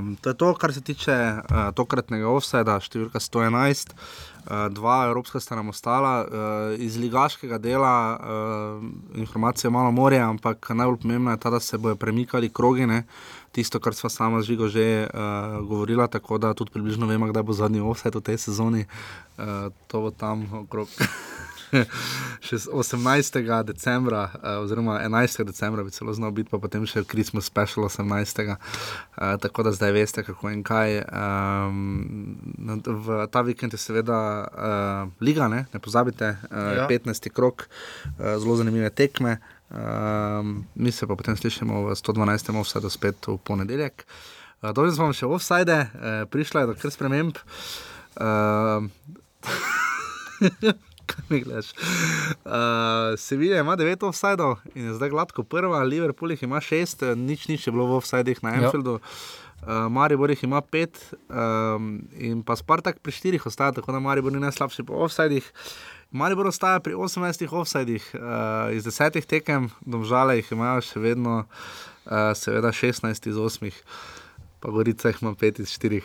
Um, 0.00 0.16
to 0.16 0.30
je 0.32 0.34
to, 0.34 0.54
kar 0.54 0.72
se 0.72 0.80
tiče 0.80 1.12
uh, 1.12 1.70
tokratnega 1.76 2.28
offseda, 2.28 2.78
številka 2.80 3.20
111. 3.20 3.92
Uh, 4.42 4.66
dva 4.72 5.06
evropska 5.06 5.40
sta 5.40 5.54
nam 5.54 5.68
ostala, 5.68 6.24
uh, 6.24 6.80
iz 6.80 6.96
ligaškega 6.96 7.58
dela 7.62 7.92
uh, 8.16 8.82
informacije 9.14 9.70
malo 9.70 9.92
more, 9.92 10.18
ampak 10.18 10.72
najbolj 10.72 11.02
pomembno 11.04 11.30
je 11.30 11.42
ta, 11.44 11.50
da 11.50 11.60
se 11.60 11.78
bodo 11.78 11.94
premikali 11.96 12.48
krogine, 12.50 13.04
tisto, 13.52 13.80
kar 13.80 13.94
sva 13.94 14.08
sama 14.10 14.40
z 14.40 14.52
Žigo 14.52 14.68
že 14.72 15.06
uh, 15.06 15.60
govorila, 15.68 16.08
tako 16.08 16.38
da 16.40 16.54
tudi 16.56 16.72
približno 16.72 17.06
vemo, 17.06 17.28
kdaj 17.28 17.44
bo 17.44 17.52
zadnji 17.52 17.84
offset 17.84 18.16
v 18.16 18.24
tej 18.24 18.38
sezoni. 18.40 18.88
Uh, 19.36 19.68
to 19.86 20.08
bo 20.08 20.10
tam 20.10 20.48
okrog. 20.64 20.88
Še 22.46 22.58
z 22.58 22.66
18. 22.68 23.40
decembra, 23.64 24.28
uh, 24.28 24.60
oziroma 24.60 25.00
11. 25.00 25.44
decembra 25.48 25.84
bi 25.84 25.92
celo 25.92 26.12
znal 26.12 26.32
biti, 26.36 26.52
pa 26.52 26.60
potem 26.60 26.84
še 26.84 27.04
Christmas 27.08 27.48
special 27.48 27.88
18. 27.88 28.52
Uh, 28.52 28.56
tako 29.40 29.64
da 29.64 29.72
zdaj 29.72 29.92
veste, 29.96 30.24
kako 30.24 30.52
in 30.52 30.60
kaj. 30.64 31.00
Um, 31.08 32.36
v 32.84 33.24
ta 33.32 33.40
vikend 33.44 33.72
je 33.72 33.80
seveda 33.80 34.18
uh, 34.44 35.08
liga, 35.24 35.48
ne, 35.48 35.64
ne 35.72 35.80
pozabite, 35.80 36.36
uh, 36.52 36.84
ja. 36.84 36.86
15. 36.88 37.32
krok, 37.32 37.68
uh, 37.68 38.36
zelo 38.36 38.60
zanimive 38.60 38.92
tekme. 38.92 39.40
Um, 39.72 40.66
mi 40.74 40.92
se 40.92 41.06
pa 41.06 41.16
potem 41.16 41.36
slišimo 41.36 41.88
v 41.88 41.96
112. 41.96 42.52
offsajdu 42.60 42.90
spet 42.92 43.16
v 43.26 43.38
ponedeljek. 43.40 44.04
Uh, 44.60 44.70
Dolžni 44.76 44.98
smo 44.98 45.08
še 45.16 45.24
offsajde, 45.24 45.78
uh, 45.88 46.24
prišla 46.28 46.60
je 46.60 46.68
do 46.68 46.74
kar 46.76 46.92
sprememb. 46.92 47.40
Uh, 48.20 48.84
Kaj 51.08 51.24
mi 51.28 51.40
gledaš? 51.40 51.72
Uh, 52.44 53.16
Sevilla 53.16 53.64
ima 53.64 53.76
9 53.80 54.04
offsajdov 54.08 54.60
in 54.74 54.90
je 54.90 54.98
zdaj 55.00 55.10
gladko 55.10 55.42
prva, 55.42 55.80
Liverpool 55.88 56.36
jih 56.36 56.44
ima 56.44 56.60
6, 56.60 57.14
nič 57.16 57.48
nič 57.48 57.66
je 57.66 57.72
bilo 57.72 57.88
v 57.88 57.96
offsajdih 58.02 58.44
na 58.44 58.52
Ja. 58.52 58.68
Anfieldu. 58.68 59.00
Uh, 59.62 59.88
Maribor 59.88 60.30
jih 60.30 60.44
ima 60.44 60.60
5 60.60 61.00
um, 61.32 62.02
in 62.12 62.42
pa 62.44 62.56
Spartak 62.60 63.00
pri 63.00 63.12
4 63.12 63.48
ostaja, 63.48 63.72
tako 63.72 63.92
da 63.92 64.04
Maribor 64.04 64.32
ni 64.32 64.40
najslabši 64.42 64.84
po 64.84 65.00
offsajdih. 65.06 65.48
Maribor 66.12 66.46
ostaja 66.46 66.80
pri 66.80 66.92
18 66.94 67.48
offsajdih, 67.48 68.10
uh, 68.14 68.20
iz 68.76 68.84
10 68.84 69.24
tekem, 69.24 69.70
domžale 69.80 70.36
jih 70.36 70.50
imajo 70.52 70.82
še 70.84 71.00
vedno, 71.00 71.36
uh, 72.04 72.32
seveda 72.36 72.68
16 72.68 73.28
iz 73.30 73.38
8, 73.40 73.72
pa 74.60 74.68
Gorica 74.68 75.08
jih 75.08 75.22
ima 75.24 75.32
5 75.32 75.62
iz 75.64 75.72
4. 75.80 76.02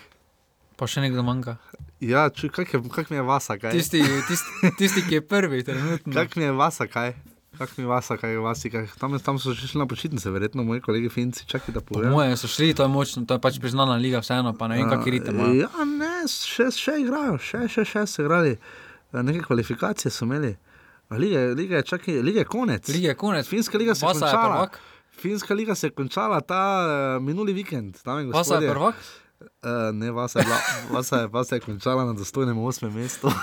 Pa 0.79 0.87
še 0.87 1.03
nekdo 1.03 1.25
manjka. 1.27 1.57
Ja, 1.99 2.29
čuj, 2.31 2.53
kak, 2.55 2.71
je, 2.71 2.79
kak 2.93 3.11
mi 3.11 3.19
je 3.19 3.25
vasa, 3.27 3.57
kaj? 3.59 3.75
Tisti, 3.75 3.99
tisti, 4.29 4.71
tisti 4.79 5.03
ki 5.09 5.19
je 5.19 5.25
prvi, 5.27 5.59
trenutno. 5.67 6.13
Kak 6.15 6.39
mi 6.39 6.47
je 6.47 6.55
vasa, 6.55 6.87
kaj? 6.87 7.11
Kak 7.57 7.75
mi 7.75 7.83
je 7.83 7.91
vasa, 7.91 8.15
kaj 8.21 8.31
je 8.31 8.39
vasi, 8.39 8.71
kaj? 8.71 8.87
Tam, 9.01 9.19
tam 9.19 9.43
so 9.43 9.51
šli 9.57 9.81
na 9.81 9.89
počitnice, 9.89 10.31
verjetno 10.31 10.63
moji 10.63 10.85
kolegi 10.87 11.09
Finci, 11.11 11.43
čakaj 11.49 11.73
da 11.75 11.81
Po 11.81 11.97
povem. 11.97 12.13
mojem 12.15 12.37
so 12.39 12.47
šli, 12.47 12.71
to 12.77 12.85
je 12.85 12.93
močno, 12.93 13.25
to 13.27 13.35
je 13.35 13.43
pač 13.43 13.59
priznana 13.59 13.97
liga, 13.99 14.21
vseeno, 14.23 14.53
pa 14.55 14.69
ne 14.71 14.77
vem, 14.79 14.87
kakšen 14.93 15.17
ritem 15.17 15.41
ima. 15.41 15.53
Ja, 15.65 15.87
ne, 15.89 16.13
še, 16.31 16.69
še 16.71 17.01
igrajo, 17.01 17.41
še, 17.41 17.65
še, 17.67 17.83
še 17.83 18.05
so 18.07 18.23
igrali. 18.23 18.55
Eh, 18.55 18.86
Neke 19.13 19.41
kvalifikacije 19.41 20.11
so 20.11 20.25
imeli. 20.25 20.57
A 21.09 21.15
Liga, 21.15 21.39
je- 21.39 21.55
liga 21.55 21.75
je, 22.39 22.45
konec. 22.45 22.87
Liga 22.87 23.07
je 23.07 23.15
konec. 23.15 23.47
Finska 23.47 23.77
liga 23.77 23.95
se 23.95 24.05
je 24.05 24.11
končala. 24.13 24.69
Finska 25.11 25.53
liga 25.53 25.75
se 25.75 25.87
je 25.87 25.91
končala 25.91 26.41
ta 26.41 26.85
uh, 27.17 27.23
minuli 27.23 27.53
vikend. 27.53 27.97
Vasa 28.33 28.55
je 28.55 28.71
prvak? 28.71 28.95
Uh, 29.39 29.47
ne, 29.93 30.11
vasa 30.11 30.39
je, 30.39 30.45
bila, 30.45 30.57
vasa, 30.91 31.17
je, 31.17 31.27
vasa 31.27 31.55
je 31.55 31.61
končala 31.61 32.05
na 32.05 32.13
dostojnem 32.13 32.57
osmem 32.57 32.93
mestu. 32.93 33.31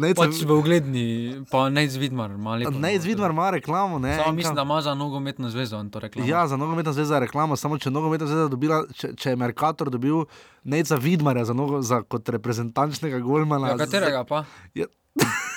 ne, 0.00 0.14
Pač 0.14 0.42
v 0.46 0.54
ugledni, 0.54 1.06
pa 1.50 1.68
ne 1.68 1.84
izvidmar, 1.84 2.36
mali. 2.36 2.66
ne 2.70 2.94
izvidmar 2.94 3.30
ima 3.30 3.50
reklamo. 3.50 3.98
Ne, 3.98 4.16
Samo 4.16 4.30
in 4.30 4.36
mislim, 4.36 4.54
da 4.54 4.62
ima 4.62 4.80
za 4.82 4.94
nogometno 4.94 5.50
zvezo. 5.50 5.84
Ja, 6.26 6.46
za 6.48 6.56
nogometno 6.56 6.92
zvezo 6.92 7.14
je 7.14 7.20
reklama, 7.20 7.56
samo 7.56 7.78
če, 7.78 7.90
nogometna 7.90 8.26
zveza 8.26 8.48
dobila, 8.48 8.84
če, 8.94 9.14
če 9.16 9.30
je 9.30 9.36
Merkator 9.36 9.90
dobil 9.90 10.24
neca 10.64 10.96
Vidmarja 10.96 11.44
za, 11.44 11.54
nogo, 11.54 11.82
za 11.82 12.02
kot 12.02 12.28
reprezentančnega 12.28 13.18
golmana. 13.24 13.74
Ja, 13.74 13.78
katerega 13.80 14.24
pa? 14.24 14.44
Ja. 14.74 14.86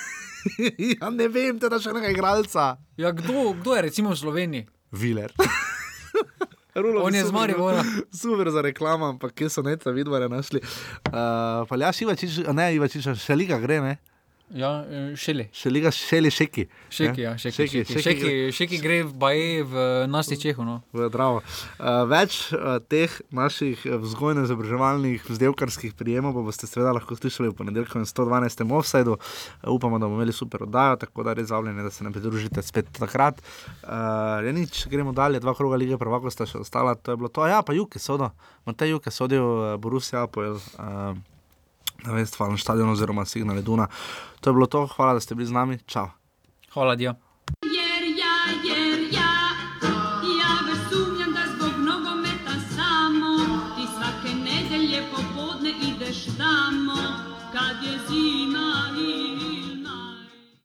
ja, 1.00 1.10
ne 1.10 1.28
vem, 1.28 1.58
teda 1.60 1.80
še 1.80 1.94
enega 1.94 2.12
igralca. 2.12 2.74
Ja, 3.00 3.12
kdo, 3.16 3.52
kdo 3.60 3.76
je 3.76 3.86
recimo 3.88 4.12
v 4.12 4.20
Sloveniji? 4.20 4.66
Viler. 4.94 5.32
Rulo, 6.74 7.02
On 7.02 7.14
je 7.14 7.22
z 7.22 7.26
super 7.26 7.40
Maribora. 7.40 7.82
bil. 7.82 8.02
Super 8.22 8.50
za 8.50 8.62
reklamo, 8.62 9.06
ampak 9.06 9.34
kje 9.34 9.48
so 9.50 9.62
neca 9.62 9.90
Vidmarja 9.90 10.28
našli. 10.28 10.60
Uh, 10.60 11.62
pa 11.68 11.74
ja, 11.78 11.92
Ivačič, 11.94 12.42
ne, 12.50 12.74
Ivačič, 12.74 13.14
še 13.14 13.34
liga 13.38 13.58
gre, 13.62 13.80
ne? 13.80 13.94
Ja, 14.52 14.84
eh, 14.84 15.14
šeli. 15.16 15.46
Še 15.56 15.70
liga 15.72 15.88
šeli 15.88 16.28
šeki. 16.30 16.66
Šeki, 16.92 17.22
ja, 17.24 17.32
šeki, 17.40 17.56
šeki, 17.56 17.80
šeki, 17.88 18.02
šeki, 18.04 18.52
šeki 18.52 18.80
gre 18.82 18.98
v 19.08 19.16
baje 19.16 19.62
v 19.64 19.84
nasti 20.12 20.36
Čehu. 20.36 20.66
No. 20.68 20.82
V 20.92 21.08
Dravo. 21.08 21.40
Uh, 21.40 22.04
več 22.10 22.52
uh, 22.52 22.76
teh 22.84 23.08
naših 23.32 23.80
eh, 23.88 23.96
vzgojno-izobraževalnih, 24.04 25.24
vzdelkarskih 25.30 25.96
prijemov 25.96 26.36
pa 26.36 26.44
boste 26.44 26.68
seveda 26.68 26.92
lahko 26.92 27.16
slišali 27.16 27.50
v 27.50 27.56
ponedeljkovem 27.56 28.04
112. 28.04 28.68
offsajdu. 28.68 29.16
Uh, 29.16 29.72
upamo, 29.72 29.98
da 29.98 30.12
bomo 30.12 30.20
imeli 30.20 30.36
super 30.36 30.68
oddajo, 30.68 31.00
tako 31.00 31.24
da 31.24 31.34
res 31.40 31.48
zavljene, 31.48 31.82
da 31.82 31.90
se 31.90 32.04
nam 32.04 32.12
pridružite 32.12 32.62
spet 32.62 32.92
takrat. 33.00 33.40
Uh, 33.80 34.44
nič, 34.52 34.84
gremo 34.92 35.16
dalje, 35.16 35.40
dva 35.40 35.56
kroga 35.56 35.80
lige 35.80 35.96
prvako 35.98 36.30
sta 36.30 36.44
še 36.44 36.60
ostala, 36.60 36.94
to 37.00 37.16
je 37.16 37.22
bilo 37.24 37.32
to. 37.32 37.48
Ja, 37.48 37.64
pa 37.64 37.72
Juke 37.72 37.98
sodo, 37.98 38.34
Matej 38.68 38.92
Juke 38.92 39.10
sodil 39.10 39.40
uh, 39.40 39.76
Borussia 39.80 40.28
Apoel. 40.28 40.60
Uh, 40.76 41.16
Na 42.04 42.12
Vestfalen 42.12 42.58
stadionu 42.58 42.92
oziroma 42.92 43.24
Signal 43.24 43.62
Duna. 43.62 43.86
To 44.40 44.50
je 44.50 44.54
bilo 44.54 44.66
to, 44.66 44.86
hvala, 44.86 45.14
da 45.14 45.20
ste 45.20 45.34
bili 45.34 45.46
z 45.46 45.52
nami. 45.52 45.78
Čau. 45.86 46.08
Hvala, 46.72 46.94
Dio. 46.94 47.14
Jer 47.62 47.83